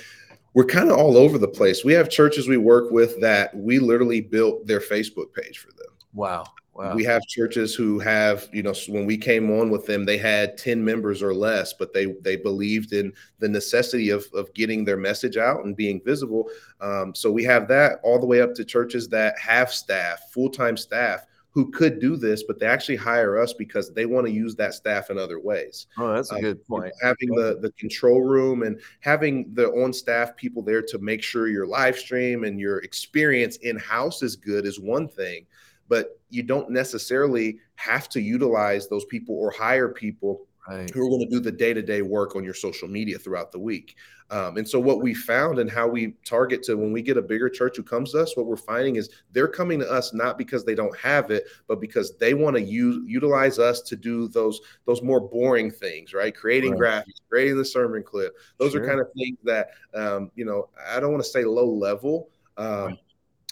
we're 0.54 0.64
kind 0.64 0.90
of 0.90 0.98
all 0.98 1.18
over 1.18 1.38
the 1.38 1.50
place. 1.50 1.84
We 1.84 1.92
have 1.92 2.10
churches 2.10 2.48
we 2.48 2.56
work 2.56 2.92
with 2.92 3.20
that 3.20 3.54
we 3.58 3.80
literally 3.80 4.22
built 4.22 4.66
their 4.66 4.80
Facebook 4.80 5.34
page 5.34 5.58
for 5.58 5.74
them. 5.74 5.90
Wow. 6.14 6.46
Wow. 6.78 6.94
We 6.94 7.04
have 7.06 7.26
churches 7.26 7.74
who 7.74 7.98
have, 7.98 8.48
you 8.54 8.62
know, 8.62 8.74
when 8.88 9.08
we 9.08 9.18
came 9.18 9.50
on 9.50 9.72
with 9.72 9.88
them, 9.88 10.06
they 10.06 10.20
had 10.20 10.60
10 10.60 10.86
members 10.86 11.24
or 11.24 11.34
less, 11.34 11.74
but 11.74 11.92
they 11.92 12.14
they 12.22 12.36
believed 12.36 12.94
in 12.94 13.14
the 13.40 13.50
necessity 13.50 14.12
of, 14.12 14.26
of 14.36 14.54
getting 14.54 14.86
their 14.86 14.96
message 14.96 15.38
out 15.38 15.66
and 15.66 15.76
being 15.76 16.00
visible. 16.06 16.48
Um, 16.80 17.16
so 17.16 17.32
we 17.32 17.44
have 17.46 17.68
that 17.70 18.00
all 18.04 18.20
the 18.20 18.28
way 18.28 18.42
up 18.42 18.54
to 18.54 18.64
churches 18.64 19.08
that 19.10 19.40
have 19.40 19.72
staff, 19.72 20.32
full-time 20.32 20.78
staff 20.78 21.26
who 21.50 21.72
could 21.72 22.00
do 22.00 22.16
this, 22.16 22.44
but 22.44 22.60
they 22.60 22.68
actually 22.68 22.98
hire 22.98 23.40
us 23.40 23.54
because 23.54 23.92
they 23.92 24.06
want 24.06 24.28
to 24.28 24.32
use 24.32 24.56
that 24.56 24.76
staff 24.76 25.10
in 25.10 25.18
other 25.18 25.40
ways. 25.40 25.88
Oh, 25.98 26.14
that's 26.14 26.32
a 26.32 26.36
uh, 26.36 26.42
good 26.42 26.68
point. 26.68 26.94
Having 27.02 27.30
the 27.30 27.58
the 27.60 27.72
control 27.72 28.22
room 28.22 28.62
and 28.62 28.80
having 29.00 29.52
the 29.56 29.70
on 29.70 29.94
staff 29.94 30.36
people 30.36 30.62
there 30.62 30.84
to 30.84 31.00
make 31.00 31.24
sure 31.24 31.48
your 31.48 31.66
live 31.66 31.98
stream 31.98 32.44
and 32.44 32.60
your 32.60 32.84
experience 32.84 33.58
in 33.58 33.80
house 33.80 34.22
is 34.22 34.36
good 34.36 34.68
is 34.68 34.80
one 34.80 35.08
thing 35.08 35.48
but 35.88 36.20
you 36.30 36.44
don't 36.44 36.70
necessarily 36.70 37.60
have 37.76 38.10
to 38.10 38.22
utilize 38.22 38.88
those 38.88 39.06
people 39.06 39.36
or 39.36 39.52
hire 39.52 39.90
people 39.90 40.48
right. 40.68 40.90
who 40.90 41.06
are 41.06 41.10
going 41.10 41.22
to 41.22 41.30
do 41.30 41.40
the 41.40 41.52
day-to-day 41.52 42.02
work 42.02 42.36
on 42.36 42.44
your 42.44 42.54
social 42.54 42.88
media 42.88 43.18
throughout 43.18 43.52
the 43.52 43.60
week 43.60 43.96
um, 44.30 44.58
and 44.58 44.68
so 44.68 44.78
what 44.78 45.02
we 45.02 45.14
found 45.14 45.58
and 45.60 45.72
how 45.72 45.88
we 45.88 46.14
target 46.26 46.62
to 46.64 46.76
when 46.76 46.92
we 46.92 47.02
get 47.02 47.16
a 47.18 47.22
bigger 47.22 47.50
church 47.50 47.78
who 47.78 47.84
comes 47.84 48.12
to 48.12 48.22
us 48.22 48.36
what 48.36 48.46
we're 48.46 48.58
finding 48.58 48.98
is 48.98 49.10
they're 49.32 49.48
coming 49.48 49.80
to 49.80 49.90
us 49.90 50.14
not 50.14 50.38
because 50.38 50.66
they 50.66 50.76
don't 50.76 50.96
have 50.98 51.32
it 51.32 51.46
but 51.68 51.80
because 51.80 52.18
they 52.18 52.34
want 52.34 52.56
to 52.56 52.62
use 52.62 53.04
utilize 53.08 53.58
us 53.60 53.82
to 53.82 53.96
do 53.96 54.28
those 54.28 54.60
those 54.86 55.02
more 55.02 55.22
boring 55.22 55.72
things 55.72 56.14
right 56.14 56.36
creating 56.36 56.78
right. 56.78 57.06
graphics 57.06 57.22
creating 57.30 57.58
the 57.58 57.66
sermon 57.66 58.04
clip 58.04 58.36
those 58.58 58.74
sure. 58.74 58.84
are 58.84 58.88
kind 58.88 59.00
of 59.00 59.08
things 59.14 59.38
that 59.44 59.70
um, 59.94 60.30
you 60.36 60.44
know 60.44 60.68
i 60.90 61.00
don't 61.00 61.12
want 61.12 61.24
to 61.24 61.30
say 61.30 61.46
low 61.46 61.70
level 61.70 62.30
um, 62.58 62.86
right. 62.86 63.00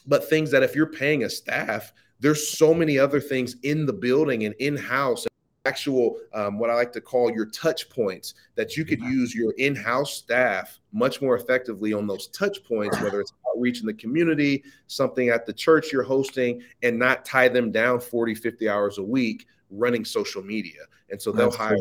but 0.08 0.30
things 0.30 0.52
that 0.52 0.64
if 0.64 0.76
you're 0.76 0.88
paying 0.88 1.24
a 1.24 1.30
staff 1.30 1.94
there's 2.26 2.48
so 2.48 2.74
many 2.74 2.98
other 2.98 3.20
things 3.20 3.56
in 3.62 3.86
the 3.86 3.94
building 3.94 4.46
and 4.46 4.56
in 4.56 4.76
house 4.76 5.28
actual 5.66 6.18
um, 6.34 6.60
what 6.60 6.70
i 6.70 6.74
like 6.76 6.92
to 6.92 7.02
call 7.02 7.32
your 7.32 7.46
touch 7.48 7.90
points 7.90 8.34
that 8.56 8.78
you 8.78 8.86
could 8.86 9.02
use 9.02 9.34
your 9.34 9.52
in-house 9.58 10.14
staff 10.14 10.80
much 10.92 11.22
more 11.22 11.36
effectively 11.36 11.94
on 11.94 12.06
those 12.08 12.28
touch 12.28 12.64
points 12.64 13.00
whether 13.02 13.20
it's 13.20 13.34
outreach 13.50 13.80
in 13.80 13.86
the 13.86 13.94
community 13.94 14.64
something 14.88 15.30
at 15.30 15.46
the 15.46 15.54
church 15.54 15.92
you're 15.92 16.04
hosting 16.04 16.62
and 16.84 16.98
not 16.98 17.26
tie 17.26 17.48
them 17.48 17.72
down 17.72 18.00
40 18.00 18.36
50 18.36 18.70
hours 18.70 18.98
a 18.98 19.04
week 19.04 19.48
running 19.70 20.06
social 20.06 20.44
media. 20.44 20.82
And 21.10 21.22
so 21.22 21.32
they'll 21.32 21.50
that's 21.50 21.56
hire 21.56 21.78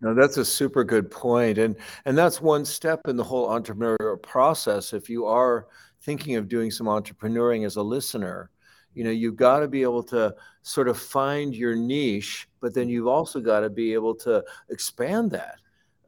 no, 0.00 0.14
that's 0.14 0.36
a 0.36 0.44
super 0.44 0.82
good 0.82 1.10
point, 1.10 1.58
and 1.58 1.76
and 2.06 2.18
that's 2.18 2.40
one 2.40 2.64
step 2.64 3.02
in 3.06 3.16
the 3.16 3.22
whole 3.22 3.48
entrepreneurial 3.48 4.20
process. 4.20 4.92
If 4.92 5.08
you 5.08 5.26
are 5.26 5.68
thinking 6.02 6.34
of 6.34 6.48
doing 6.48 6.72
some 6.72 6.88
entrepreneuring 6.88 7.64
as 7.64 7.76
a 7.76 7.82
listener, 7.82 8.50
you 8.94 9.04
know 9.04 9.10
you've 9.10 9.36
got 9.36 9.60
to 9.60 9.68
be 9.68 9.82
able 9.82 10.02
to 10.02 10.34
sort 10.62 10.88
of 10.88 10.98
find 10.98 11.54
your 11.54 11.74
niche 11.74 12.48
but 12.60 12.74
then 12.74 12.88
you've 12.88 13.06
also 13.06 13.40
got 13.40 13.60
to 13.60 13.70
be 13.70 13.92
able 13.92 14.14
to 14.14 14.42
expand 14.70 15.30
that 15.30 15.58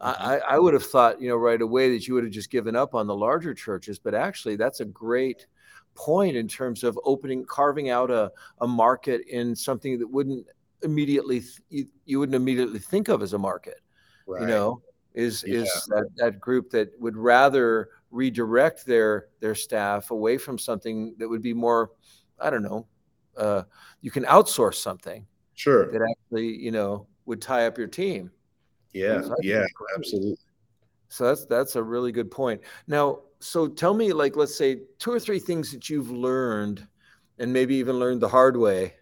mm-hmm. 0.01 0.23
I, 0.23 0.39
I 0.39 0.59
would 0.59 0.75
have 0.75 0.87
thought 0.87 1.21
you 1.21 1.29
know 1.29 1.37
right 1.37 1.61
away 1.61 1.91
that 1.93 2.07
you 2.07 2.15
would 2.15 2.25
have 2.25 2.33
just 2.33 2.51
given 2.51 2.77
up 2.77 2.95
on 2.95 3.07
the 3.07 3.15
larger 3.15 3.55
churches 3.55 3.99
but 3.99 4.15
actually 4.15 4.57
that's 4.57 4.81
a 4.81 4.87
great 4.87 5.47
point 5.95 6.37
in 6.37 6.47
terms 6.47 6.85
of 6.85 6.99
opening 7.05 7.45
carving 7.47 7.91
out 7.91 8.11
a, 8.11 8.31
a 8.61 8.67
market 8.67 9.23
in 9.29 9.57
something 9.57 9.99
that 9.99 10.07
wouldn't 10.07 10.47
immediately 10.83 11.43
you, 11.71 11.87
you 12.05 12.19
wouldn't 12.19 12.37
immediately 12.37 12.79
think 12.79 13.09
of 13.09 13.23
as 13.23 13.33
a 13.33 13.39
market 13.39 13.81
right. 14.27 14.43
you 14.43 14.47
know 14.47 14.83
is 15.15 15.43
yeah. 15.47 15.61
is 15.61 15.89
that, 15.89 16.09
that 16.17 16.39
group 16.39 16.71
that 16.71 16.91
would 17.01 17.17
rather 17.17 17.89
redirect 18.11 18.87
their 18.87 19.29
their 19.41 19.55
staff 19.55 20.11
away 20.11 20.39
from 20.39 20.59
something 20.59 21.15
that 21.19 21.29
would 21.29 21.43
be 21.43 21.55
more 21.55 21.91
i 22.41 22.51
don't 22.51 22.63
know 22.63 22.87
uh, 23.37 23.63
you 24.01 24.11
can 24.11 24.25
outsource 24.25 24.77
something 24.77 25.27
sure. 25.55 25.91
that 25.93 26.01
actually 26.03 26.57
you 26.57 26.71
know 26.71 27.07
would 27.27 27.43
tie 27.43 27.67
up 27.67 27.77
your 27.77 27.89
team. 27.89 28.31
Yeah 28.93 29.21
so 29.23 29.35
yeah 29.43 29.65
absolutely. 29.97 30.37
So 31.09 31.25
that's 31.25 31.45
that's 31.47 31.77
a 31.77 31.83
really 31.83 32.13
good 32.13 32.31
point. 32.31 32.61
Now 32.87 33.21
so 33.41 33.69
tell 33.69 33.95
me 33.95 34.13
like 34.13 34.37
let's 34.37 34.57
say 34.57 34.81
two 34.99 35.13
or 35.13 35.21
three 35.21 35.39
things 35.39 35.71
that 35.73 35.91
you've 35.91 36.11
learned 36.11 36.87
and 37.39 37.53
maybe 37.53 37.75
even 37.77 37.99
learned 37.99 38.23
the 38.23 38.29
hard 38.29 38.57
way 38.57 38.95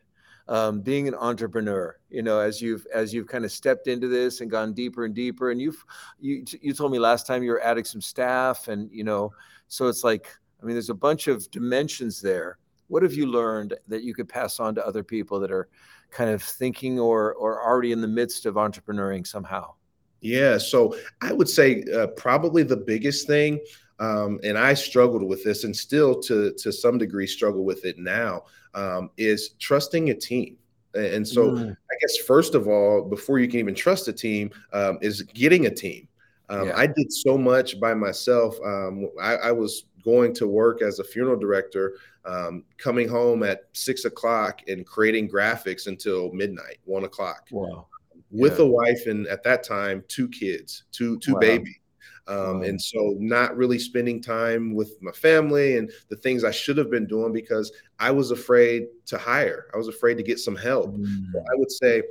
um, 0.48 0.80
being 0.80 1.06
an 1.06 1.14
entrepreneur 1.14 1.96
you 2.10 2.20
know 2.20 2.40
as 2.40 2.60
you've 2.60 2.84
as 2.92 3.14
you've 3.14 3.28
kind 3.28 3.44
of 3.44 3.52
stepped 3.52 3.86
into 3.86 4.08
this 4.08 4.40
and 4.40 4.50
gone 4.50 4.74
deeper 4.74 5.04
and 5.04 5.14
deeper 5.14 5.52
and 5.52 5.60
you've 5.62 5.82
you 6.18 6.44
you 6.60 6.74
told 6.74 6.90
me 6.90 6.98
last 6.98 7.26
time 7.26 7.42
you 7.44 7.52
were 7.52 7.62
adding 7.62 7.84
some 7.84 8.00
staff 8.00 8.66
and 8.68 8.90
you 8.90 9.04
know 9.04 9.32
so 9.68 9.86
it's 9.86 10.02
like 10.04 10.26
i 10.60 10.66
mean 10.66 10.74
there's 10.74 10.90
a 10.90 10.94
bunch 10.94 11.28
of 11.28 11.48
dimensions 11.52 12.20
there 12.20 12.58
what 12.88 13.02
have 13.02 13.14
you 13.14 13.26
learned 13.26 13.74
that 13.88 14.02
you 14.02 14.14
could 14.14 14.28
pass 14.28 14.60
on 14.60 14.74
to 14.74 14.86
other 14.86 15.02
people 15.02 15.40
that 15.40 15.50
are 15.50 15.68
kind 16.10 16.30
of 16.30 16.42
thinking 16.42 16.98
or 16.98 17.34
or 17.34 17.62
already 17.62 17.92
in 17.92 18.00
the 18.00 18.08
midst 18.08 18.46
of 18.46 18.54
entrepreneuring 18.54 19.26
somehow 19.26 19.72
yeah 20.20 20.56
so 20.58 20.94
i 21.20 21.32
would 21.32 21.48
say 21.48 21.84
uh, 21.94 22.06
probably 22.08 22.62
the 22.62 22.76
biggest 22.76 23.26
thing 23.26 23.60
um, 24.00 24.40
and 24.42 24.58
I 24.58 24.74
struggled 24.74 25.22
with 25.22 25.44
this, 25.44 25.64
and 25.64 25.76
still 25.76 26.20
to 26.22 26.52
to 26.54 26.72
some 26.72 26.98
degree 26.98 27.26
struggle 27.26 27.64
with 27.64 27.84
it 27.84 27.98
now, 27.98 28.44
um, 28.74 29.10
is 29.16 29.50
trusting 29.60 30.10
a 30.10 30.14
team. 30.14 30.56
And 30.94 31.26
so, 31.26 31.50
mm. 31.50 31.70
I 31.70 31.94
guess 32.00 32.18
first 32.18 32.54
of 32.54 32.68
all, 32.68 33.02
before 33.02 33.40
you 33.40 33.48
can 33.48 33.58
even 33.58 33.74
trust 33.74 34.06
a 34.06 34.12
team, 34.12 34.50
um, 34.72 34.98
is 35.00 35.22
getting 35.22 35.66
a 35.66 35.70
team. 35.70 36.06
Um, 36.48 36.68
yeah. 36.68 36.76
I 36.76 36.86
did 36.86 37.12
so 37.12 37.36
much 37.36 37.80
by 37.80 37.94
myself. 37.94 38.56
Um, 38.64 39.08
I, 39.20 39.36
I, 39.36 39.52
was 39.52 39.86
going 40.04 40.34
to 40.34 40.46
work 40.46 40.82
as 40.82 40.98
a 40.98 41.04
funeral 41.04 41.38
director, 41.38 41.96
um, 42.24 42.64
coming 42.78 43.08
home 43.08 43.42
at 43.42 43.64
six 43.72 44.04
o'clock 44.04 44.60
and 44.68 44.86
creating 44.86 45.28
graphics 45.28 45.86
until 45.86 46.32
midnight, 46.32 46.78
one 46.84 47.04
o'clock. 47.04 47.48
Wow. 47.50 47.86
With 48.30 48.58
yeah. 48.58 48.64
a 48.64 48.68
wife 48.68 49.06
and 49.06 49.26
at 49.28 49.42
that 49.44 49.62
time 49.62 50.04
two 50.08 50.28
kids, 50.28 50.84
two 50.92 51.18
two 51.18 51.34
wow. 51.34 51.40
babies. 51.40 51.78
Um, 52.26 52.62
and 52.62 52.80
so 52.80 53.16
not 53.18 53.54
really 53.54 53.78
spending 53.78 54.22
time 54.22 54.74
with 54.74 54.96
my 55.02 55.12
family 55.12 55.76
and 55.76 55.90
the 56.08 56.16
things 56.16 56.42
I 56.42 56.50
should 56.50 56.78
have 56.78 56.90
been 56.90 57.06
doing 57.06 57.34
because 57.34 57.70
I 57.98 58.12
was 58.12 58.30
afraid 58.30 58.86
to 59.06 59.18
hire. 59.18 59.66
I 59.74 59.76
was 59.76 59.88
afraid 59.88 60.14
to 60.14 60.22
get 60.22 60.38
some 60.38 60.56
help. 60.56 60.94
Mm. 60.94 61.32
So 61.32 61.40
I 61.40 61.54
would 61.56 61.70
say 61.70 62.02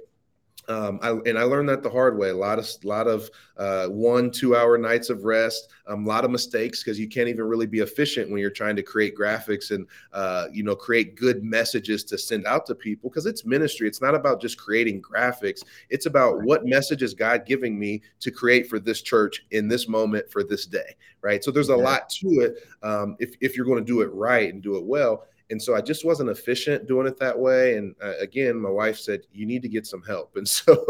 um, 0.70 1.00
I, 1.02 1.10
and 1.26 1.38
I 1.38 1.44
learned 1.44 1.68
that 1.70 1.84
the 1.84 1.90
hard 1.90 2.18
way. 2.18 2.30
A 2.30 2.36
lot 2.36 2.58
of 2.58 2.68
lot 2.84 3.08
of 3.08 3.30
uh, 3.58 3.88
one 3.88 4.32
two 4.32 4.56
hour 4.56 4.78
nights 4.78 5.10
of 5.10 5.26
rest. 5.26 5.70
A 5.88 5.94
um, 5.94 6.06
lot 6.06 6.24
of 6.24 6.32
mistakes 6.32 6.84
because 6.84 7.00
you 7.00 7.10
can't 7.10 7.28
even 7.28 7.44
really 7.44 7.66
be 7.66 7.80
efficient 7.80 8.32
when 8.32 8.40
you're 8.40 8.50
trying 8.50 8.76
to 8.78 8.84
create 8.84 9.16
graphics 9.18 9.72
and 9.72 9.86
uh, 10.14 10.48
you 10.52 10.64
know 10.64 10.76
create 10.76 11.16
good 11.16 11.44
messages 11.44 12.04
to 12.06 12.18
send 12.18 12.46
out 12.46 12.66
to 12.68 12.76
people. 12.76 13.10
Because 13.10 13.26
it's 13.26 13.46
ministry. 13.46 13.88
It's 13.88 14.02
not 14.02 14.16
about 14.16 14.42
just 14.42 14.58
creating 14.58 15.02
graphics. 15.02 15.64
It's 15.90 16.06
about 16.06 16.42
what 16.44 16.66
message 16.66 17.04
is 17.04 17.14
God 17.14 17.46
giving 17.46 17.78
me 17.78 18.02
to 18.22 18.32
create 18.32 18.70
for 18.70 18.80
this 18.80 19.02
church 19.02 19.46
in 19.52 19.68
this 19.68 19.88
moment 19.88 20.32
for 20.32 20.44
this 20.44 20.66
day. 20.66 20.96
Right. 21.22 21.44
So 21.44 21.52
there's 21.52 21.70
a 21.70 21.76
lot 21.76 22.10
to 22.10 22.28
it. 22.42 22.68
Um, 22.84 23.16
if 23.20 23.36
if 23.42 23.58
you're 23.58 23.66
going 23.66 23.84
to 23.84 23.86
do 23.86 24.02
it 24.02 24.14
right 24.14 24.54
and 24.54 24.62
do 24.62 24.78
it 24.78 24.86
well. 24.86 25.26
And 25.50 25.62
so 25.62 25.76
I 25.76 25.82
just 25.82 26.06
wasn't 26.06 26.30
efficient 26.30 26.88
doing 26.88 27.08
it 27.08 27.18
that 27.20 27.38
way. 27.38 27.78
And 27.78 27.96
uh, 28.02 28.14
again, 28.20 28.60
my 28.60 28.70
wife 28.70 28.98
said, 28.98 29.22
you 29.32 29.46
need 29.46 29.62
to 29.64 29.70
get 29.70 29.86
some 29.86 30.02
help. 30.04 30.36
And 30.44 30.48
so, 30.48 30.86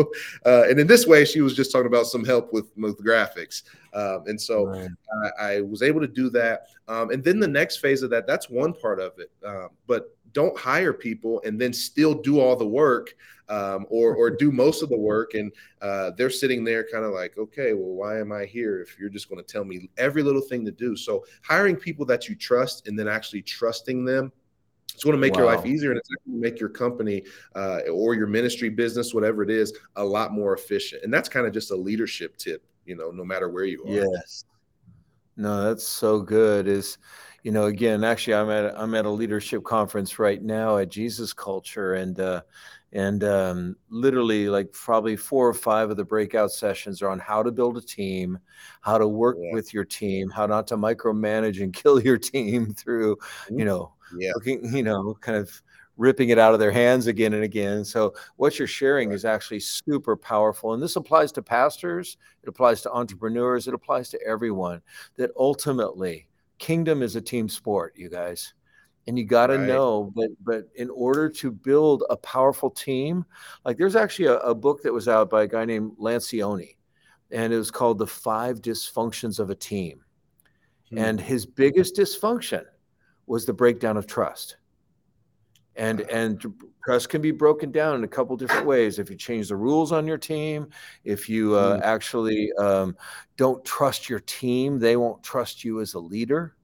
uh, 0.45 0.63
and 0.67 0.79
in 0.79 0.87
this 0.87 1.05
way, 1.05 1.25
she 1.25 1.41
was 1.41 1.55
just 1.55 1.71
talking 1.71 1.87
about 1.87 2.07
some 2.07 2.25
help 2.25 2.51
with, 2.53 2.71
with 2.75 2.97
graphics. 3.03 3.63
Um, 3.93 4.23
and 4.25 4.39
so 4.39 4.65
right. 4.65 4.89
I, 5.39 5.43
I, 5.43 5.61
was 5.61 5.83
able 5.83 6.01
to 6.01 6.07
do 6.07 6.31
that. 6.31 6.67
Um, 6.87 7.11
and 7.11 7.23
then 7.23 7.39
the 7.39 7.47
next 7.47 7.77
phase 7.77 8.01
of 8.01 8.09
that, 8.09 8.25
that's 8.25 8.49
one 8.49 8.73
part 8.73 8.99
of 8.99 9.11
it. 9.19 9.31
Um, 9.45 9.69
but 9.85 10.15
don't 10.33 10.57
hire 10.57 10.93
people 10.93 11.41
and 11.45 11.61
then 11.61 11.71
still 11.71 12.13
do 12.13 12.39
all 12.39 12.55
the 12.55 12.67
work 12.67 13.15
um, 13.49 13.85
or 13.89 14.15
or 14.15 14.29
do 14.29 14.51
most 14.51 14.83
of 14.83 14.89
the 14.89 14.97
work 14.97 15.33
and 15.33 15.51
uh, 15.81 16.11
they're 16.17 16.29
sitting 16.29 16.63
there 16.63 16.85
kind 16.91 17.05
of 17.05 17.11
like 17.11 17.37
okay 17.37 17.73
well 17.73 17.93
why 17.93 18.19
am 18.19 18.31
i 18.31 18.45
here 18.45 18.81
if 18.81 18.97
you're 18.99 19.09
just 19.09 19.29
going 19.29 19.43
to 19.43 19.51
tell 19.51 19.63
me 19.63 19.89
every 19.97 20.23
little 20.23 20.41
thing 20.41 20.65
to 20.65 20.71
do 20.71 20.95
so 20.95 21.23
hiring 21.43 21.75
people 21.75 22.05
that 22.05 22.27
you 22.27 22.35
trust 22.35 22.87
and 22.87 22.97
then 22.97 23.07
actually 23.07 23.41
trusting 23.41 24.05
them 24.05 24.31
it's 24.93 25.03
going 25.03 25.15
to 25.15 25.19
make 25.19 25.33
wow. 25.33 25.43
your 25.43 25.55
life 25.55 25.65
easier 25.65 25.91
and 25.91 25.99
it's 25.99 26.09
going 26.09 26.37
to 26.37 26.41
make 26.41 26.59
your 26.59 26.69
company 26.69 27.23
uh, 27.55 27.79
or 27.91 28.13
your 28.13 28.27
ministry 28.27 28.69
business, 28.69 29.13
whatever 29.13 29.43
it 29.43 29.49
is, 29.49 29.73
a 29.95 30.03
lot 30.03 30.33
more 30.33 30.53
efficient. 30.53 31.03
And 31.03 31.13
that's 31.13 31.29
kind 31.29 31.45
of 31.45 31.53
just 31.53 31.71
a 31.71 31.75
leadership 31.75 32.37
tip, 32.37 32.63
you 32.85 32.95
know, 32.95 33.11
no 33.11 33.23
matter 33.23 33.49
where 33.49 33.65
you 33.65 33.83
are. 33.83 33.89
Yes. 33.89 34.45
No, 35.35 35.63
that's 35.63 35.87
so 35.87 36.19
good. 36.19 36.67
Is, 36.67 36.97
you 37.43 37.51
know, 37.51 37.65
again, 37.65 38.03
actually, 38.03 38.35
I'm 38.35 38.49
at 38.49 38.79
I'm 38.79 38.93
at 38.93 39.05
a 39.05 39.09
leadership 39.09 39.63
conference 39.63 40.19
right 40.19 40.41
now 40.41 40.77
at 40.77 40.89
Jesus 40.89 41.33
Culture, 41.33 41.95
and 41.95 42.19
uh, 42.19 42.41
and 42.91 43.23
um, 43.23 43.75
literally, 43.89 44.47
like 44.47 44.71
probably 44.71 45.15
four 45.15 45.47
or 45.47 45.53
five 45.53 45.89
of 45.89 45.97
the 45.97 46.05
breakout 46.05 46.51
sessions 46.51 47.01
are 47.01 47.09
on 47.09 47.17
how 47.17 47.41
to 47.41 47.51
build 47.51 47.77
a 47.77 47.81
team, 47.81 48.37
how 48.81 48.99
to 48.99 49.07
work 49.07 49.37
yeah. 49.39 49.53
with 49.53 49.73
your 49.73 49.85
team, 49.85 50.29
how 50.29 50.45
not 50.45 50.67
to 50.67 50.77
micromanage 50.77 51.61
and 51.61 51.73
kill 51.83 51.99
your 51.99 52.19
team 52.19 52.73
through, 52.73 53.17
you 53.49 53.65
know, 53.65 53.91
yeah. 54.17 54.31
looking, 54.35 54.75
you 54.75 54.83
know, 54.83 55.17
kind 55.21 55.37
of 55.37 55.61
ripping 55.97 56.29
it 56.29 56.39
out 56.39 56.53
of 56.53 56.59
their 56.59 56.71
hands 56.71 57.07
again 57.07 57.33
and 57.33 57.43
again. 57.43 57.85
So 57.85 58.13
what 58.37 58.57
you're 58.57 58.67
sharing 58.67 59.09
right. 59.09 59.15
is 59.15 59.25
actually 59.25 59.59
super 59.59 60.15
powerful. 60.15 60.73
And 60.73 60.81
this 60.81 60.95
applies 60.95 61.31
to 61.33 61.41
pastors, 61.41 62.17
it 62.41 62.49
applies 62.49 62.81
to 62.81 62.91
entrepreneurs, 62.91 63.67
it 63.67 63.73
applies 63.73 64.09
to 64.09 64.21
everyone 64.25 64.81
that 65.17 65.31
ultimately 65.37 66.27
kingdom 66.57 67.01
is 67.01 67.15
a 67.15 67.21
team 67.21 67.47
sport, 67.49 67.93
you 67.95 68.09
guys. 68.09 68.53
And 69.05 69.19
you 69.19 69.25
got 69.25 69.47
to 69.47 69.57
right. 69.57 69.67
know, 69.67 70.11
but 70.15 70.29
but 70.39 70.69
in 70.75 70.89
order 70.89 71.27
to 71.27 71.51
build 71.51 72.05
a 72.09 72.15
powerful 72.15 72.69
team, 72.69 73.25
like 73.65 73.77
there's 73.77 73.97
actually 73.97 74.27
a, 74.27 74.37
a 74.37 74.55
book 74.55 74.81
that 74.83 74.93
was 74.93 75.09
out 75.09 75.29
by 75.29 75.43
a 75.43 75.47
guy 75.47 75.65
named 75.65 75.97
Lencioni, 75.99 76.77
and 77.29 77.51
it 77.51 77.57
was 77.57 77.69
called 77.69 77.99
The 77.99 78.07
Five 78.07 78.61
Dysfunctions 78.61 79.39
of 79.39 79.49
a 79.49 79.55
Team. 79.55 80.05
Hmm. 80.89 80.99
And 80.99 81.19
his 81.19 81.45
biggest 81.45 81.97
dysfunction 81.97 82.63
was 83.27 83.45
the 83.45 83.53
breakdown 83.53 83.97
of 83.97 84.07
trust. 84.07 84.57
And 85.75 86.01
and 86.01 86.39
trust 86.85 87.09
can 87.09 87.21
be 87.21 87.31
broken 87.31 87.71
down 87.71 87.95
in 87.95 88.03
a 88.03 88.07
couple 88.07 88.37
different 88.37 88.67
ways. 88.67 88.99
If 88.99 89.09
you 89.09 89.15
change 89.15 89.49
the 89.49 89.55
rules 89.55 89.91
on 89.91 90.05
your 90.05 90.19
team, 90.19 90.67
if 91.03 91.27
you 91.27 91.55
uh, 91.55 91.79
mm. 91.79 91.81
actually 91.81 92.51
um, 92.53 92.95
don't 93.37 93.63
trust 93.65 94.07
your 94.07 94.19
team, 94.19 94.77
they 94.77 94.97
won't 94.97 95.23
trust 95.23 95.63
you 95.63 95.81
as 95.81 95.95
a 95.95 95.99
leader. 95.99 96.55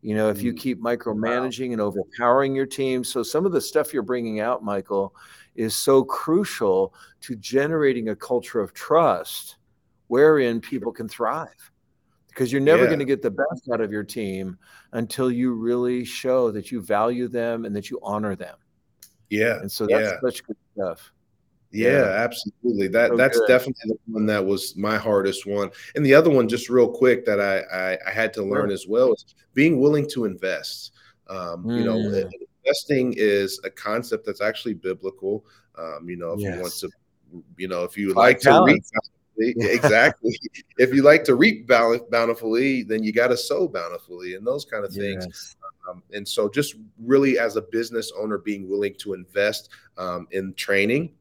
You 0.00 0.14
know, 0.14 0.30
if 0.30 0.40
you 0.40 0.54
mm. 0.54 0.58
keep 0.58 0.80
micromanaging 0.80 1.72
and 1.72 1.82
overpowering 1.82 2.54
your 2.54 2.64
team. 2.64 3.04
So 3.04 3.22
some 3.22 3.44
of 3.44 3.52
the 3.52 3.60
stuff 3.60 3.92
you're 3.92 4.02
bringing 4.02 4.40
out, 4.40 4.64
Michael, 4.64 5.14
is 5.54 5.76
so 5.76 6.02
crucial 6.02 6.94
to 7.22 7.36
generating 7.36 8.08
a 8.08 8.16
culture 8.16 8.60
of 8.60 8.72
trust 8.72 9.56
wherein 10.06 10.60
people 10.60 10.92
can 10.92 11.08
thrive 11.08 11.72
because 12.36 12.52
you're 12.52 12.60
never 12.60 12.82
yeah. 12.82 12.88
going 12.88 12.98
to 12.98 13.06
get 13.06 13.22
the 13.22 13.30
best 13.30 13.70
out 13.72 13.80
of 13.80 13.90
your 13.90 14.04
team 14.04 14.58
until 14.92 15.30
you 15.30 15.54
really 15.54 16.04
show 16.04 16.50
that 16.50 16.70
you 16.70 16.82
value 16.82 17.28
them 17.28 17.64
and 17.64 17.74
that 17.74 17.88
you 17.88 17.98
honor 18.02 18.36
them. 18.36 18.56
Yeah. 19.30 19.58
And 19.58 19.72
so 19.72 19.86
that's 19.86 20.12
yeah. 20.12 20.20
such 20.22 20.44
good 20.44 20.56
stuff. 20.74 21.12
Yeah, 21.70 21.88
yeah. 21.88 22.24
absolutely. 22.24 22.88
That 22.88 23.12
so 23.12 23.16
that's 23.16 23.38
good. 23.38 23.48
definitely 23.48 23.82
the 23.86 24.12
one 24.12 24.26
that 24.26 24.44
was 24.44 24.76
my 24.76 24.98
hardest 24.98 25.46
one. 25.46 25.70
And 25.94 26.04
the 26.04 26.14
other 26.14 26.28
one, 26.28 26.46
just 26.46 26.68
real 26.68 26.88
quick, 26.88 27.24
that 27.24 27.40
I 27.40 27.60
I, 27.74 27.98
I 28.06 28.10
had 28.10 28.34
to 28.34 28.42
learn 28.42 28.70
as 28.70 28.86
well 28.86 29.14
is 29.14 29.34
being 29.54 29.80
willing 29.80 30.06
to 30.10 30.26
invest. 30.26 30.92
Um, 31.28 31.64
mm. 31.64 31.78
You 31.78 31.84
know, 31.84 31.96
mm. 31.96 32.30
investing 32.64 33.14
is 33.16 33.58
a 33.64 33.70
concept 33.70 34.26
that's 34.26 34.42
actually 34.42 34.74
biblical. 34.74 35.46
Um, 35.78 36.08
you 36.08 36.16
know, 36.16 36.32
if 36.32 36.40
yes. 36.40 36.54
you 36.54 36.60
want 36.60 36.72
to, 36.74 36.90
you 37.56 37.68
know, 37.68 37.84
if 37.84 37.96
you 37.96 38.08
would 38.08 38.16
like 38.16 38.40
to 38.40 38.62
read 38.64 38.82
exactly. 39.38 40.38
if 40.78 40.94
you 40.94 41.02
like 41.02 41.24
to 41.24 41.34
reap 41.34 41.66
bountifully, 41.66 42.82
then 42.82 43.02
you 43.02 43.12
got 43.12 43.28
to 43.28 43.36
sow 43.36 43.68
bountifully 43.68 44.34
and 44.34 44.46
those 44.46 44.64
kind 44.64 44.84
of 44.84 44.92
things. 44.92 45.26
Yes. 45.26 45.56
Um, 45.88 46.02
and 46.12 46.26
so, 46.26 46.48
just 46.48 46.74
really 46.98 47.38
as 47.38 47.56
a 47.56 47.62
business 47.62 48.12
owner, 48.18 48.38
being 48.38 48.68
willing 48.68 48.94
to 48.98 49.14
invest 49.14 49.70
um, 49.98 50.26
in 50.32 50.52
training, 50.54 51.12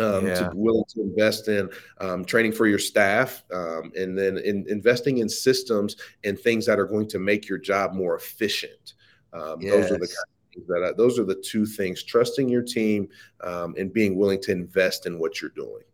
um, 0.00 0.26
yeah. 0.26 0.34
to 0.34 0.50
willing 0.54 0.84
to 0.88 1.02
invest 1.02 1.48
in 1.48 1.70
um, 2.00 2.24
training 2.24 2.52
for 2.52 2.66
your 2.66 2.78
staff, 2.78 3.44
um, 3.52 3.92
and 3.96 4.18
then 4.18 4.38
in 4.38 4.66
investing 4.68 5.18
in 5.18 5.28
systems 5.28 5.96
and 6.24 6.38
things 6.38 6.66
that 6.66 6.78
are 6.78 6.86
going 6.86 7.08
to 7.08 7.18
make 7.18 7.48
your 7.48 7.58
job 7.58 7.92
more 7.92 8.16
efficient. 8.16 8.94
Um, 9.32 9.60
yes. 9.60 9.72
Those 9.72 9.92
are 9.92 9.98
the 9.98 10.06
kind 10.06 10.16
of 10.56 10.66
that 10.66 10.90
I, 10.90 10.92
those 10.96 11.18
are 11.18 11.24
the 11.24 11.34
two 11.34 11.66
things: 11.66 12.02
trusting 12.02 12.48
your 12.48 12.62
team 12.62 13.08
um, 13.42 13.74
and 13.78 13.92
being 13.92 14.16
willing 14.16 14.40
to 14.42 14.52
invest 14.52 15.06
in 15.06 15.18
what 15.18 15.40
you're 15.40 15.50
doing. 15.50 15.84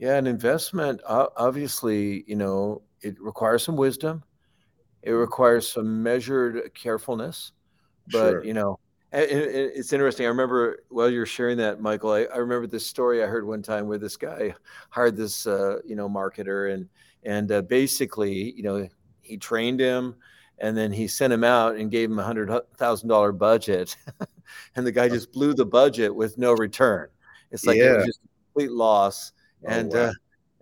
Yeah, 0.00 0.16
an 0.16 0.26
investment, 0.26 1.02
obviously, 1.06 2.24
you 2.26 2.34
know, 2.34 2.80
it 3.02 3.20
requires 3.20 3.62
some 3.62 3.76
wisdom. 3.76 4.24
It 5.02 5.12
requires 5.12 5.70
some 5.70 6.02
measured 6.02 6.72
carefulness. 6.74 7.52
But, 8.10 8.30
sure. 8.30 8.44
you 8.44 8.54
know, 8.54 8.78
it's 9.12 9.92
interesting. 9.92 10.24
I 10.24 10.30
remember 10.30 10.84
while 10.88 11.10
you're 11.10 11.26
sharing 11.26 11.58
that, 11.58 11.82
Michael, 11.82 12.12
I, 12.12 12.22
I, 12.22 12.38
remember 12.38 12.66
this 12.66 12.86
story 12.86 13.22
I 13.22 13.26
heard 13.26 13.46
one 13.46 13.60
time 13.60 13.88
where 13.88 13.98
this 13.98 14.16
guy 14.16 14.54
hired 14.88 15.18
this, 15.18 15.46
uh, 15.46 15.80
you 15.84 15.96
know, 15.96 16.08
marketer 16.08 16.72
and, 16.72 16.88
and 17.24 17.52
uh, 17.52 17.60
basically, 17.60 18.52
you 18.52 18.62
know, 18.62 18.88
he 19.20 19.36
trained 19.36 19.80
him 19.80 20.14
and 20.60 20.74
then 20.74 20.92
he 20.92 21.08
sent 21.08 21.30
him 21.30 21.44
out 21.44 21.76
and 21.76 21.90
gave 21.90 22.10
him 22.10 22.18
a 22.18 22.24
hundred 22.24 22.50
thousand 22.76 23.08
dollar 23.08 23.32
budget, 23.32 23.96
and 24.76 24.86
the 24.86 24.92
guy 24.92 25.08
just 25.08 25.32
blew 25.32 25.54
the 25.54 25.64
budget 25.64 26.14
with 26.14 26.38
no 26.38 26.52
return. 26.52 27.08
It's 27.50 27.66
like 27.66 27.78
yeah. 27.78 27.92
it 27.92 27.96
was 27.96 28.06
just 28.06 28.20
a 28.24 28.28
complete 28.52 28.72
loss. 28.72 29.32
Oh, 29.64 29.68
and 29.68 29.92
wow. 29.92 30.00
uh, 30.00 30.12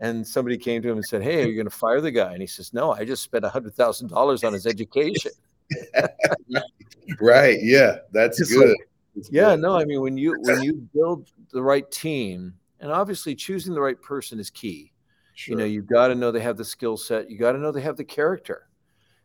and 0.01 0.26
somebody 0.26 0.57
came 0.57 0.82
to 0.82 0.88
him 0.88 0.96
and 0.96 1.05
said, 1.05 1.22
"Hey, 1.22 1.42
are 1.42 1.46
you 1.46 1.55
going 1.55 1.66
to 1.66 1.76
fire 1.76 2.01
the 2.01 2.11
guy?" 2.11 2.32
And 2.32 2.40
he 2.40 2.46
says, 2.46 2.72
"No, 2.72 2.92
I 2.92 3.05
just 3.05 3.22
spent 3.22 3.44
a 3.44 3.49
hundred 3.49 3.74
thousand 3.74 4.09
dollars 4.09 4.44
on 4.44 4.53
his 4.53 4.66
education." 4.66 5.32
right. 7.20 7.59
Yeah, 7.61 7.96
that's 8.12 8.40
it's 8.40 8.53
good. 8.53 8.76
Like, 9.14 9.26
yeah. 9.30 9.51
Good. 9.51 9.61
No, 9.61 9.76
I 9.76 9.84
mean 9.84 10.01
when 10.01 10.16
you 10.16 10.36
when 10.40 10.62
you 10.62 10.88
build 10.94 11.30
the 11.53 11.62
right 11.62 11.88
team, 11.90 12.55
and 12.80 12.92
obviously 12.92 13.34
choosing 13.34 13.74
the 13.74 13.80
right 13.80 14.01
person 14.01 14.38
is 14.38 14.51
key. 14.51 14.92
Sure. 15.34 15.53
You 15.53 15.59
know, 15.61 15.66
you've 15.66 15.86
got 15.86 16.09
to 16.09 16.16
know 16.16 16.32
they 16.32 16.40
have 16.40 16.57
the 16.57 16.64
skill 16.64 16.96
set. 16.96 17.30
You 17.30 17.38
got 17.38 17.53
to 17.53 17.59
know 17.59 17.70
they 17.70 17.80
have 17.80 17.96
the 17.96 18.05
character. 18.05 18.68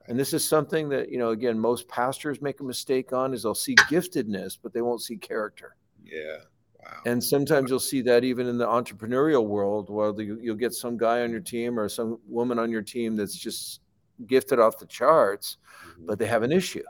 And 0.08 0.20
this 0.20 0.34
is 0.34 0.48
something 0.48 0.90
that, 0.90 1.10
you 1.10 1.18
know, 1.18 1.30
again, 1.30 1.58
most 1.58 1.88
pastors 1.88 2.42
make 2.42 2.60
a 2.60 2.64
mistake 2.64 3.14
on 3.14 3.34
is 3.34 3.44
they'll 3.44 3.56
see 3.56 3.76
giftedness, 3.76 4.58
but 4.62 4.74
they 4.74 4.82
won't 4.82 5.02
see 5.02 5.16
character. 5.16 5.76
Yeah. 6.04 6.38
Wow. 6.84 7.02
And 7.06 7.24
sometimes 7.24 7.70
you'll 7.70 7.80
see 7.80 8.02
that 8.02 8.24
even 8.24 8.48
in 8.48 8.58
the 8.58 8.68
entrepreneurial 8.68 9.46
world, 9.46 9.90
where 9.90 10.14
you'll 10.20 10.56
get 10.56 10.74
some 10.74 10.98
guy 10.98 11.22
on 11.22 11.32
your 11.32 11.40
team 11.40 11.80
or 11.80 11.88
some 11.90 12.20
woman 12.28 12.60
on 12.60 12.70
your 12.70 12.82
team 12.82 13.16
that's 13.16 13.36
just 13.36 13.82
gifted 14.28 14.60
off 14.60 14.78
the 14.78 14.86
charts, 14.86 15.58
mm-hmm. 15.88 16.06
but 16.06 16.20
they 16.20 16.26
have 16.26 16.44
an 16.44 16.52
issue. 16.52 16.84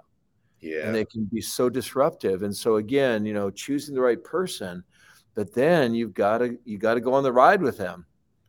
Yeah. 0.60 0.86
And 0.86 0.96
they 0.96 1.06
can 1.06 1.26
be 1.26 1.42
so 1.42 1.70
disruptive. 1.70 2.44
And 2.44 2.56
so 2.56 2.78
again, 2.78 3.26
you 3.26 3.34
know, 3.34 3.50
choosing 3.50 3.94
the 3.96 4.02
right 4.02 4.24
person, 4.24 4.84
but 5.36 5.54
then 5.54 5.94
you've 5.94 6.14
got 6.14 6.40
to 6.40 6.58
you 6.64 6.78
got 6.78 6.94
to 6.94 7.02
go 7.02 7.14
on 7.14 7.24
the 7.24 7.34
ride 7.34 7.62
with 7.62 7.78
them 7.78 8.06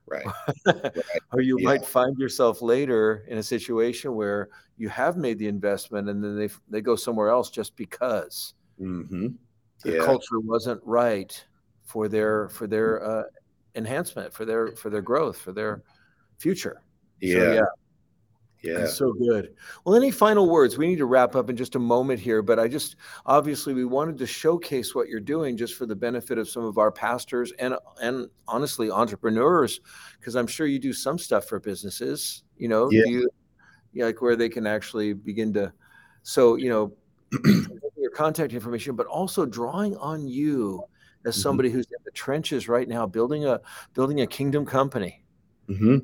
Right. 0.06 0.26
right. 0.66 0.92
or 1.32 1.40
you 1.40 1.58
yeah. 1.58 1.64
might 1.64 1.86
find 1.86 2.18
yourself 2.18 2.60
later 2.60 3.24
in 3.28 3.38
a 3.38 3.42
situation 3.42 4.14
where 4.14 4.48
you 4.76 4.88
have 4.88 5.16
made 5.16 5.38
the 5.38 5.46
investment 5.46 6.08
and 6.08 6.22
then 6.22 6.36
they 6.36 6.50
they 6.68 6.80
go 6.80 6.96
somewhere 6.96 7.28
else 7.28 7.50
just 7.50 7.74
because 7.76 8.54
mm-hmm. 8.80 9.28
The 9.84 9.92
yeah. 9.92 10.04
culture 10.04 10.40
wasn't 10.40 10.80
right 10.84 11.44
for 11.84 12.08
their 12.08 12.48
for 12.48 12.66
their 12.66 13.04
uh, 13.04 13.22
enhancement, 13.74 14.32
for 14.32 14.44
their 14.44 14.74
for 14.76 14.90
their 14.90 15.02
growth, 15.02 15.38
for 15.38 15.52
their 15.52 15.82
future. 16.38 16.82
Yeah. 17.20 17.34
So, 17.34 17.52
yeah. 17.52 17.62
Yeah. 18.62 18.78
That's 18.78 18.96
so 18.96 19.12
good. 19.12 19.54
Well, 19.84 19.94
any 19.94 20.10
final 20.10 20.48
words? 20.48 20.78
We 20.78 20.86
need 20.86 20.96
to 20.96 21.04
wrap 21.04 21.36
up 21.36 21.50
in 21.50 21.56
just 21.56 21.74
a 21.74 21.78
moment 21.78 22.18
here, 22.18 22.40
but 22.40 22.58
I 22.58 22.66
just 22.66 22.96
obviously 23.26 23.74
we 23.74 23.84
wanted 23.84 24.16
to 24.16 24.26
showcase 24.26 24.94
what 24.94 25.08
you're 25.08 25.20
doing 25.20 25.54
just 25.58 25.74
for 25.74 25.84
the 25.84 25.94
benefit 25.94 26.38
of 26.38 26.48
some 26.48 26.64
of 26.64 26.78
our 26.78 26.90
pastors 26.90 27.52
and 27.58 27.76
and 28.00 28.26
honestly 28.48 28.90
entrepreneurs, 28.90 29.80
because 30.18 30.34
I'm 30.34 30.46
sure 30.46 30.66
you 30.66 30.78
do 30.78 30.94
some 30.94 31.18
stuff 31.18 31.44
for 31.46 31.60
businesses, 31.60 32.44
you 32.56 32.68
know, 32.68 32.90
yeah. 32.90 33.04
you, 33.04 33.28
like 33.96 34.22
where 34.22 34.34
they 34.34 34.48
can 34.48 34.66
actually 34.66 35.12
begin 35.12 35.52
to 35.52 35.70
so, 36.22 36.56
you 36.56 36.70
know, 36.70 36.94
contact 38.14 38.52
information, 38.52 38.96
but 38.96 39.06
also 39.06 39.44
drawing 39.44 39.96
on 39.96 40.26
you 40.26 40.82
as 41.24 41.34
mm-hmm. 41.34 41.42
somebody 41.42 41.68
mm-hmm. 41.68 41.78
who's 41.78 41.86
in 41.86 42.02
the 42.04 42.10
trenches 42.12 42.68
right 42.68 42.88
now, 42.88 43.06
building 43.06 43.44
a 43.44 43.60
building 43.92 44.20
a 44.20 44.26
kingdom 44.26 44.64
company. 44.64 45.24
Mm-hmm. 45.68 45.98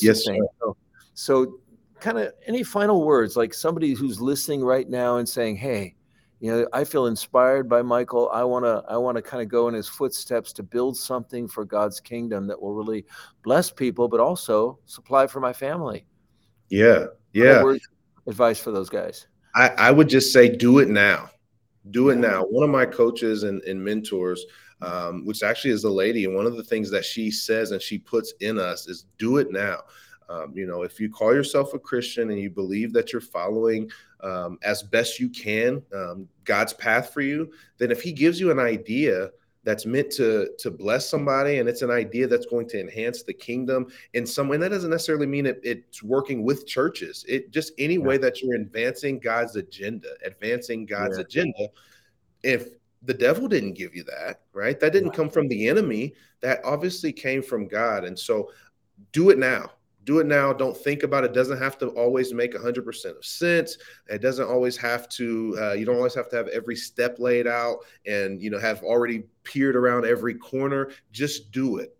Yes. 0.00 0.24
So, 0.24 0.76
so 1.14 1.60
kind 2.00 2.18
of 2.18 2.32
any 2.46 2.62
final 2.62 3.04
words, 3.04 3.36
like 3.36 3.54
somebody 3.54 3.94
who's 3.94 4.20
listening 4.20 4.62
right 4.62 4.88
now 4.88 5.16
and 5.16 5.28
saying, 5.28 5.56
"Hey, 5.56 5.94
you 6.40 6.50
know, 6.50 6.66
I 6.72 6.84
feel 6.84 7.06
inspired 7.06 7.68
by 7.68 7.82
Michael. 7.82 8.30
I 8.32 8.44
want 8.44 8.64
to 8.64 8.84
I 8.88 8.96
want 8.96 9.16
to 9.16 9.22
kind 9.22 9.42
of 9.42 9.48
go 9.48 9.68
in 9.68 9.74
his 9.74 9.88
footsteps 9.88 10.52
to 10.54 10.62
build 10.62 10.96
something 10.96 11.48
for 11.48 11.64
God's 11.64 12.00
kingdom 12.00 12.46
that 12.46 12.60
will 12.60 12.74
really 12.74 13.04
bless 13.42 13.70
people, 13.70 14.08
but 14.08 14.20
also 14.20 14.78
supply 14.86 15.26
for 15.26 15.40
my 15.40 15.52
family." 15.52 16.06
Yeah, 16.70 17.06
yeah. 17.32 17.64
advice 18.26 18.60
for 18.60 18.72
those 18.72 18.90
guys. 18.90 19.26
I, 19.54 19.68
I 19.68 19.90
would 19.90 20.08
just 20.08 20.32
say, 20.32 20.54
do 20.54 20.78
it 20.78 20.88
now. 20.88 21.30
Do 21.90 22.10
it 22.10 22.16
now. 22.16 22.42
One 22.42 22.64
of 22.64 22.70
my 22.70 22.86
coaches 22.86 23.44
and, 23.44 23.62
and 23.62 23.82
mentors, 23.82 24.44
um, 24.82 25.24
which 25.24 25.42
actually 25.42 25.70
is 25.70 25.84
a 25.84 25.90
lady, 25.90 26.24
and 26.24 26.34
one 26.34 26.46
of 26.46 26.56
the 26.56 26.64
things 26.64 26.90
that 26.90 27.04
she 27.04 27.30
says 27.30 27.70
and 27.70 27.80
she 27.80 27.98
puts 27.98 28.32
in 28.40 28.58
us 28.58 28.88
is, 28.88 29.06
"Do 29.18 29.38
it 29.38 29.50
now." 29.50 29.80
Um, 30.28 30.52
you 30.54 30.66
know, 30.66 30.82
if 30.82 31.00
you 31.00 31.10
call 31.10 31.34
yourself 31.34 31.72
a 31.72 31.78
Christian 31.78 32.30
and 32.30 32.38
you 32.38 32.50
believe 32.50 32.92
that 32.92 33.12
you're 33.12 33.20
following 33.22 33.90
um, 34.20 34.58
as 34.62 34.82
best 34.82 35.18
you 35.18 35.30
can 35.30 35.82
um, 35.94 36.28
God's 36.44 36.74
path 36.74 37.14
for 37.14 37.22
you, 37.22 37.50
then 37.78 37.90
if 37.90 38.02
He 38.02 38.12
gives 38.12 38.38
you 38.38 38.50
an 38.50 38.58
idea 38.58 39.30
that's 39.64 39.86
meant 39.86 40.10
to 40.12 40.50
to 40.58 40.70
bless 40.70 41.08
somebody 41.08 41.58
and 41.58 41.68
it's 41.68 41.82
an 41.82 41.90
idea 41.90 42.26
that's 42.26 42.46
going 42.46 42.68
to 42.68 42.80
enhance 42.80 43.22
the 43.22 43.34
kingdom 43.34 43.86
in 44.14 44.26
some 44.26 44.48
way, 44.48 44.56
and 44.56 44.62
that 44.62 44.70
doesn't 44.70 44.90
necessarily 44.90 45.26
mean 45.26 45.46
it, 45.46 45.60
it's 45.62 46.02
working 46.02 46.42
with 46.42 46.66
churches. 46.66 47.24
It 47.28 47.50
just 47.50 47.72
any 47.78 47.94
yeah. 47.94 48.00
way 48.00 48.18
that 48.18 48.40
you're 48.40 48.56
advancing 48.56 49.18
God's 49.18 49.56
agenda, 49.56 50.08
advancing 50.24 50.86
God's 50.86 51.18
yeah. 51.18 51.24
agenda. 51.24 51.68
If 52.42 52.68
the 53.02 53.14
devil 53.14 53.48
didn't 53.48 53.74
give 53.74 53.94
you 53.94 54.04
that, 54.04 54.40
right? 54.52 54.78
That 54.80 54.92
didn't 54.92 55.12
come 55.12 55.30
from 55.30 55.48
the 55.48 55.68
enemy. 55.68 56.14
That 56.40 56.60
obviously 56.64 57.12
came 57.12 57.42
from 57.42 57.68
God. 57.68 58.04
And 58.04 58.18
so 58.18 58.50
do 59.12 59.30
it 59.30 59.38
now 59.38 59.70
do 60.08 60.20
it 60.20 60.26
now. 60.26 60.54
Don't 60.54 60.74
think 60.74 61.02
about 61.02 61.24
it. 61.24 61.34
Doesn't 61.34 61.58
have 61.58 61.76
to 61.78 61.88
always 61.88 62.32
make 62.32 62.54
100% 62.54 63.04
of 63.04 63.24
sense. 63.26 63.76
It 64.08 64.22
doesn't 64.22 64.48
always 64.48 64.74
have 64.78 65.06
to, 65.10 65.54
uh, 65.60 65.72
you 65.74 65.84
don't 65.84 65.96
always 65.96 66.14
have 66.14 66.30
to 66.30 66.36
have 66.36 66.48
every 66.48 66.76
step 66.76 67.18
laid 67.18 67.46
out 67.46 67.80
and, 68.06 68.42
you 68.42 68.48
know, 68.48 68.58
have 68.58 68.82
already 68.82 69.24
peered 69.44 69.76
around 69.76 70.06
every 70.06 70.32
corner. 70.32 70.92
Just 71.12 71.52
do 71.52 71.76
it. 71.76 71.94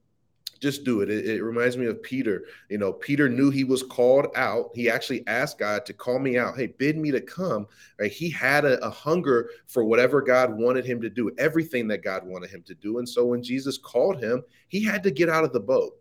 Just 0.59 0.85
do 0.85 1.03
it. 1.03 1.11
it. 1.11 1.27
It 1.27 1.43
reminds 1.43 1.77
me 1.77 1.85
of 1.85 2.03
Peter. 2.03 2.45
You 2.71 2.79
know, 2.79 2.95
Peter 2.95 3.29
knew 3.29 3.51
he 3.51 3.63
was 3.63 3.83
called 3.83 4.29
out. 4.35 4.71
He 4.75 4.89
actually 4.89 5.23
asked 5.27 5.59
God 5.59 5.85
to 5.85 5.93
call 5.93 6.19
me 6.19 6.39
out. 6.39 6.57
Hey, 6.57 6.69
bid 6.69 6.97
me 6.97 7.11
to 7.11 7.21
come. 7.21 7.67
Right? 8.01 8.11
He 8.11 8.31
had 8.31 8.65
a, 8.65 8.83
a 8.83 8.89
hunger 8.89 9.51
for 9.67 9.85
whatever 9.85 10.23
God 10.23 10.57
wanted 10.57 10.87
him 10.87 11.03
to 11.03 11.11
do, 11.11 11.31
everything 11.37 11.87
that 11.89 12.03
God 12.03 12.27
wanted 12.27 12.49
him 12.49 12.63
to 12.63 12.75
do. 12.75 13.01
And 13.01 13.09
so 13.09 13.27
when 13.27 13.43
Jesus 13.43 13.77
called 13.77 14.19
him, 14.19 14.43
he 14.69 14.83
had 14.83 15.03
to 15.03 15.11
get 15.11 15.29
out 15.29 15.45
of 15.45 15.53
the 15.53 15.61
boat 15.61 15.93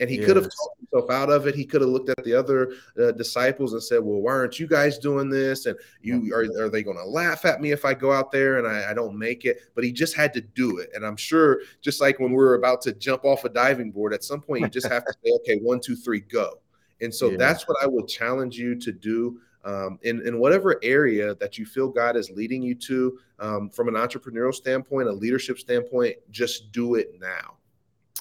and 0.00 0.10
he 0.10 0.16
yes. 0.16 0.26
could 0.26 0.36
have 0.36 0.46
talked 0.46 0.80
himself 0.80 1.10
out 1.10 1.30
of 1.30 1.46
it. 1.46 1.54
He 1.54 1.64
could 1.64 1.80
have 1.80 1.90
looked 1.90 2.08
at 2.08 2.24
the 2.24 2.34
other 2.34 2.72
uh, 3.00 3.12
disciples 3.12 3.72
and 3.72 3.82
said, 3.82 3.98
"Well, 3.98 4.20
why 4.20 4.32
aren't 4.32 4.58
you 4.58 4.66
guys 4.66 4.98
doing 4.98 5.30
this? 5.30 5.66
And 5.66 5.76
you 6.00 6.34
are, 6.34 6.64
are 6.64 6.68
they 6.68 6.82
going 6.82 6.96
to 6.96 7.04
laugh 7.04 7.44
at 7.44 7.60
me 7.60 7.72
if 7.72 7.84
I 7.84 7.94
go 7.94 8.12
out 8.12 8.32
there 8.32 8.58
and 8.58 8.66
I, 8.66 8.90
I, 8.90 8.94
don't 8.94 9.16
make 9.16 9.44
it?" 9.44 9.60
But 9.74 9.84
he 9.84 9.92
just 9.92 10.16
had 10.16 10.32
to 10.34 10.40
do 10.40 10.78
it. 10.78 10.90
And 10.94 11.06
I'm 11.06 11.16
sure, 11.16 11.60
just 11.80 12.00
like 12.00 12.18
when 12.18 12.32
we're 12.32 12.54
about 12.54 12.80
to 12.82 12.92
jump 12.92 13.24
off 13.24 13.44
a 13.44 13.48
diving 13.48 13.92
board, 13.92 14.12
at 14.12 14.24
some 14.24 14.40
point 14.40 14.62
you 14.62 14.68
just 14.68 14.88
have 14.88 15.04
to 15.04 15.12
say, 15.24 15.30
"Okay, 15.36 15.58
one, 15.58 15.80
two, 15.80 15.96
three, 15.96 16.20
go." 16.20 16.58
And 17.00 17.14
so 17.14 17.30
yeah. 17.30 17.36
that's 17.36 17.68
what 17.68 17.76
I 17.82 17.86
would 17.86 18.08
challenge 18.08 18.56
you 18.56 18.74
to 18.76 18.92
do. 18.92 19.40
Um, 19.64 20.00
in, 20.02 20.26
in 20.26 20.40
whatever 20.40 20.80
area 20.82 21.36
that 21.36 21.56
you 21.56 21.64
feel 21.64 21.88
God 21.88 22.16
is 22.16 22.28
leading 22.30 22.62
you 22.64 22.74
to, 22.74 23.18
um, 23.38 23.70
from 23.70 23.86
an 23.86 23.94
entrepreneurial 23.94 24.52
standpoint, 24.52 25.06
a 25.06 25.12
leadership 25.12 25.56
standpoint, 25.60 26.16
just 26.32 26.72
do 26.72 26.96
it 26.96 27.20
now. 27.20 27.58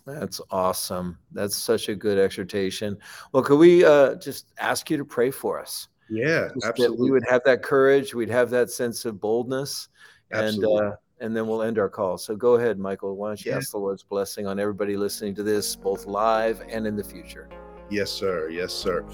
That's 0.06 0.42
awesome. 0.50 1.18
That's 1.32 1.56
such 1.56 1.90
a 1.90 1.96
good 1.96 2.18
exhortation. 2.18 2.98
Well, 3.32 3.44
could 3.44 3.58
we 3.58 3.86
uh, 3.86 4.16
just 4.16 4.54
ask 4.58 4.90
you 4.90 4.98
to 4.98 5.06
pray 5.06 5.32
for 5.32 5.60
us? 5.60 5.88
Yeah, 6.10 6.50
just 6.54 6.66
absolutely. 6.66 7.04
we 7.06 7.12
would 7.12 7.24
have 7.30 7.42
that 7.46 7.64
courage. 7.64 8.14
We'd 8.14 8.30
have 8.30 8.50
that 8.50 8.70
sense 8.70 9.06
of 9.06 9.22
boldness, 9.22 9.90
absolutely. 10.34 10.78
and 10.80 10.94
uh, 10.94 10.96
and 11.22 11.38
then 11.38 11.48
we'll 11.48 11.62
end 11.62 11.80
our 11.80 11.88
call. 11.88 12.18
So 12.18 12.36
go 12.36 12.56
ahead, 12.56 12.80
Michael. 12.80 13.16
Why 13.16 13.30
don't 13.30 13.46
you 13.46 13.52
yeah. 13.52 13.58
ask 13.58 13.72
the 13.72 13.78
Lord's 13.78 14.04
blessing 14.04 14.48
on 14.48 14.60
everybody 14.60 14.98
listening 14.98 15.36
to 15.36 15.44
this, 15.44 15.76
both 15.76 16.06
live 16.08 16.62
and 16.68 16.86
in 16.86 16.96
the 16.96 17.04
future? 17.04 17.48
Yes, 17.90 18.12
sir. 18.12 18.50
Yes, 18.50 18.74
sir. 18.74 19.06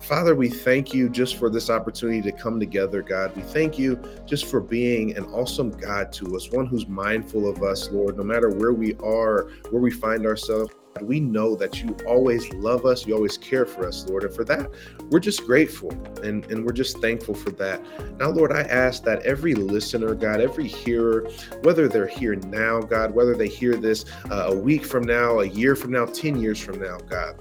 Father, 0.00 0.34
we 0.34 0.48
thank 0.48 0.94
you 0.94 1.10
just 1.10 1.36
for 1.36 1.50
this 1.50 1.68
opportunity 1.68 2.22
to 2.22 2.32
come 2.32 2.58
together, 2.58 3.02
God. 3.02 3.36
We 3.36 3.42
thank 3.42 3.78
you 3.78 4.00
just 4.24 4.46
for 4.46 4.60
being 4.60 5.16
an 5.16 5.24
awesome 5.26 5.70
God 5.70 6.10
to 6.14 6.36
us, 6.36 6.50
one 6.50 6.66
who's 6.66 6.88
mindful 6.88 7.48
of 7.48 7.62
us, 7.62 7.90
Lord, 7.90 8.16
no 8.16 8.24
matter 8.24 8.48
where 8.48 8.72
we 8.72 8.94
are, 8.96 9.50
where 9.68 9.82
we 9.82 9.90
find 9.90 10.26
ourselves. 10.26 10.72
We 11.02 11.20
know 11.20 11.54
that 11.54 11.82
you 11.82 11.94
always 12.06 12.52
love 12.54 12.84
us, 12.84 13.06
you 13.06 13.14
always 13.14 13.38
care 13.38 13.64
for 13.64 13.86
us, 13.86 14.08
Lord. 14.08 14.24
And 14.24 14.34
for 14.34 14.42
that, 14.44 14.70
we're 15.10 15.20
just 15.20 15.46
grateful 15.46 15.92
and, 16.22 16.44
and 16.46 16.64
we're 16.64 16.72
just 16.72 16.98
thankful 16.98 17.34
for 17.34 17.50
that. 17.52 17.80
Now, 18.18 18.30
Lord, 18.30 18.52
I 18.52 18.62
ask 18.62 19.04
that 19.04 19.22
every 19.22 19.54
listener, 19.54 20.14
God, 20.14 20.40
every 20.40 20.66
hearer, 20.66 21.30
whether 21.62 21.88
they're 21.88 22.08
here 22.08 22.34
now, 22.34 22.80
God, 22.80 23.14
whether 23.14 23.36
they 23.36 23.48
hear 23.48 23.76
this 23.76 24.04
uh, 24.30 24.46
a 24.48 24.54
week 24.54 24.84
from 24.84 25.04
now, 25.04 25.40
a 25.40 25.46
year 25.46 25.76
from 25.76 25.92
now, 25.92 26.06
10 26.06 26.40
years 26.40 26.58
from 26.58 26.80
now, 26.80 26.98
God, 27.08 27.36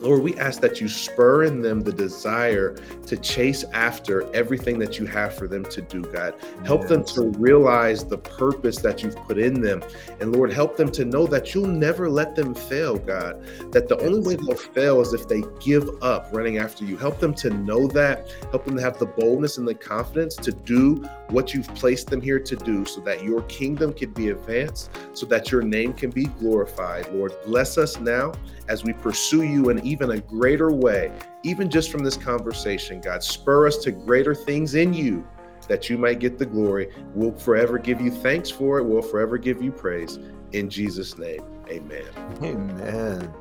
Lord, 0.00 0.22
we 0.22 0.36
ask 0.38 0.60
that 0.62 0.80
you 0.80 0.88
spur 0.88 1.44
in 1.44 1.60
them 1.60 1.80
the 1.80 1.92
desire 1.92 2.74
to 3.06 3.16
chase 3.16 3.64
after 3.72 4.32
everything 4.34 4.78
that 4.78 4.98
you 4.98 5.04
have 5.06 5.34
for 5.34 5.46
them 5.46 5.64
to 5.64 5.82
do, 5.82 6.00
God. 6.02 6.34
Help 6.64 6.82
yes. 6.82 6.90
them 6.90 7.04
to 7.04 7.38
realize 7.38 8.04
the 8.04 8.16
purpose 8.16 8.78
that 8.78 9.02
you've 9.02 9.16
put 9.16 9.38
in 9.38 9.60
them. 9.60 9.82
And 10.20 10.34
Lord, 10.34 10.52
help 10.52 10.76
them 10.76 10.90
to 10.92 11.04
know 11.04 11.26
that 11.26 11.54
you'll 11.54 11.66
never 11.66 12.08
let 12.08 12.34
them 12.34 12.54
fail, 12.54 12.96
God. 12.96 13.42
That 13.72 13.88
the 13.88 13.96
yes. 13.96 14.06
only 14.06 14.20
way 14.20 14.36
they'll 14.36 14.56
fail 14.56 15.00
is 15.02 15.12
if 15.12 15.28
they 15.28 15.42
give 15.60 15.88
up 16.02 16.28
running 16.32 16.58
after 16.58 16.84
you. 16.84 16.96
Help 16.96 17.18
them 17.18 17.34
to 17.34 17.50
know 17.50 17.86
that. 17.88 18.30
Help 18.50 18.64
them 18.64 18.76
to 18.76 18.82
have 18.82 18.98
the 18.98 19.06
boldness 19.06 19.58
and 19.58 19.68
the 19.68 19.74
confidence 19.74 20.34
to 20.36 20.52
do 20.52 21.04
what 21.28 21.52
you've 21.52 21.72
placed 21.74 22.08
them 22.08 22.20
here 22.20 22.40
to 22.40 22.56
do 22.56 22.84
so 22.86 23.00
that 23.02 23.22
your 23.22 23.42
kingdom 23.42 23.92
can 23.92 24.12
be 24.12 24.30
advanced, 24.30 24.90
so 25.12 25.26
that 25.26 25.52
your 25.52 25.62
name 25.62 25.92
can 25.92 26.10
be 26.10 26.24
glorified. 26.24 27.12
Lord, 27.12 27.32
bless 27.44 27.76
us 27.76 28.00
now 28.00 28.32
as 28.68 28.84
we 28.84 28.92
pursue 28.92 29.42
you 29.42 29.70
in 29.70 29.84
even 29.90 30.12
a 30.12 30.20
greater 30.20 30.70
way, 30.70 31.12
even 31.42 31.68
just 31.68 31.90
from 31.90 32.04
this 32.04 32.16
conversation. 32.16 33.00
God, 33.00 33.24
spur 33.24 33.66
us 33.66 33.78
to 33.78 33.90
greater 33.90 34.34
things 34.34 34.76
in 34.76 34.94
you 34.94 35.26
that 35.68 35.90
you 35.90 35.98
might 35.98 36.20
get 36.20 36.38
the 36.38 36.46
glory. 36.46 36.90
We'll 37.12 37.32
forever 37.32 37.76
give 37.78 38.00
you 38.00 38.10
thanks 38.10 38.50
for 38.50 38.78
it. 38.78 38.84
We'll 38.84 39.02
forever 39.02 39.36
give 39.36 39.60
you 39.60 39.72
praise. 39.72 40.18
In 40.52 40.70
Jesus' 40.70 41.18
name, 41.18 41.42
amen. 41.68 42.06
Amen. 42.42 43.34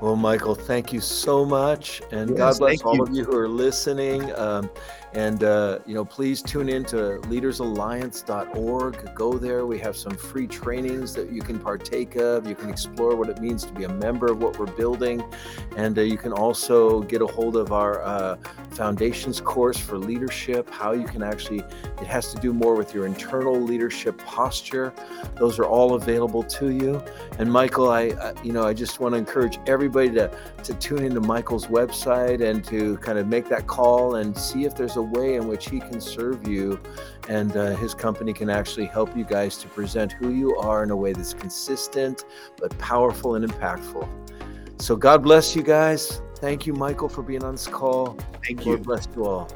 Well, 0.00 0.16
Michael, 0.16 0.54
thank 0.54 0.92
you 0.92 1.00
so 1.00 1.44
much. 1.44 2.02
And 2.10 2.30
yes, 2.30 2.38
God 2.38 2.58
bless 2.58 2.82
all 2.82 2.96
you. 2.96 3.02
of 3.02 3.14
you 3.14 3.24
who 3.24 3.36
are 3.36 3.48
listening. 3.48 4.34
Um, 4.36 4.70
and, 5.14 5.44
uh, 5.44 5.78
you 5.86 5.94
know, 5.94 6.04
please 6.04 6.42
tune 6.42 6.68
in 6.68 6.84
to 6.86 7.20
leadersalliance.org. 7.28 9.14
Go 9.14 9.38
there. 9.38 9.64
We 9.64 9.78
have 9.78 9.96
some 9.96 10.16
free 10.16 10.48
trainings 10.48 11.14
that 11.14 11.30
you 11.30 11.40
can 11.40 11.60
partake 11.60 12.16
of. 12.16 12.48
You 12.48 12.56
can 12.56 12.68
explore 12.68 13.14
what 13.14 13.28
it 13.28 13.40
means 13.40 13.64
to 13.64 13.72
be 13.72 13.84
a 13.84 13.88
member 13.88 14.26
of 14.26 14.42
what 14.42 14.58
we're 14.58 14.66
building. 14.66 15.22
And 15.76 15.96
uh, 15.96 16.02
you 16.02 16.18
can 16.18 16.32
also 16.32 17.02
get 17.02 17.22
a 17.22 17.28
hold 17.28 17.56
of 17.56 17.72
our 17.72 18.02
uh, 18.02 18.36
foundations 18.70 19.40
course 19.40 19.78
for 19.78 19.98
leadership, 19.98 20.68
how 20.68 20.90
you 20.92 21.04
can 21.04 21.22
actually, 21.22 21.60
it 21.60 22.06
has 22.08 22.34
to 22.34 22.40
do 22.40 22.52
more 22.52 22.74
with 22.74 22.92
your 22.92 23.06
internal 23.06 23.54
leadership 23.54 24.18
posture. 24.18 24.92
Those 25.36 25.60
are 25.60 25.66
all 25.66 25.94
available 25.94 26.42
to 26.42 26.70
you. 26.70 27.00
And 27.38 27.52
Michael, 27.52 27.88
I, 27.88 28.02
I 28.20 28.34
you 28.42 28.52
know, 28.52 28.64
I 28.64 28.74
just 28.74 28.98
want 28.98 29.12
to 29.14 29.18
encourage 29.18 29.60
everybody 29.68 30.10
to, 30.10 30.28
to 30.64 30.74
tune 30.74 31.04
into 31.04 31.20
Michael's 31.20 31.68
website 31.68 32.40
and 32.40 32.64
to 32.64 32.96
kind 32.98 33.18
of 33.18 33.28
make 33.28 33.48
that 33.50 33.68
call 33.68 34.16
and 34.16 34.36
see 34.36 34.64
if 34.64 34.74
there's 34.74 34.96
a 34.96 35.03
way 35.04 35.36
in 35.36 35.46
which 35.46 35.68
he 35.68 35.80
can 35.80 36.00
serve 36.00 36.46
you 36.48 36.80
and 37.28 37.56
uh, 37.56 37.76
his 37.76 37.94
company 37.94 38.32
can 38.32 38.50
actually 38.50 38.86
help 38.86 39.16
you 39.16 39.24
guys 39.24 39.56
to 39.58 39.68
present 39.68 40.12
who 40.12 40.30
you 40.30 40.56
are 40.56 40.82
in 40.82 40.90
a 40.90 40.96
way 40.96 41.12
that's 41.12 41.34
consistent 41.34 42.24
but 42.56 42.76
powerful 42.78 43.34
and 43.34 43.48
impactful. 43.48 44.08
So 44.80 44.96
God 44.96 45.22
bless 45.22 45.54
you 45.54 45.62
guys. 45.62 46.20
Thank 46.36 46.66
you, 46.66 46.74
Michael, 46.74 47.08
for 47.08 47.22
being 47.22 47.44
on 47.44 47.54
this 47.54 47.66
call. 47.66 48.18
Thank 48.46 48.66
you. 48.66 48.72
Lord 48.72 48.82
bless 48.82 49.08
you 49.14 49.24
all. 49.24 49.48